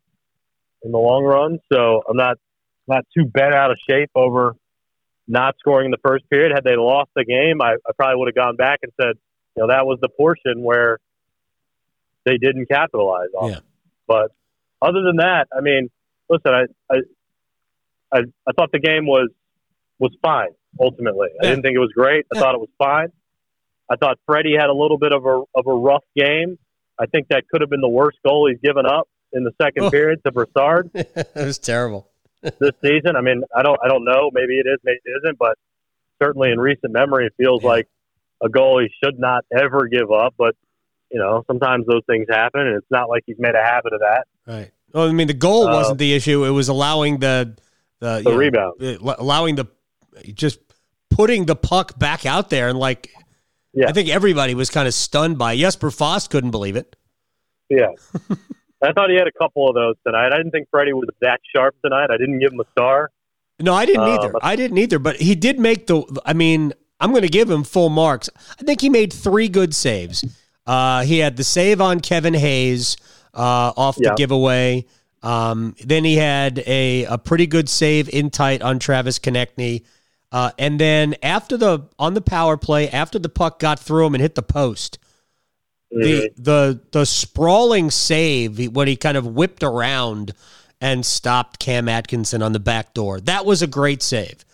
in 0.82 0.92
the 0.92 0.98
long 0.98 1.24
run. 1.24 1.58
So 1.72 2.02
I'm 2.08 2.16
not 2.16 2.38
not 2.86 3.04
too 3.16 3.24
bent 3.24 3.54
out 3.54 3.70
of 3.70 3.78
shape 3.88 4.10
over 4.14 4.56
not 5.28 5.54
scoring 5.58 5.86
in 5.86 5.90
the 5.90 5.98
first 6.04 6.28
period. 6.30 6.52
Had 6.54 6.64
they 6.64 6.76
lost 6.76 7.10
the 7.14 7.24
game, 7.24 7.62
I, 7.62 7.74
I 7.74 7.92
probably 7.96 8.18
would 8.18 8.28
have 8.28 8.34
gone 8.34 8.56
back 8.56 8.80
and 8.82 8.92
said, 9.00 9.14
you 9.56 9.62
know, 9.62 9.68
that 9.68 9.86
was 9.86 9.98
the 10.00 10.08
portion 10.08 10.62
where 10.62 10.98
they 12.24 12.38
didn't 12.38 12.66
capitalize 12.66 13.28
on. 13.38 13.50
Yeah. 13.50 13.60
But 14.06 14.32
other 14.80 15.02
than 15.02 15.16
that, 15.16 15.46
I 15.56 15.60
mean, 15.60 15.90
listen, 16.28 16.52
I, 16.52 16.64
I 16.90 16.96
I 18.12 18.18
I 18.46 18.52
thought 18.56 18.72
the 18.72 18.80
game 18.80 19.06
was 19.06 19.30
was 19.98 20.12
fine. 20.22 20.50
Ultimately. 20.80 21.28
I 21.40 21.44
didn't 21.44 21.62
think 21.62 21.76
it 21.76 21.80
was 21.80 21.92
great. 21.94 22.24
I 22.34 22.38
thought 22.38 22.54
it 22.54 22.60
was 22.60 22.70
fine. 22.78 23.12
I 23.90 23.96
thought 23.96 24.18
Freddie 24.26 24.54
had 24.58 24.68
a 24.68 24.74
little 24.74 24.98
bit 24.98 25.12
of 25.12 25.24
a 25.26 25.42
of 25.54 25.66
a 25.66 25.74
rough 25.74 26.04
game. 26.16 26.58
I 26.98 27.06
think 27.06 27.28
that 27.28 27.44
could 27.48 27.60
have 27.60 27.70
been 27.70 27.80
the 27.80 27.88
worst 27.88 28.18
goal 28.24 28.48
he's 28.48 28.60
given 28.62 28.86
up 28.86 29.08
in 29.32 29.44
the 29.44 29.52
second 29.60 29.84
oh. 29.84 29.90
period 29.90 30.20
to 30.24 30.32
Brassard. 30.32 30.90
it 30.94 31.30
was 31.34 31.58
terrible 31.58 32.08
this 32.42 32.72
season. 32.82 33.16
I 33.16 33.20
mean, 33.20 33.42
I 33.54 33.62
don't 33.62 33.78
I 33.84 33.88
don't 33.88 34.04
know. 34.04 34.30
Maybe 34.32 34.58
it 34.58 34.66
is, 34.66 34.78
maybe 34.84 35.00
it 35.04 35.22
isn't. 35.24 35.38
But 35.38 35.56
certainly 36.22 36.50
in 36.50 36.60
recent 36.60 36.92
memory, 36.92 37.26
it 37.26 37.34
feels 37.36 37.62
yeah. 37.62 37.68
like 37.68 37.88
a 38.42 38.48
goal 38.48 38.80
he 38.80 38.88
should 39.02 39.18
not 39.18 39.44
ever 39.52 39.86
give 39.86 40.10
up. 40.10 40.34
But 40.36 40.54
you 41.10 41.18
know, 41.18 41.44
sometimes 41.46 41.86
those 41.86 42.02
things 42.06 42.26
happen, 42.28 42.62
and 42.62 42.76
it's 42.76 42.90
not 42.90 43.08
like 43.08 43.22
he's 43.26 43.38
made 43.38 43.54
a 43.54 43.62
habit 43.62 43.92
of 43.92 44.00
that. 44.00 44.26
Right. 44.46 44.70
Well, 44.92 45.08
I 45.08 45.12
mean, 45.12 45.26
the 45.26 45.34
goal 45.34 45.68
uh, 45.68 45.74
wasn't 45.74 45.98
the 45.98 46.14
issue; 46.14 46.44
it 46.44 46.50
was 46.50 46.68
allowing 46.68 47.18
the 47.18 47.56
the, 48.00 48.22
the 48.22 48.36
rebound, 48.36 48.80
know, 48.80 49.14
allowing 49.18 49.56
the 49.56 49.66
just 50.34 50.58
putting 51.10 51.46
the 51.46 51.56
puck 51.56 51.98
back 51.98 52.26
out 52.26 52.50
there, 52.50 52.68
and 52.68 52.78
like 52.78 53.10
Yeah. 53.74 53.88
I 53.88 53.92
think 53.92 54.08
everybody 54.08 54.54
was 54.54 54.68
kind 54.70 54.86
of 54.86 54.94
stunned 54.94 55.38
by. 55.38 55.56
Jesper 55.56 55.90
Fast 55.90 56.30
couldn't 56.30 56.50
believe 56.50 56.76
it. 56.76 56.94
Yeah. 57.70 57.88
I 58.82 58.92
thought 58.92 59.10
he 59.10 59.16
had 59.16 59.28
a 59.28 59.32
couple 59.32 59.68
of 59.68 59.74
those 59.74 59.94
tonight. 60.06 60.32
I 60.32 60.36
didn't 60.36 60.50
think 60.50 60.68
Freddie 60.70 60.92
was 60.92 61.08
that 61.20 61.40
sharp 61.54 61.74
tonight. 61.84 62.10
I 62.10 62.16
didn't 62.18 62.40
give 62.40 62.52
him 62.52 62.60
a 62.60 62.64
star. 62.72 63.10
No, 63.60 63.72
I 63.74 63.86
didn't 63.86 64.02
either. 64.02 64.30
but- 64.32 64.44
I 64.44 64.56
didn't 64.56 64.78
either. 64.78 64.98
But 64.98 65.16
he 65.16 65.34
did 65.34 65.58
make 65.60 65.86
the. 65.86 66.02
I 66.26 66.32
mean, 66.32 66.72
I'm 67.00 67.10
going 67.10 67.22
to 67.22 67.28
give 67.28 67.48
him 67.48 67.62
full 67.64 67.88
marks. 67.90 68.28
I 68.60 68.62
think 68.64 68.80
he 68.80 68.88
made 68.90 69.12
three 69.12 69.48
good 69.48 69.74
saves. 69.74 70.24
Uh, 70.66 71.02
he 71.04 71.18
had 71.18 71.36
the 71.36 71.44
save 71.44 71.80
on 71.80 72.00
Kevin 72.00 72.34
Hayes 72.34 72.96
uh, 73.34 73.72
off 73.76 73.96
the 73.96 74.04
Yeah. 74.06 74.14
giveaway. 74.16 74.84
Um, 75.22 75.76
then 75.84 76.02
he 76.04 76.16
had 76.16 76.58
a, 76.66 77.04
a 77.04 77.18
pretty 77.18 77.46
good 77.46 77.68
save 77.68 78.08
in 78.08 78.30
tight 78.30 78.62
on 78.62 78.80
Travis 78.80 79.18
Konecny. 79.20 79.84
Uh, 80.32 80.50
and 80.58 80.80
then 80.80 81.14
after 81.22 81.56
the 81.58 81.80
on 81.98 82.14
the 82.14 82.20
power 82.22 82.56
play, 82.56 82.88
after 82.88 83.18
the 83.18 83.28
puck 83.28 83.58
got 83.60 83.78
through 83.78 84.06
him 84.06 84.14
and 84.14 84.22
hit 84.22 84.34
the 84.34 84.42
post, 84.42 84.98
the 85.90 86.30
the 86.36 86.80
the 86.92 87.04
sprawling 87.04 87.90
save 87.90 88.72
when 88.74 88.88
he 88.88 88.96
kind 88.96 89.16
of 89.18 89.26
whipped 89.26 89.62
around 89.62 90.32
and 90.80 91.04
stopped 91.04 91.58
Cam 91.60 91.86
Atkinson 91.88 92.42
on 92.42 92.52
the 92.52 92.58
back 92.60 92.94
door. 92.94 93.20
That 93.20 93.44
was 93.44 93.60
a 93.62 93.66
great 93.66 94.02
save. 94.02 94.44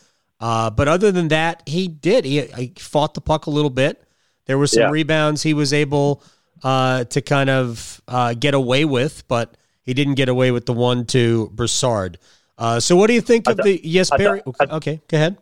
Uh, 0.41 0.69
but 0.71 0.87
other 0.89 1.11
than 1.13 1.29
that, 1.29 1.63
he 1.67 1.89
did. 1.89 2.25
He, 2.25 2.43
he 2.43 2.73
fought 2.79 3.15
the 3.15 3.21
puck 3.21 3.47
a 3.47 3.51
little 3.51 3.71
bit. 3.71 4.03
There 4.47 4.59
were 4.59 4.67
some 4.67 4.83
Yeah. 4.83 4.91
rebounds 4.91 5.43
he 5.43 5.55
was 5.55 5.73
able 5.73 6.23
uh, 6.63 7.05
to 7.05 7.21
kind 7.23 7.49
of 7.51 8.01
uh, 8.09 8.35
get 8.35 8.55
away 8.55 8.85
with, 8.85 9.27
but 9.29 9.57
he 9.83 9.95
didn't 9.95 10.15
get 10.15 10.29
away 10.29 10.51
with 10.51 10.67
the 10.67 10.73
one 10.73 11.07
to 11.07 11.51
Brassard. 11.55 12.19
Uh, 12.57 12.79
so, 12.81 12.95
what 12.97 13.07
do 13.07 13.15
you 13.15 13.21
think 13.21 13.49
of 13.49 13.57
the 13.57 13.81
yes, 13.85 14.11
I 14.13 14.17
Barry? 14.17 14.41
thought- 14.41 14.57
I- 14.61 14.77
Okay, 14.77 15.01
go 15.09 15.17
ahead. 15.17 15.39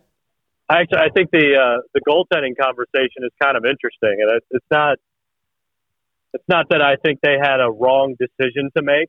I 0.69 0.81
actually, 0.81 0.99
I 0.99 1.09
think 1.13 1.31
the 1.31 1.55
uh, 1.55 1.81
the 1.93 2.01
goaltending 2.07 2.55
conversation 2.61 3.23
is 3.23 3.31
kind 3.41 3.55
of 3.55 3.63
interesting, 3.65 4.17
and 4.21 4.29
it's, 4.37 4.45
it's 4.51 4.65
not 4.69 4.97
it's 6.33 6.43
not 6.49 6.65
that 6.69 6.81
I 6.81 6.95
think 6.97 7.19
they 7.21 7.37
had 7.41 7.61
a 7.61 7.71
wrong 7.71 8.15
decision 8.19 8.69
to 8.75 8.83
make, 8.83 9.07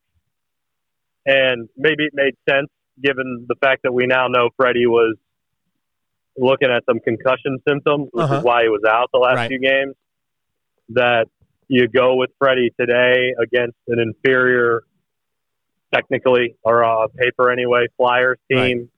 and 1.26 1.68
maybe 1.76 2.04
it 2.04 2.12
made 2.14 2.34
sense 2.48 2.68
given 3.02 3.46
the 3.48 3.56
fact 3.60 3.82
that 3.82 3.92
we 3.92 4.06
now 4.06 4.28
know 4.28 4.50
Freddie 4.56 4.86
was 4.86 5.16
looking 6.36 6.68
at 6.70 6.84
some 6.88 7.00
concussion 7.00 7.58
symptoms, 7.68 8.08
which 8.12 8.24
Uh-huh. 8.24 8.36
is 8.38 8.44
why 8.44 8.62
he 8.62 8.68
was 8.68 8.82
out 8.88 9.08
the 9.12 9.18
last 9.18 9.36
Right. 9.36 9.48
few 9.48 9.58
games. 9.60 9.94
That 10.90 11.26
you 11.68 11.86
go 11.88 12.14
with 12.14 12.30
Freddie 12.38 12.70
today 12.80 13.34
against 13.38 13.76
an 13.88 13.98
inferior, 13.98 14.82
technically 15.92 16.54
or 16.62 16.84
uh, 16.84 17.08
paper 17.16 17.50
anyway, 17.50 17.86
Flyers 17.96 18.38
team 18.50 18.90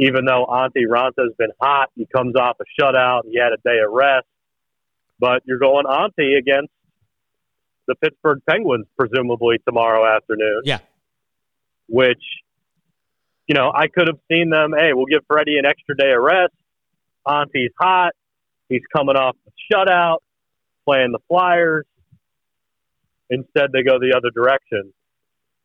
even 0.00 0.24
though 0.24 0.46
Antti 0.48 0.86
Raanta's 0.88 1.34
been 1.38 1.52
hot, 1.60 1.90
he 1.94 2.06
comes 2.06 2.34
off 2.34 2.56
a 2.58 2.64
shutout. 2.80 3.22
He 3.30 3.38
had 3.38 3.52
a 3.52 3.58
day 3.62 3.78
of 3.84 3.92
rest, 3.92 4.26
but 5.18 5.42
you're 5.44 5.58
going 5.58 5.84
Antti 5.84 6.38
against 6.38 6.72
the 7.86 7.94
Pittsburgh 7.96 8.40
Penguins, 8.48 8.86
presumably 8.98 9.58
tomorrow 9.66 10.06
afternoon. 10.16 10.62
Yeah. 10.64 10.78
Which, 11.86 12.22
you 13.46 13.54
know, 13.54 13.70
I 13.74 13.88
could 13.88 14.08
have 14.08 14.18
seen 14.30 14.48
them. 14.48 14.72
Hey, 14.76 14.94
we'll 14.94 15.04
give 15.04 15.20
Freddie 15.26 15.58
an 15.58 15.66
extra 15.66 15.94
day 15.94 16.12
of 16.12 16.22
rest. 16.22 16.54
Antti's 17.28 17.72
hot. 17.78 18.12
He's 18.70 18.82
coming 18.96 19.16
off 19.16 19.36
a 19.46 19.74
shutout, 19.74 20.18
playing 20.86 21.12
the 21.12 21.18
Flyers. 21.28 21.84
Instead, 23.28 23.70
they 23.72 23.82
go 23.82 23.98
the 23.98 24.14
other 24.16 24.30
direction, 24.30 24.94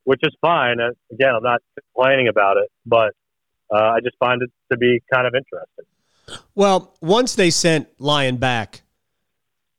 which 0.03 0.19
is 0.23 0.35
fine. 0.41 0.81
Uh, 0.81 0.89
Again, 1.09 1.35
I'm 1.37 1.43
not 1.43 1.61
complaining 1.93 2.27
about 2.27 2.57
it, 2.57 2.69
but 2.85 3.13
uh, 3.73 3.77
I 3.77 3.99
just 4.01 4.17
find 4.17 4.41
it 4.41 4.51
to 4.71 4.77
be 4.77 5.01
kind 5.13 5.27
of 5.27 5.33
interesting. 5.35 6.41
Well, 6.55 6.95
once 7.01 7.35
they 7.35 7.49
sent 7.49 7.87
Lyon 7.99 8.37
back, 8.37 8.81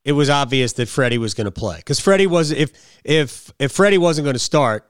it 0.03 0.13
was 0.13 0.29
obvious 0.29 0.73
that 0.73 0.87
Freddie 0.87 1.17
was 1.17 1.33
going 1.33 1.45
to 1.45 1.51
play 1.51 1.77
because 1.77 1.99
Freddie 1.99 2.27
was 2.27 2.51
if 2.51 2.71
if 3.03 3.51
if 3.59 3.71
Freddie 3.71 3.97
wasn't 3.97 4.23
going 4.23 4.35
to 4.35 4.39
start, 4.39 4.89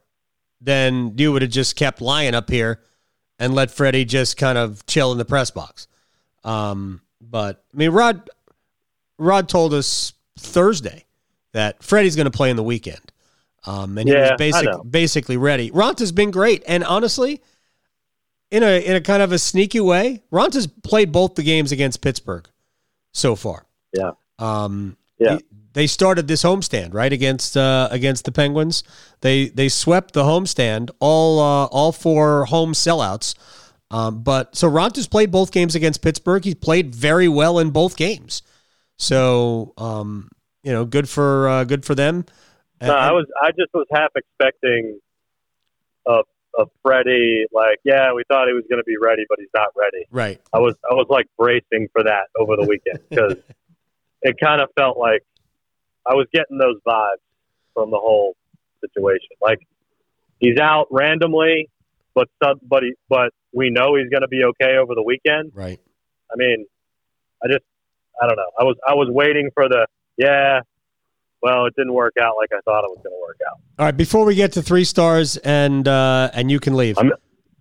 then 0.61 1.13
you 1.17 1.31
would 1.31 1.41
have 1.41 1.51
just 1.51 1.75
kept 1.75 2.01
Lyon 2.01 2.35
up 2.35 2.49
here 2.49 2.81
and 3.39 3.53
let 3.53 3.71
Freddie 3.71 4.05
just 4.05 4.37
kind 4.37 4.57
of 4.57 4.85
chill 4.85 5.11
in 5.11 5.17
the 5.17 5.25
press 5.25 5.49
box. 5.49 5.87
Um, 6.43 7.01
but 7.19 7.63
I 7.73 7.77
mean, 7.77 7.91
Rod 7.91 8.29
Rod 9.17 9.49
told 9.49 9.73
us 9.73 10.13
Thursday 10.37 11.05
that 11.53 11.81
Freddie's 11.81 12.15
going 12.15 12.25
to 12.25 12.31
play 12.31 12.51
in 12.51 12.55
the 12.55 12.63
weekend, 12.63 13.11
um, 13.65 13.97
and 13.97 14.07
he 14.07 14.13
Yeah, 14.13 14.19
I 14.19 14.31
was 14.33 14.37
basic, 14.37 14.69
basically 14.89 15.37
ready. 15.37 15.71
Raanta's 15.71 16.11
been 16.11 16.29
great, 16.29 16.63
and 16.67 16.83
honestly, 16.83 17.41
in 18.51 18.63
a 18.63 18.83
in 18.85 18.95
a 18.95 19.01
kind 19.01 19.21
of 19.21 19.31
a 19.31 19.39
sneaky 19.39 19.79
way, 19.79 20.23
Raanta's 20.31 20.67
played 20.67 21.11
both 21.11 21.35
the 21.35 21.43
games 21.43 21.71
against 21.71 22.01
Pittsburgh 22.01 22.47
so 23.13 23.35
far. 23.35 23.65
Yeah. 23.93 24.11
Um, 24.39 24.97
Yeah. 25.19 25.39
they 25.73 25.87
started 25.87 26.27
this 26.27 26.43
homestand 26.43 26.93
right 26.93 27.11
against 27.11 27.57
uh, 27.57 27.87
against 27.91 28.25
the 28.25 28.31
Penguins. 28.31 28.83
They 29.21 29.49
they 29.49 29.69
swept 29.69 30.13
the 30.13 30.23
homestand 30.23 30.89
all 30.99 31.39
uh, 31.39 31.65
all 31.65 31.91
four 31.91 32.45
home 32.45 32.73
sellouts. 32.73 33.35
Um, 33.89 34.21
but 34.21 34.55
so 34.55 34.69
Raanta's 34.69 35.07
played 35.07 35.31
both 35.31 35.51
games 35.51 35.73
against 35.73 36.01
Pittsburgh. 36.01 36.43
He's 36.43 36.55
played 36.55 36.93
very 36.93 37.27
well 37.29 37.57
in 37.59 37.69
both 37.71 37.95
games. 37.95 38.41
So 38.97 39.73
um, 39.77 40.29
you 40.63 40.71
know, 40.71 40.85
good 40.85 41.07
for 41.09 41.47
uh, 41.47 41.63
good 41.63 41.85
for 41.85 41.95
them. 41.95 42.25
No, 42.81 42.93
I 42.93 43.11
was 43.11 43.25
I 43.41 43.49
just 43.51 43.73
was 43.73 43.87
half 43.91 44.11
expecting 44.15 44.99
a 46.57 46.65
Freddie 46.83 47.45
like, 47.53 47.79
yeah, 47.83 48.13
we 48.13 48.23
thought 48.27 48.47
he 48.47 48.53
was 48.53 48.63
going 48.69 48.79
to 48.79 48.85
be 48.85 48.97
ready, 49.01 49.23
but 49.29 49.39
he's 49.39 49.49
not 49.53 49.69
ready. 49.75 50.05
right. 50.11 50.41
I 50.53 50.59
was 50.59 50.75
I 50.89 50.93
was 50.93 51.07
like 51.09 51.27
bracing 51.37 51.87
for 51.93 52.03
that 52.03 52.27
over 52.37 52.55
the 52.55 52.65
weekend 52.67 52.99
because 53.09 53.35
it 54.21 54.35
kind 54.41 54.61
of 54.61 54.69
felt 54.77 54.97
like 54.97 55.23
I 56.05 56.13
was 56.13 56.27
getting 56.33 56.57
those 56.57 56.77
vibes 56.85 57.23
from 57.73 57.91
the 57.91 57.97
whole 57.97 58.35
situation. 58.81 59.29
Like 59.41 59.59
he's 60.39 60.57
out 60.57 60.87
randomly, 60.91 61.69
but 62.15 62.27
some, 62.43 62.59
but 62.63 62.83
he, 62.83 62.93
but 63.09 63.31
we 63.53 63.69
know 63.69 63.95
he's 63.95 64.09
going 64.09 64.21
to 64.21 64.27
be 64.27 64.43
okay 64.43 64.77
over 64.77 64.95
the 64.95 65.03
weekend. 65.03 65.51
Right. 65.53 65.79
I 66.31 66.35
mean, 66.35 66.65
I 67.43 67.47
just 67.47 67.63
I 68.21 68.27
don't 68.27 68.37
know. 68.37 68.51
I 68.59 68.63
was 68.63 68.75
I 68.87 68.93
was 68.95 69.09
waiting 69.11 69.49
for 69.53 69.69
the 69.69 69.85
yeah. 70.17 70.61
Well, 71.41 71.65
it 71.65 71.75
didn't 71.75 71.93
work 71.93 72.15
out 72.19 72.35
like 72.37 72.49
I 72.51 72.59
thought 72.65 72.83
it 72.83 72.89
was 72.89 72.99
going 73.03 73.15
to 73.15 73.21
work 73.21 73.39
out. 73.49 73.59
All 73.79 73.85
right. 73.85 73.95
Before 73.95 74.25
we 74.25 74.35
get 74.35 74.53
to 74.53 74.61
three 74.61 74.83
stars 74.83 75.37
and 75.37 75.87
uh, 75.87 76.31
and 76.33 76.49
you 76.49 76.59
can 76.59 76.75
leave. 76.75 76.97
I'm 76.97 77.11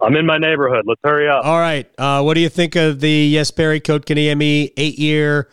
I'm 0.01 0.17
in 0.17 0.27
my 0.27 0.39
neighborhood. 0.39 0.85
Let's 0.87 1.01
hurry 1.05 1.29
up. 1.29 1.45
All 1.45 1.59
right. 1.59 1.89
Uh, 1.99 2.23
what 2.23 2.35
do 2.35 2.41
you 2.41 2.49
think 2.49 2.77
of 2.77 3.01
the 3.01 3.35
Jesperi 3.35 3.81
Kotkaniemi 3.81 4.73
eight 4.77 4.99
year? 4.99 5.49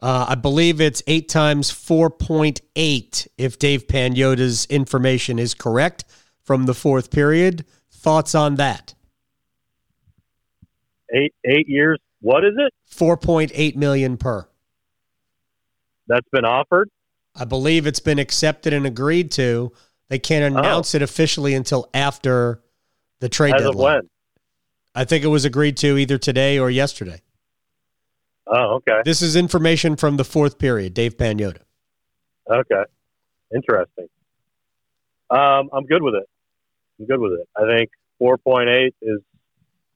Uh, 0.00 0.26
I 0.30 0.34
believe 0.34 0.80
it's 0.80 1.00
eight 1.06 1.28
times 1.28 1.70
4.8 1.70 3.28
if 3.38 3.58
Dave 3.58 3.86
Pagnotta's 3.86 4.66
information 4.66 5.38
is 5.38 5.54
correct 5.54 6.04
from 6.42 6.66
the 6.66 6.74
fourth 6.74 7.12
period. 7.12 7.64
Thoughts 7.92 8.34
on 8.34 8.56
that? 8.56 8.94
Eight 11.14 11.34
eight 11.44 11.68
years. 11.68 11.98
What 12.20 12.44
is 12.44 12.54
it? 12.56 12.72
4.8 12.90 13.76
million 13.76 14.16
per. 14.16 14.46
That's 16.08 16.28
been 16.30 16.44
offered. 16.44 16.90
I 17.34 17.44
believe 17.44 17.86
it's 17.86 18.00
been 18.00 18.18
accepted 18.18 18.72
and 18.72 18.86
agreed 18.86 19.30
to. 19.32 19.72
They 20.08 20.18
can't 20.18 20.54
announce 20.54 20.94
it 20.94 21.00
officially 21.02 21.54
until 21.54 21.88
after 21.94 22.60
the 23.20 23.28
trade 23.28 23.54
Oh. 23.54 23.56
As 23.56 23.62
deadline. 23.62 23.96
of 23.96 24.02
when? 24.02 24.10
I 24.94 25.04
think 25.04 25.24
it 25.24 25.28
was 25.28 25.44
agreed 25.46 25.76
to 25.78 25.96
either 25.96 26.18
today 26.18 26.58
or 26.58 26.70
yesterday. 26.70 27.22
Oh, 28.46 28.74
okay. 28.76 29.00
This 29.04 29.22
is 29.22 29.36
information 29.36 29.96
from 29.96 30.16
the 30.18 30.24
fourth 30.24 30.58
period, 30.58 30.92
Dave 30.92 31.16
Pagnotta. 31.16 31.62
Okay. 32.50 32.82
Interesting. 33.54 34.08
Um, 35.30 35.70
I'm 35.72 35.86
good 35.86 36.02
with 36.02 36.14
it. 36.16 36.28
I'm 37.00 37.06
good 37.06 37.20
with 37.20 37.32
it. 37.32 37.48
I 37.56 37.62
think 37.64 37.90
4.8 38.20 38.88
is 39.00 39.20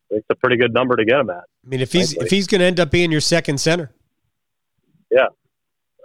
it's 0.09 0.27
a 0.31 0.35
pretty 0.37 0.57
good 0.57 0.73
number 0.73 0.97
to 0.97 1.05
get 1.05 1.19
him 1.21 1.29
at. 1.29 1.37
I 1.65 1.69
mean, 1.69 1.81
if 1.81 1.93
he's 1.93 2.13
Frankly. 2.13 2.27
if 2.27 2.31
he's 2.31 2.47
going 2.47 2.61
to 2.61 2.65
end 2.65 2.81
up 2.81 2.91
being 2.91 3.11
your 3.13 3.21
second 3.21 3.59
center, 3.61 3.91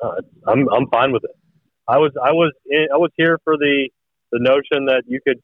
Uh, 0.01 0.21
I'm 0.47 0.67
I'm 0.69 0.87
fine 0.87 1.11
with 1.11 1.23
it. 1.23 1.35
I 1.87 1.97
was 1.97 2.11
I 2.23 2.31
was 2.31 2.53
in, 2.65 2.87
I 2.93 2.97
was 2.97 3.11
here 3.17 3.39
for 3.43 3.57
the 3.57 3.89
the 4.31 4.39
notion 4.39 4.85
that 4.85 5.03
you 5.07 5.19
could 5.25 5.41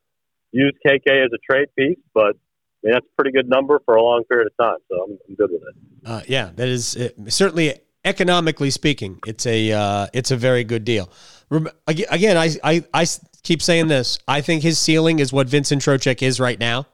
use 0.52 0.74
KK 0.86 1.26
as 1.26 1.32
a 1.34 1.38
trade 1.52 1.68
piece, 1.78 2.00
but 2.14 2.36
I 2.36 2.84
mean 2.84 2.94
that's 2.94 3.06
a 3.06 3.16
pretty 3.22 3.32
good 3.32 3.50
number 3.50 3.80
for 3.86 3.96
a 3.96 4.02
long 4.02 4.24
period 4.30 4.48
of 4.48 4.66
time. 4.66 4.78
So 4.90 5.04
I'm, 5.04 5.18
I'm 5.28 5.36
good 5.36 5.52
with 5.52 5.62
it. 5.62 6.10
uh, 6.10 6.22
yeah, 6.28 6.52
that 6.56 6.68
is 6.68 6.96
uh, 6.96 7.10
certainly 7.28 7.76
economically 8.06 8.70
speaking, 8.72 9.20
it's 9.28 9.46
a 9.46 9.72
uh, 9.74 10.08
it's 10.14 10.32
a 10.32 10.38
very 10.38 10.64
good 10.64 10.86
deal. 10.86 11.10
Rem- 11.50 11.70
ag- 11.88 12.06
Again, 12.10 12.38
I 12.38 13.06
keep 13.44 13.62
saying 13.62 13.88
this. 13.90 14.18
I 14.28 14.42
think 14.42 14.64
his 14.64 14.80
ceiling 14.80 15.20
is 15.20 15.32
what 15.34 15.48
Vincent 15.48 15.82
Trocheck 15.82 16.22
is 16.22 16.40
right 16.40 16.60
now, 16.60 16.88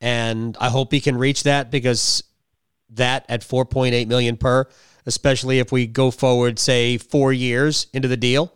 and 0.00 0.56
I 0.60 0.70
hope 0.70 0.92
he 0.92 1.00
can 1.00 1.16
reach 1.16 1.42
that 1.42 1.70
because 1.70 2.22
that 2.90 3.26
at 3.28 3.42
4.8 3.42 4.06
million 4.06 4.36
per, 4.36 4.66
especially 5.08 5.58
if 5.58 5.72
we 5.72 5.86
go 5.86 6.10
forward, 6.10 6.58
say 6.58 6.98
four 6.98 7.32
years 7.32 7.86
into 7.94 8.06
the 8.06 8.16
deal 8.16 8.52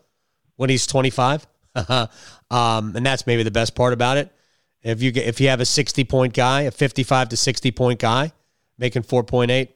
when 0.57 0.69
he's 0.69 0.87
25, 0.87 1.47
um, 1.89 2.09
and 2.51 3.05
that's 3.05 3.27
maybe 3.27 3.43
the 3.43 3.51
best 3.51 3.75
part 3.75 3.95
about 3.95 4.19
it. 4.19 4.31
If 4.83 5.03
you 5.03 5.11
get, 5.11 5.27
if 5.27 5.41
you 5.41 5.49
have 5.49 5.61
a 5.61 5.65
60 5.65 6.05
point 6.05 6.35
guy, 6.35 6.63
a 6.63 6.71
55 6.71 7.31
to 7.31 7.37
60 7.37 7.71
point 7.73 7.99
guy 7.99 8.33
making 8.79 9.03
4.8, 9.03 9.69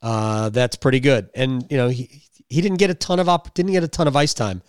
uh, 0.00 0.48
that's 0.48 0.76
pretty 0.76 1.00
good. 1.00 1.28
And 1.34 1.66
you 1.70 1.76
know 1.76 1.88
he 1.88 2.22
he 2.48 2.60
didn't 2.60 2.78
get 2.78 2.90
a 2.90 2.94
ton 2.94 3.20
of 3.20 3.28
op, 3.28 3.52
didn't 3.52 3.72
get 3.72 3.84
a 3.84 3.88
ton 3.88 4.08
of 4.08 4.16
ice 4.16 4.32
time 4.32 4.62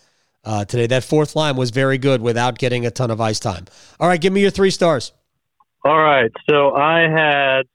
uh, 0.44 0.66
today. 0.66 0.88
That 0.88 1.04
fourth 1.04 1.36
line 1.36 1.56
was 1.56 1.70
very 1.72 1.98
good 1.98 2.22
without 2.22 2.58
getting 2.58 2.86
a 2.86 2.92
ton 2.92 3.12
of 3.12 3.22
ice 3.22 3.40
time. 3.40 3.66
All 4.00 4.10
right, 4.10 4.20
give 4.20 4.34
me 4.34 4.42
your 4.42 4.52
three 4.52 4.72
stars. 4.72 5.14
All 5.86 6.02
right, 6.02 6.32
so 6.50 6.76
I 6.76 7.02
had 7.02 7.68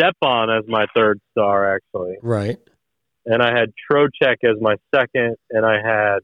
Stepan 0.00 0.48
as 0.50 0.64
my 0.66 0.86
third 0.94 1.20
star 1.32 1.76
actually, 1.76 2.16
Right. 2.22 2.58
And 3.26 3.42
I 3.42 3.56
had 3.58 3.72
Trocheck 3.90 4.36
as 4.44 4.56
my 4.60 4.76
second, 4.94 5.36
and 5.50 5.64
I 5.66 5.76
had 5.82 6.20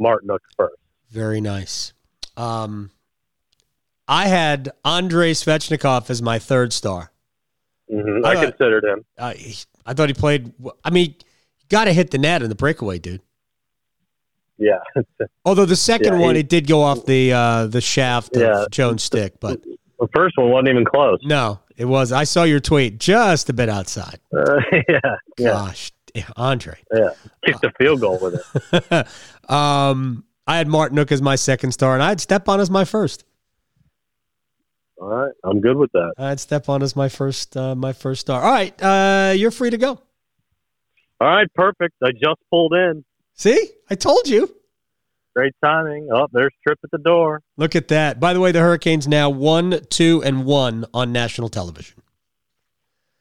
Martinook 0.00 0.40
first. 0.56 0.74
Very 1.10 1.40
nice. 1.40 1.92
Um, 2.36 2.90
I 4.08 4.26
had 4.28 4.70
Andrei 4.84 5.32
Svechnikov 5.32 6.10
as 6.10 6.20
my 6.20 6.38
third 6.38 6.72
star. 6.72 7.12
hmm 7.90 8.24
I 8.24 8.30
I, 8.36 8.44
considered 8.46 8.84
him. 8.84 9.04
Uh, 9.18 9.34
I 9.86 9.94
thought 9.94 10.08
he 10.08 10.14
played. 10.14 10.52
I 10.84 10.90
mean, 10.90 11.14
got 11.68 11.84
to 11.84 11.92
hit 11.92 12.10
the 12.10 12.18
net 12.18 12.42
in 12.42 12.48
the 12.48 12.54
breakaway, 12.54 12.98
dude. 12.98 13.20
Yeah, 14.56 14.78
Although 15.44 15.64
the 15.66 15.74
second 15.76 16.14
Yeah, 16.14 16.20
one, 16.26 16.34
he- 16.36 16.40
it 16.42 16.48
did 16.48 16.66
go 16.68 16.82
off 16.82 17.04
the 17.06 17.32
uh, 17.32 17.66
the 17.66 17.80
shaft 17.80 18.36
of 18.36 18.70
Jones' 18.70 19.02
stick, 19.02 19.34
but 19.40 19.60
the 19.98 20.08
first 20.14 20.36
one 20.38 20.50
wasn't 20.50 20.68
even 20.68 20.84
close. 20.84 21.18
no, 21.24 21.58
it 21.76 21.86
was. 21.86 22.12
I 22.12 22.22
saw 22.24 22.44
your 22.44 22.60
tweet 22.60 22.98
just 23.00 23.48
a 23.50 23.52
bit 23.52 23.68
outside. 23.68 24.20
Uh, 24.36 24.60
yeah, 24.88 25.16
yeah, 26.14 26.28
Andre. 26.36 26.78
yeah. 26.94 27.10
Kicked 27.44 27.64
a 27.64 27.72
field 27.72 28.00
goal 28.00 28.18
with 28.20 28.40
it. 28.72 29.50
um, 29.50 30.24
I 30.46 30.56
had 30.58 30.68
Martinook 30.68 31.10
as 31.10 31.20
my 31.20 31.36
second 31.36 31.72
star, 31.72 31.94
and 31.94 32.02
I 32.02 32.08
had 32.08 32.20
Stepan 32.20 32.60
as 32.60 32.70
my 32.70 32.84
first. 32.84 33.24
All 35.00 35.08
right, 35.08 35.32
I'm 35.42 35.60
good 35.60 35.76
with 35.76 35.90
that. 35.92 36.14
I 36.16 36.28
had 36.28 36.40
Stepan 36.40 36.82
as 36.82 36.94
my 36.94 37.08
first 37.08 37.56
uh, 37.56 37.74
my 37.74 37.92
first 37.92 38.20
star. 38.20 38.42
All 38.42 38.50
right, 38.52 38.74
uh, 38.82 39.32
you're 39.36 39.50
free 39.50 39.70
to 39.70 39.76
go. 39.76 40.00
All 41.20 41.28
right, 41.28 41.48
perfect. 41.54 41.94
I 42.02 42.12
just 42.12 42.40
pulled 42.50 42.74
in. 42.74 43.04
See, 43.34 43.70
I 43.90 43.96
told 43.96 44.28
you. 44.28 44.54
Great 45.34 45.54
timing. 45.64 46.08
Oh, 46.12 46.28
there's 46.32 46.52
Trip 46.64 46.78
at 46.84 46.90
the 46.92 46.98
door. 46.98 47.42
Look 47.56 47.74
at 47.74 47.88
that. 47.88 48.20
By 48.20 48.32
the 48.32 48.40
way, 48.40 48.52
the 48.52 48.60
Hurricanes 48.60 49.08
now 49.08 49.30
one, 49.30 49.80
two, 49.90 50.22
and 50.24 50.44
one 50.44 50.86
on 50.94 51.12
national 51.12 51.48
television. 51.48 52.03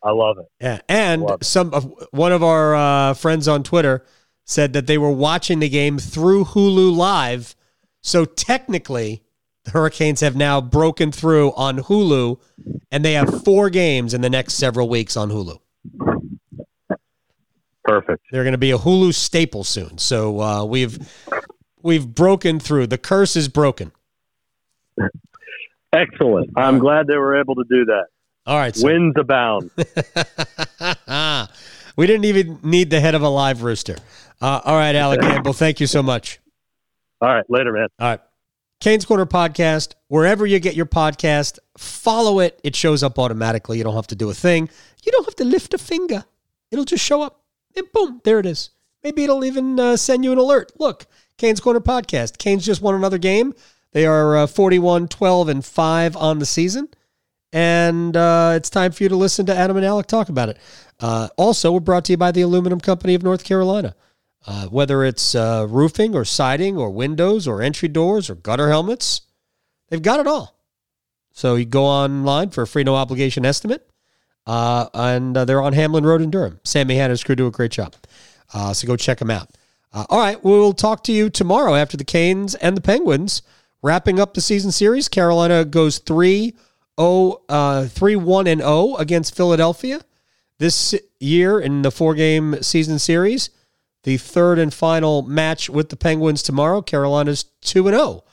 I 0.03 0.11
love 0.11 0.37
it. 0.37 0.45
Yeah, 0.59 0.79
and 0.89 1.29
it. 1.29 1.43
some 1.43 1.73
of 1.73 1.91
one 2.11 2.31
of 2.31 2.43
our 2.43 2.75
uh, 2.75 3.13
friends 3.13 3.47
on 3.47 3.63
Twitter 3.63 4.05
said 4.45 4.73
that 4.73 4.87
they 4.87 4.97
were 4.97 5.11
watching 5.11 5.59
the 5.59 5.69
game 5.69 5.97
through 5.97 6.45
Hulu 6.45 6.95
Live. 6.95 7.55
So 8.01 8.25
technically, 8.25 9.23
the 9.63 9.71
Hurricanes 9.71 10.19
have 10.19 10.35
now 10.35 10.59
broken 10.59 11.11
through 11.11 11.53
on 11.53 11.79
Hulu, 11.79 12.39
and 12.91 13.05
they 13.05 13.13
have 13.13 13.43
four 13.43 13.69
games 13.69 14.13
in 14.13 14.21
the 14.21 14.29
next 14.29 14.55
several 14.55 14.89
weeks 14.89 15.15
on 15.15 15.29
Hulu. 15.29 15.59
Perfect. 17.85 18.23
They're 18.31 18.43
going 18.43 18.53
to 18.53 18.57
be 18.57 18.71
a 18.71 18.77
Hulu 18.77 19.13
staple 19.13 19.63
soon. 19.63 19.97
So 19.97 20.41
uh, 20.41 20.65
we've 20.65 20.97
we've 21.81 22.07
broken 22.07 22.59
through. 22.59 22.87
The 22.87 22.97
curse 22.97 23.35
is 23.35 23.47
broken. 23.47 23.91
Excellent. 25.93 26.49
I'm 26.57 26.79
glad 26.79 27.07
they 27.07 27.17
were 27.17 27.39
able 27.39 27.55
to 27.55 27.65
do 27.69 27.85
that. 27.85 28.05
All 28.45 28.57
right. 28.57 28.75
So 28.75 28.87
Wins 28.87 29.15
abound. 29.17 29.71
we 31.95 32.07
didn't 32.07 32.25
even 32.25 32.59
need 32.63 32.89
the 32.89 32.99
head 32.99 33.15
of 33.15 33.21
a 33.21 33.29
live 33.29 33.63
rooster. 33.63 33.95
Uh, 34.41 34.59
all 34.65 34.75
right, 34.75 34.95
Alec 34.95 35.21
Campbell. 35.21 35.53
Thank 35.53 35.79
you 35.79 35.87
so 35.87 36.03
much. 36.03 36.39
All 37.21 37.29
right, 37.29 37.49
later, 37.49 37.71
man. 37.71 37.87
All 37.99 38.09
right. 38.09 38.19
Canes 38.81 39.05
Corner 39.05 39.25
Podcast, 39.25 39.93
wherever 40.09 40.45
you 40.45 40.59
get 40.59 40.75
your 40.75 40.85
podcast, 40.85 41.57
follow 41.77 42.39
it. 42.41 42.59
It 42.65 42.75
shows 42.75 43.01
up 43.01 43.17
automatically. 43.17 43.77
You 43.77 43.85
don't 43.85 43.95
have 43.95 44.07
to 44.07 44.15
do 44.15 44.29
a 44.29 44.33
thing. 44.33 44.67
You 45.03 45.11
don't 45.13 45.23
have 45.23 45.37
to 45.37 45.45
lift 45.45 45.73
a 45.73 45.77
finger. 45.77 46.25
It'll 46.69 46.83
just 46.83 47.05
show 47.05 47.21
up. 47.21 47.43
And 47.77 47.89
boom, 47.93 48.19
there 48.25 48.39
it 48.39 48.45
is. 48.45 48.71
Maybe 49.01 49.23
it'll 49.23 49.45
even 49.45 49.79
uh, 49.79 49.95
send 49.95 50.25
you 50.25 50.33
an 50.33 50.37
alert. 50.37 50.73
Look, 50.79 51.05
Canes 51.37 51.61
Corner 51.61 51.79
Podcast. 51.79 52.37
Canes 52.37 52.65
just 52.65 52.81
won 52.81 52.93
another 52.93 53.17
game. 53.17 53.53
They 53.93 54.05
are 54.05 54.35
uh, 54.35 54.47
41, 54.47 55.07
12, 55.07 55.47
and 55.47 55.63
5 55.63 56.17
on 56.17 56.39
the 56.39 56.45
season. 56.45 56.89
And 57.53 58.17
uh, 58.17 58.53
it's 58.55 58.71
time 58.71 58.91
for 58.91 59.03
you 59.03 59.09
to 59.09 59.15
listen 59.15 59.45
to 59.45 59.55
Adam 59.55 59.77
and 59.77 59.85
Alec 59.85 60.07
talk 60.07 60.29
about 60.29 60.49
it. 60.49 60.57
Uh, 60.99 61.29
also, 61.37 61.71
we're 61.71 61.79
brought 61.79 62.03
to 62.05 62.13
you 62.13 62.17
by 62.17 62.31
the 62.31 62.41
Aluminum 62.41 62.79
Company 62.79 63.13
of 63.13 63.21
North 63.21 63.43
Carolina. 63.43 63.95
Uh, 64.45 64.65
whether 64.65 65.05
it's 65.05 65.35
uh, 65.35 65.65
roofing 65.69 66.15
or 66.15 66.25
siding 66.25 66.77
or 66.77 66.89
windows 66.89 67.47
or 67.47 67.61
entry 67.61 67.87
doors 67.87 68.29
or 68.29 68.35
gutter 68.35 68.69
helmets, 68.69 69.21
they've 69.89 70.01
got 70.01 70.19
it 70.19 70.27
all. 70.27 70.59
So 71.31 71.55
you 71.55 71.65
go 71.65 71.85
online 71.85 72.49
for 72.49 72.63
a 72.63 72.67
free 72.67 72.83
no 72.83 72.95
obligation 72.95 73.45
estimate, 73.45 73.87
uh, 74.47 74.87
and 74.93 75.37
uh, 75.37 75.45
they're 75.45 75.61
on 75.61 75.73
Hamlin 75.73 76.05
Road 76.05 76.21
in 76.21 76.31
Durham. 76.31 76.59
Sammy 76.63 76.95
Hanna's 76.95 77.23
crew 77.23 77.35
do 77.35 77.47
a 77.47 77.51
great 77.51 77.71
job. 77.71 77.95
So 78.73 78.87
go 78.87 78.95
check 78.97 79.19
them 79.19 79.31
out. 79.31 79.49
All 79.93 80.19
right, 80.19 80.43
we'll 80.43 80.73
talk 80.73 81.03
to 81.05 81.13
you 81.13 81.29
tomorrow 81.29 81.75
after 81.75 81.97
the 81.97 82.03
Canes 82.03 82.55
and 82.55 82.75
the 82.75 82.81
Penguins 82.81 83.43
wrapping 83.81 84.19
up 84.19 84.33
the 84.33 84.41
season 84.41 84.71
series. 84.71 85.07
Carolina 85.07 85.63
goes 85.65 85.99
3 85.99 86.53
0, 86.99 87.41
uh, 87.49 87.85
3 87.85 88.15
1 88.15 88.47
and 88.47 88.61
0 88.61 88.95
against 88.95 89.35
Philadelphia 89.35 90.01
this 90.59 90.95
year 91.19 91.59
in 91.59 91.81
the 91.81 91.91
four 91.91 92.15
game 92.15 92.61
season 92.61 92.99
series. 92.99 93.49
The 94.03 94.17
third 94.17 94.59
and 94.59 94.73
final 94.73 95.21
match 95.21 95.69
with 95.69 95.89
the 95.89 95.95
Penguins 95.95 96.43
tomorrow. 96.43 96.81
Carolina's 96.81 97.45
2 97.61 97.85
0 97.85 98.23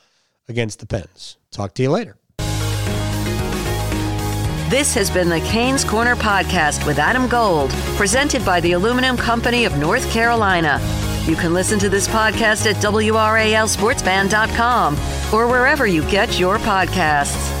against 0.47 0.79
the 0.79 0.85
Pens. 0.85 1.37
Talk 1.51 1.73
to 1.75 1.83
you 1.83 1.91
later. 1.91 2.17
This 4.69 4.93
has 4.95 5.09
been 5.09 5.27
the 5.27 5.41
Canes 5.41 5.83
Corner 5.83 6.15
Podcast 6.15 6.87
with 6.87 6.97
Adam 6.97 7.27
Gold, 7.27 7.71
presented 7.97 8.45
by 8.45 8.61
the 8.61 8.71
Aluminum 8.71 9.17
Company 9.17 9.65
of 9.65 9.77
North 9.77 10.09
Carolina. 10.11 10.79
You 11.25 11.35
can 11.35 11.53
listen 11.53 11.77
to 11.79 11.89
this 11.89 12.07
podcast 12.07 12.65
at 12.65 12.77
WRALSportsFan.com 12.77 14.93
or 15.33 15.47
wherever 15.47 15.85
you 15.85 16.09
get 16.09 16.39
your 16.39 16.57
podcasts. 16.57 17.60